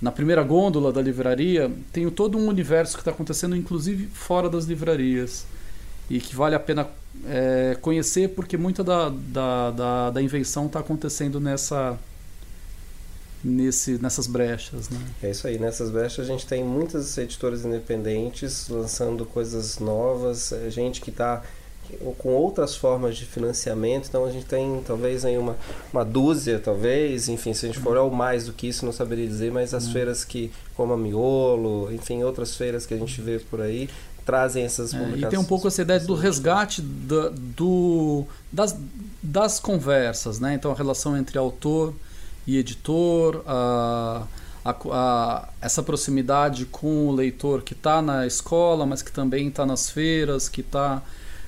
na 0.00 0.12
primeira 0.12 0.42
gôndola 0.42 0.92
da 0.92 1.00
livraria, 1.00 1.70
tem 1.92 2.08
todo 2.10 2.36
um 2.36 2.48
universo 2.48 2.94
que 2.94 3.00
está 3.00 3.10
acontecendo, 3.10 3.56
inclusive 3.56 4.06
fora 4.06 4.48
das 4.50 4.64
livrarias. 4.64 5.46
E 6.10 6.20
que 6.20 6.36
vale 6.36 6.54
a 6.54 6.60
pena 6.60 6.86
é, 7.26 7.76
conhecer, 7.80 8.28
porque 8.30 8.56
muita 8.56 8.84
da, 8.84 9.08
da, 9.08 9.70
da, 9.70 10.10
da 10.10 10.22
invenção 10.22 10.66
está 10.66 10.80
acontecendo 10.80 11.40
nessa, 11.40 11.98
nesse, 13.42 13.98
nessas 13.98 14.26
brechas. 14.26 14.88
Né? 14.88 14.98
É 15.22 15.30
isso 15.30 15.46
aí, 15.46 15.58
nessas 15.58 15.90
brechas 15.90 16.28
a 16.28 16.28
gente 16.28 16.46
tem 16.46 16.64
muitas 16.64 17.16
editoras 17.16 17.64
independentes 17.64 18.68
lançando 18.68 19.24
coisas 19.24 19.78
novas, 19.78 20.52
é, 20.52 20.70
gente 20.70 21.00
que 21.00 21.10
está 21.10 21.42
com 22.18 22.30
outras 22.30 22.76
formas 22.76 23.16
de 23.16 23.24
financiamento. 23.24 24.06
Então 24.08 24.24
a 24.24 24.30
gente 24.30 24.46
tem 24.46 24.82
talvez 24.86 25.24
aí 25.24 25.38
uma, 25.38 25.56
uma 25.92 26.04
dúzia, 26.04 26.58
talvez, 26.58 27.28
enfim, 27.28 27.52
se 27.54 27.66
a 27.66 27.68
gente 27.68 27.80
for 27.80 27.96
ao 27.96 28.10
mais 28.10 28.46
do 28.46 28.52
que 28.52 28.68
isso, 28.68 28.84
não 28.84 28.92
saberia 28.92 29.26
dizer, 29.26 29.52
mas 29.52 29.74
as 29.74 29.86
uhum. 29.86 29.92
feiras 29.92 30.24
que, 30.24 30.50
como 30.76 30.92
a 30.92 30.96
Miolo, 30.96 31.92
enfim, 31.92 32.22
outras 32.22 32.56
feiras 32.56 32.86
que 32.86 32.94
a 32.94 32.98
gente 32.98 33.20
vê 33.20 33.38
por 33.38 33.60
aí, 33.60 33.88
trazem 34.24 34.64
essas 34.64 34.92
publicações. 34.92 35.24
É, 35.24 35.26
e 35.26 35.30
tem 35.30 35.38
um 35.38 35.44
pouco 35.44 35.68
essa 35.68 35.82
ideia 35.82 36.00
do 36.00 36.14
resgate 36.14 36.80
do, 36.80 37.30
do, 37.30 38.24
das, 38.50 38.76
das 39.22 39.60
conversas, 39.60 40.40
né? 40.40 40.54
Então 40.54 40.72
a 40.72 40.74
relação 40.74 41.16
entre 41.16 41.38
autor 41.38 41.94
e 42.46 42.58
editor, 42.58 43.42
a, 43.46 44.26
a, 44.64 44.74
a, 44.90 45.48
essa 45.60 45.82
proximidade 45.82 46.66
com 46.66 47.08
o 47.08 47.12
leitor 47.12 47.62
que 47.62 47.74
está 47.74 48.00
na 48.00 48.26
escola, 48.26 48.86
mas 48.86 49.02
que 49.02 49.12
também 49.12 49.48
está 49.48 49.64
nas 49.66 49.90
feiras, 49.90 50.48
que 50.48 50.60
está 50.60 51.02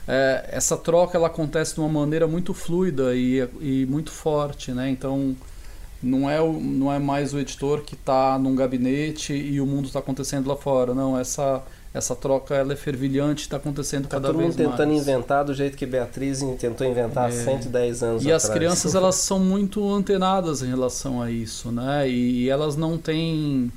é, 0.07 0.49
essa 0.53 0.77
troca 0.77 1.17
ela 1.17 1.27
acontece 1.27 1.75
de 1.75 1.81
uma 1.81 1.89
maneira 1.89 2.27
muito 2.27 2.55
fluida 2.55 3.15
e, 3.15 3.49
e 3.61 3.87
muito 3.87 4.11
forte, 4.11 4.73
né? 4.73 4.89
Então 4.89 5.37
não 6.03 6.31
é, 6.31 6.41
o, 6.41 6.53
não 6.53 6.93
é 6.93 6.99
mais 6.99 7.35
o 7.35 7.39
editor 7.39 7.83
que 7.83 7.95
está 7.95 8.39
num 8.39 8.55
gabinete 8.55 9.33
e 9.33 9.61
o 9.61 9.67
mundo 9.67 9.87
está 9.87 9.99
acontecendo 9.99 10.47
lá 10.49 10.57
fora, 10.57 10.95
não. 10.95 11.19
Essa 11.19 11.63
essa 11.97 12.15
troca 12.15 12.55
ela 12.55 12.75
é 12.75 12.77
fervilhante, 12.77 13.43
está 13.43 13.57
acontecendo 13.57 14.07
tá 14.07 14.21
cada 14.21 14.29
vez 14.29 14.37
mais. 14.37 14.55
Todo 14.55 14.65
mundo 14.65 14.77
tentando 14.77 14.93
inventar 14.93 15.45
do 15.45 15.55
jeito 15.55 15.79
que 15.79 15.87
Beatriz 15.87 16.41
tentou 16.59 16.87
inventar 16.87 17.25
é. 17.25 17.29
há 17.29 17.45
110 17.45 18.03
anos 18.03 18.23
E 18.23 18.27
atrás. 18.27 18.45
as 18.45 18.51
crianças 18.51 18.95
elas 18.95 19.15
são 19.15 19.39
muito 19.39 19.91
antenadas 19.91 20.63
em 20.63 20.69
relação 20.69 21.23
a 21.23 21.31
isso, 21.31 21.73
né? 21.73 22.07
E, 22.07 22.43
e 22.43 22.51
elas 22.51 22.77
não 22.77 22.99
têm 22.99 23.73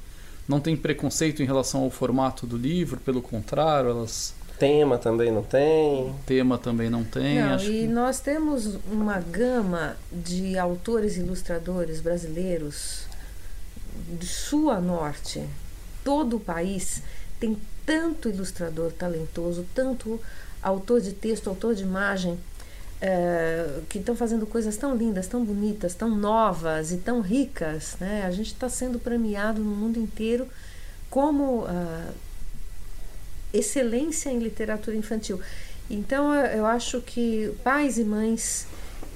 não 0.48 0.60
têm 0.60 0.76
preconceito 0.76 1.42
em 1.42 1.46
relação 1.46 1.84
ao 1.84 1.90
formato 1.90 2.46
do 2.46 2.58
livro, 2.58 3.00
pelo 3.00 3.22
contrário, 3.22 3.92
elas 3.92 4.34
Tema 4.60 4.97
também 4.97 5.32
não 5.32 5.41
tem. 5.41 6.14
Tema 6.26 6.57
também 6.57 6.89
não 6.89 7.03
tem. 7.03 7.41
Não, 7.41 7.55
e 7.57 7.60
que... 7.60 7.88
nós 7.88 8.20
temos 8.20 8.78
uma 8.91 9.20
gama 9.20 9.95
de 10.12 10.57
autores 10.57 11.16
e 11.16 11.22
ilustradores 11.22 12.01
brasileiros 12.01 13.05
de 14.20 14.28
sul 14.28 14.70
a 14.70 14.80
norte 14.80 15.43
todo 16.03 16.38
o 16.38 16.39
país 16.39 17.03
tem 17.39 17.57
tanto 17.86 18.30
ilustrador 18.30 18.91
talentoso, 18.91 19.66
tanto 19.74 20.20
autor 20.62 21.01
de 21.01 21.14
texto, 21.14 21.49
autor 21.49 21.76
de 21.76 21.84
imagem, 21.84 22.38
é, 23.01 23.80
que 23.88 23.99
estão 23.99 24.16
fazendo 24.16 24.45
coisas 24.45 24.76
tão 24.76 24.95
lindas, 24.95 25.28
tão 25.28 25.45
bonitas, 25.45 25.95
tão 25.95 26.10
novas 26.16 26.91
e 26.91 26.97
tão 26.97 27.22
ricas. 27.22 27.95
Né? 27.99 28.24
A 28.26 28.32
gente 28.32 28.47
está 28.47 28.68
sendo 28.68 28.99
premiado 28.99 29.64
no 29.64 29.72
mundo 29.72 29.99
inteiro 29.99 30.47
como 31.10 31.64
uh, 31.64 32.14
excelência 33.54 34.30
em 34.30 34.39
literatura 34.39 34.95
infantil. 34.95 35.39
Então 35.89 36.34
eu 36.34 36.66
acho 36.66 37.02
que 37.02 37.52
pais 37.64 37.97
e 37.97 38.04
mães 38.04 38.68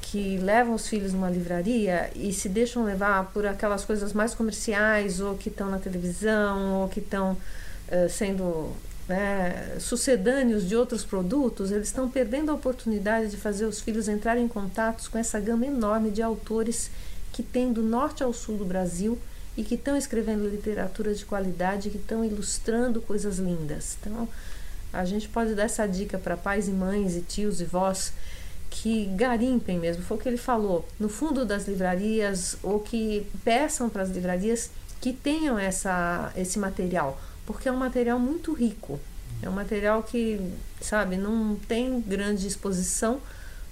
que 0.02 0.38
levam 0.38 0.76
os 0.76 0.88
filhos 0.88 1.14
numa 1.14 1.30
livraria 1.30 2.10
e 2.16 2.32
se 2.34 2.48
deixam 2.48 2.84
levar 2.84 3.32
por 3.32 3.46
aquelas 3.46 3.84
coisas 3.86 4.14
mais 4.14 4.34
comerciais 4.36 5.20
ou 5.20 5.36
que 5.36 5.50
estão 5.50 5.70
na 5.70 5.80
televisão 5.80 6.82
ou 6.82 6.88
que 6.88 7.00
estão 7.00 7.34
uh, 7.34 8.10
sendo 8.10 8.72
né, 9.08 9.76
sucedâneos 9.80 10.68
de 10.68 10.76
outros 10.76 11.04
produtos, 11.04 11.72
eles 11.72 11.88
estão 11.88 12.10
perdendo 12.10 12.52
a 12.52 12.54
oportunidade 12.54 13.30
de 13.30 13.38
fazer 13.38 13.66
os 13.66 13.82
filhos 13.82 14.08
entrarem 14.08 14.46
em 14.46 14.48
contatos 14.48 15.08
com 15.08 15.18
essa 15.18 15.40
gama 15.40 15.66
enorme 15.66 16.12
de 16.12 16.22
autores 16.22 16.90
que 17.32 17.44
tem 17.44 17.74
do 17.74 17.82
norte 17.82 18.24
ao 18.24 18.32
sul 18.34 18.58
do 18.58 18.66
Brasil 18.66 19.18
e 19.56 19.64
que 19.64 19.76
estão 19.76 19.96
escrevendo 19.96 20.48
literatura 20.48 21.14
de 21.14 21.26
qualidade, 21.26 21.90
que 21.90 21.98
estão 21.98 22.24
ilustrando 22.24 23.02
coisas 23.02 23.38
lindas. 23.38 23.98
Então, 24.02 24.28
a 24.92 25.06
gente 25.06 25.28
pode 25.28 25.54
dar 25.56 25.64
essa 25.64 25.88
dica 25.88 26.18
para 26.18 26.38
pais 26.38 26.68
e 26.68 26.72
mães 26.72 27.16
e 27.16 27.22
tios 27.22 27.62
e 27.62 27.66
vós 27.66 28.14
que 28.70 29.06
garimpem 29.16 29.78
mesmo, 29.78 30.02
foi 30.02 30.18
o 30.18 30.20
que 30.20 30.28
ele 30.28 30.38
falou, 30.38 30.84
no 31.00 31.08
fundo 31.08 31.46
das 31.46 31.68
livrarias 31.68 32.58
ou 32.64 32.80
que 32.80 33.28
peçam 33.44 33.88
para 33.88 34.02
as 34.02 34.10
livrarias 34.10 34.72
que 35.00 35.14
tenham 35.14 35.60
essa, 35.60 36.34
esse 36.36 36.58
material, 36.58 37.22
porque 37.46 37.70
é 37.70 37.72
um 37.72 37.78
material 37.78 38.18
muito 38.18 38.52
rico. 38.52 39.00
É 39.44 39.50
um 39.50 39.54
material 39.54 40.02
que, 40.02 40.40
sabe, 40.82 41.18
não 41.18 41.56
tem 41.68 42.00
grande 42.02 42.48
exposição, 42.48 43.20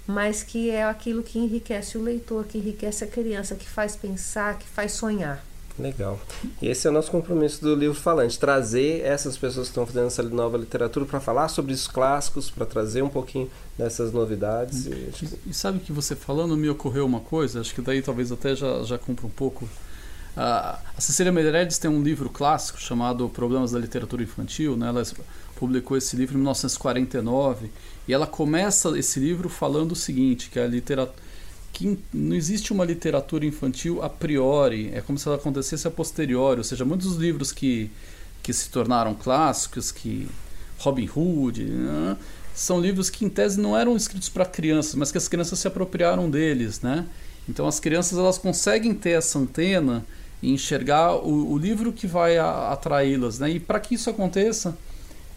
mas 0.06 0.42
que 0.42 0.70
é 0.70 0.84
aquilo 0.84 1.22
que 1.22 1.38
enriquece 1.38 1.96
o 1.96 2.02
leitor, 2.02 2.44
que 2.44 2.58
enriquece 2.58 3.04
a 3.04 3.06
criança, 3.06 3.54
que 3.54 3.66
faz 3.66 3.96
pensar, 3.96 4.58
que 4.58 4.68
faz 4.68 4.92
sonhar. 4.92 5.42
Legal. 5.78 6.20
E 6.60 6.68
esse 6.68 6.86
é 6.86 6.90
o 6.90 6.92
nosso 6.92 7.10
compromisso 7.10 7.62
do 7.62 7.74
livro 7.74 7.94
falante, 7.94 8.38
trazer 8.38 9.02
essas 9.02 9.36
pessoas 9.36 9.68
que 9.68 9.72
estão 9.72 9.86
fazendo 9.86 10.06
essa 10.06 10.22
nova 10.22 10.58
literatura 10.58 11.06
para 11.06 11.20
falar 11.20 11.48
sobre 11.48 11.72
os 11.72 11.86
clássicos, 11.86 12.50
para 12.50 12.66
trazer 12.66 13.02
um 13.02 13.08
pouquinho 13.08 13.50
dessas 13.76 14.12
novidades. 14.12 14.86
E, 14.86 15.38
e, 15.46 15.54
sabe 15.54 15.78
que 15.78 15.92
você 15.92 16.14
falando 16.14 16.56
me 16.56 16.68
ocorreu 16.68 17.06
uma 17.06 17.20
coisa, 17.20 17.60
acho 17.60 17.74
que 17.74 17.80
daí 17.80 18.02
talvez 18.02 18.30
até 18.30 18.54
já, 18.54 18.82
já 18.82 18.98
cumpra 18.98 19.26
um 19.26 19.30
pouco. 19.30 19.66
a 20.36 20.78
Cecília 20.98 21.32
Meirelles 21.32 21.78
tem 21.78 21.90
um 21.90 22.02
livro 22.02 22.28
clássico 22.28 22.78
chamado 22.78 23.28
Problemas 23.30 23.72
da 23.72 23.78
Literatura 23.78 24.22
Infantil, 24.22 24.76
né? 24.76 24.88
ela 24.88 25.02
publicou 25.56 25.96
esse 25.96 26.16
livro 26.16 26.34
em 26.34 26.38
1949 26.38 27.70
e 28.06 28.12
ela 28.12 28.26
começa 28.26 28.98
esse 28.98 29.18
livro 29.18 29.48
falando 29.48 29.92
o 29.92 29.96
seguinte, 29.96 30.50
que 30.50 30.58
a 30.58 30.66
literatura 30.66 31.31
que 31.72 31.98
não 32.12 32.36
existe 32.36 32.72
uma 32.72 32.84
literatura 32.84 33.46
infantil 33.46 34.02
a 34.02 34.08
priori, 34.08 34.90
é 34.92 35.00
como 35.00 35.18
se 35.18 35.26
ela 35.26 35.36
acontecesse 35.36 35.88
a 35.88 35.90
posteriori, 35.90 36.58
ou 36.58 36.64
seja, 36.64 36.84
muitos 36.84 37.08
dos 37.08 37.16
livros 37.16 37.50
que, 37.50 37.90
que 38.42 38.52
se 38.52 38.68
tornaram 38.68 39.14
clássicos, 39.14 39.90
que 39.90 40.28
Robin 40.78 41.08
Hood, 41.14 41.64
né, 41.64 42.16
são 42.54 42.80
livros 42.80 43.08
que 43.08 43.24
em 43.24 43.30
tese 43.30 43.58
não 43.58 43.76
eram 43.76 43.96
escritos 43.96 44.28
para 44.28 44.44
crianças, 44.44 44.94
mas 44.94 45.10
que 45.10 45.18
as 45.18 45.28
crianças 45.28 45.58
se 45.58 45.66
apropriaram 45.66 46.28
deles, 46.28 46.82
né? 46.82 47.06
Então 47.48 47.66
as 47.66 47.80
crianças 47.80 48.18
elas 48.18 48.36
conseguem 48.36 48.94
ter 48.94 49.10
essa 49.10 49.38
antena 49.38 50.04
e 50.42 50.52
enxergar 50.52 51.14
o, 51.14 51.52
o 51.52 51.58
livro 51.58 51.92
que 51.92 52.06
vai 52.06 52.36
atraí-las, 52.38 53.38
né? 53.38 53.50
E 53.50 53.60
para 53.60 53.80
que 53.80 53.94
isso 53.94 54.10
aconteça, 54.10 54.76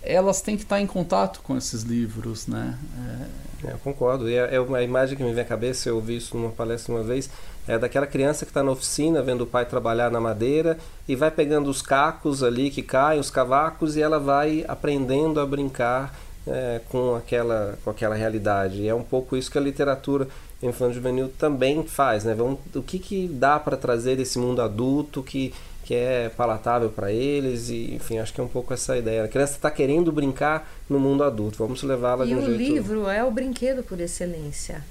elas 0.01 0.41
têm 0.41 0.57
que 0.57 0.63
estar 0.63 0.81
em 0.81 0.87
contato 0.87 1.39
com 1.41 1.57
esses 1.57 1.83
livros, 1.83 2.47
né? 2.47 2.77
É... 3.07 3.44
Eu 3.71 3.77
concordo. 3.79 4.29
E 4.29 4.35
é, 4.35 4.55
é 4.55 4.59
uma 4.59 4.81
imagem 4.81 5.17
que 5.17 5.23
me 5.23 5.33
vem 5.33 5.43
à 5.43 5.47
cabeça, 5.47 5.89
eu 5.89 5.95
ouvi 5.95 6.17
isso 6.17 6.37
numa 6.37 6.51
palestra 6.51 6.93
uma 6.93 7.03
vez, 7.03 7.29
é 7.67 7.77
daquela 7.77 8.05
criança 8.05 8.45
que 8.45 8.51
está 8.51 8.61
na 8.61 8.71
oficina 8.71 9.21
vendo 9.21 9.41
o 9.41 9.47
pai 9.47 9.65
trabalhar 9.65 10.11
na 10.11 10.19
madeira 10.19 10.77
e 11.07 11.15
vai 11.15 11.31
pegando 11.31 11.69
os 11.69 11.81
cacos 11.81 12.43
ali 12.43 12.69
que 12.69 12.81
caem, 12.81 13.19
os 13.19 13.31
cavacos, 13.31 13.95
e 13.95 14.01
ela 14.01 14.19
vai 14.19 14.63
aprendendo 14.67 15.39
a 15.39 15.45
brincar 15.45 16.15
é, 16.47 16.81
com, 16.89 17.15
aquela, 17.15 17.77
com 17.83 17.89
aquela 17.89 18.15
realidade. 18.15 18.81
E 18.81 18.87
é 18.87 18.93
um 18.93 19.03
pouco 19.03 19.35
isso 19.35 19.49
que 19.49 19.57
a 19.57 19.61
literatura 19.61 20.27
infantil 20.61 20.95
juvenil 20.95 21.31
também 21.37 21.83
faz, 21.83 22.23
né? 22.23 22.35
O 22.73 22.81
que, 22.81 22.99
que 22.99 23.27
dá 23.27 23.59
para 23.59 23.77
trazer 23.77 24.15
desse 24.15 24.39
mundo 24.39 24.61
adulto 24.61 25.21
que 25.21 25.53
que 25.85 25.93
é 25.93 26.29
palatável 26.29 26.89
para 26.89 27.11
eles 27.11 27.69
e 27.69 27.93
enfim 27.93 28.17
acho 28.17 28.33
que 28.33 28.41
é 28.41 28.43
um 28.43 28.47
pouco 28.47 28.73
essa 28.73 28.97
ideia. 28.97 29.23
A 29.23 29.27
criança 29.27 29.53
está 29.53 29.69
querendo 29.69 30.11
brincar 30.11 30.67
no 30.89 30.99
mundo 30.99 31.23
adulto 31.23 31.59
vamos 31.59 31.83
levá-la 31.83 32.25
de 32.25 32.33
um 32.33 32.39
e 32.39 32.45
jeito 32.45 32.55
o 32.55 32.57
livro 32.57 33.07
é 33.07 33.23
o 33.23 33.29
brinquedo 33.29 33.83
por 33.83 34.01
excelência. 34.01 34.83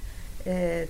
É, 0.45 0.87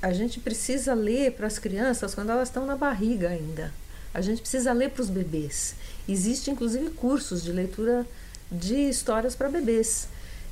a 0.00 0.10
gente 0.12 0.40
precisa 0.40 0.94
ler 0.94 1.32
para 1.32 1.46
as 1.46 1.58
crianças 1.58 2.14
quando 2.14 2.30
elas 2.30 2.48
estão 2.48 2.64
na 2.64 2.76
barriga 2.76 3.28
ainda. 3.28 3.72
A 4.14 4.22
gente 4.22 4.40
precisa 4.40 4.72
ler 4.72 4.90
para 4.90 5.02
os 5.02 5.10
bebês. 5.10 5.74
Existem 6.08 6.54
inclusive 6.54 6.88
cursos 6.90 7.44
de 7.44 7.52
leitura 7.52 8.06
de 8.50 8.88
histórias 8.88 9.34
para 9.36 9.50
bebês. 9.50 10.08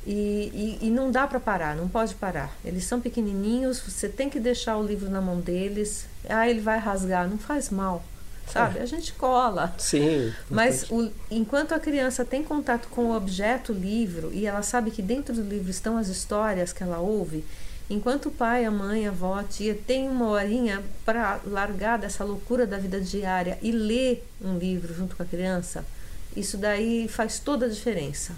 E, 0.06 0.78
e, 0.80 0.86
e, 0.86 0.90
não 0.90 1.10
dá 1.10 1.26
para 1.26 1.38
parar, 1.38 1.76
não 1.76 1.86
pode 1.86 2.14
parar. 2.14 2.56
Eles 2.64 2.84
são 2.84 3.00
pequenininhos, 3.00 3.80
você 3.80 4.08
tem 4.08 4.30
que 4.30 4.40
deixar 4.40 4.78
o 4.78 4.86
livro 4.86 5.10
na 5.10 5.20
mão 5.20 5.40
deles. 5.40 6.06
Ah, 6.26 6.48
ele 6.48 6.60
vai 6.60 6.78
rasgar, 6.78 7.28
não 7.28 7.36
faz 7.36 7.68
mal 7.68 8.02
sabe? 8.50 8.78
É. 8.78 8.82
A 8.82 8.86
gente 8.86 9.12
cola. 9.12 9.74
Sim. 9.78 10.32
Mas 10.48 10.90
o, 10.90 11.10
enquanto 11.30 11.72
a 11.72 11.80
criança 11.80 12.24
tem 12.24 12.42
contato 12.42 12.88
com 12.88 13.06
o 13.06 13.16
objeto 13.16 13.72
livro 13.72 14.30
e 14.32 14.46
ela 14.46 14.62
sabe 14.62 14.90
que 14.90 15.02
dentro 15.02 15.34
do 15.34 15.42
livro 15.42 15.70
estão 15.70 15.96
as 15.96 16.08
histórias 16.08 16.72
que 16.72 16.82
ela 16.82 16.98
ouve, 16.98 17.44
enquanto 17.88 18.26
o 18.26 18.30
pai, 18.30 18.64
a 18.64 18.70
mãe, 18.70 19.06
a 19.06 19.10
avó, 19.10 19.34
a 19.34 19.44
tia 19.44 19.78
tem 19.86 20.08
uma 20.08 20.28
horinha 20.28 20.82
para 21.04 21.40
largar 21.46 21.98
dessa 21.98 22.24
loucura 22.24 22.66
da 22.66 22.78
vida 22.78 23.00
diária 23.00 23.58
e 23.62 23.72
ler 23.72 24.24
um 24.40 24.58
livro 24.58 24.94
junto 24.94 25.16
com 25.16 25.22
a 25.22 25.26
criança, 25.26 25.84
isso 26.36 26.56
daí 26.56 27.08
faz 27.08 27.38
toda 27.38 27.66
a 27.66 27.68
diferença. 27.68 28.34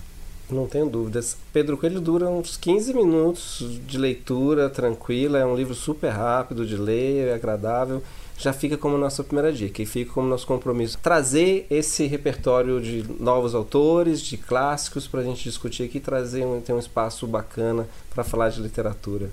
Não 0.51 0.67
tenho 0.67 0.89
dúvidas. 0.89 1.37
Pedro 1.53 1.79
Coelho 1.79 2.01
dura 2.01 2.29
uns 2.29 2.57
15 2.57 2.93
minutos 2.93 3.65
de 3.87 3.97
leitura 3.97 4.69
tranquila, 4.69 5.39
é 5.39 5.47
um 5.47 5.57
livro 5.57 5.75
super 5.75 6.11
rápido 6.11 6.67
de 6.67 6.77
ler, 6.77 7.29
é 7.29 7.35
agradável 7.35 8.03
já 8.43 8.53
fica 8.53 8.77
como 8.77 8.99
nossa 8.99 9.23
primeira 9.23 9.53
dica 9.53 9.81
e 9.81 9.87
fica 9.87 10.13
como 10.13 10.27
nosso 10.27 10.47
compromisso 10.47 10.99
trazer 11.01 11.65
esse 11.71 12.07
repertório 12.07 12.81
de 12.81 13.05
novos 13.21 13.55
autores, 13.55 14.21
de 14.21 14.37
clássicos 14.37 15.07
para 15.07 15.21
a 15.21 15.23
gente 15.23 15.45
discutir 15.45 15.85
aqui, 15.85 16.01
trazer 16.01 16.45
um, 16.45 16.61
ter 16.61 16.73
um 16.73 16.79
espaço 16.79 17.25
bacana 17.25 17.89
para 18.13 18.25
falar 18.25 18.49
de 18.49 18.61
literatura. 18.61 19.31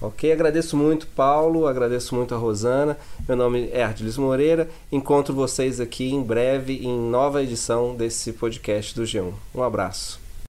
Ok? 0.00 0.32
Agradeço 0.32 0.76
muito, 0.76 1.06
Paulo, 1.08 1.66
agradeço 1.66 2.14
muito 2.14 2.34
a 2.34 2.38
Rosana. 2.38 2.96
Meu 3.26 3.36
nome 3.36 3.68
é 3.70 3.82
Ardilis 3.82 4.16
Moreira. 4.16 4.68
Encontro 4.90 5.34
vocês 5.34 5.78
aqui 5.78 6.10
em 6.10 6.22
breve 6.22 6.86
em 6.86 6.98
nova 6.98 7.42
edição 7.42 7.94
desse 7.94 8.32
podcast 8.32 8.94
do 8.94 9.02
G1. 9.02 9.32
Um 9.54 9.62
abraço. 9.62 10.27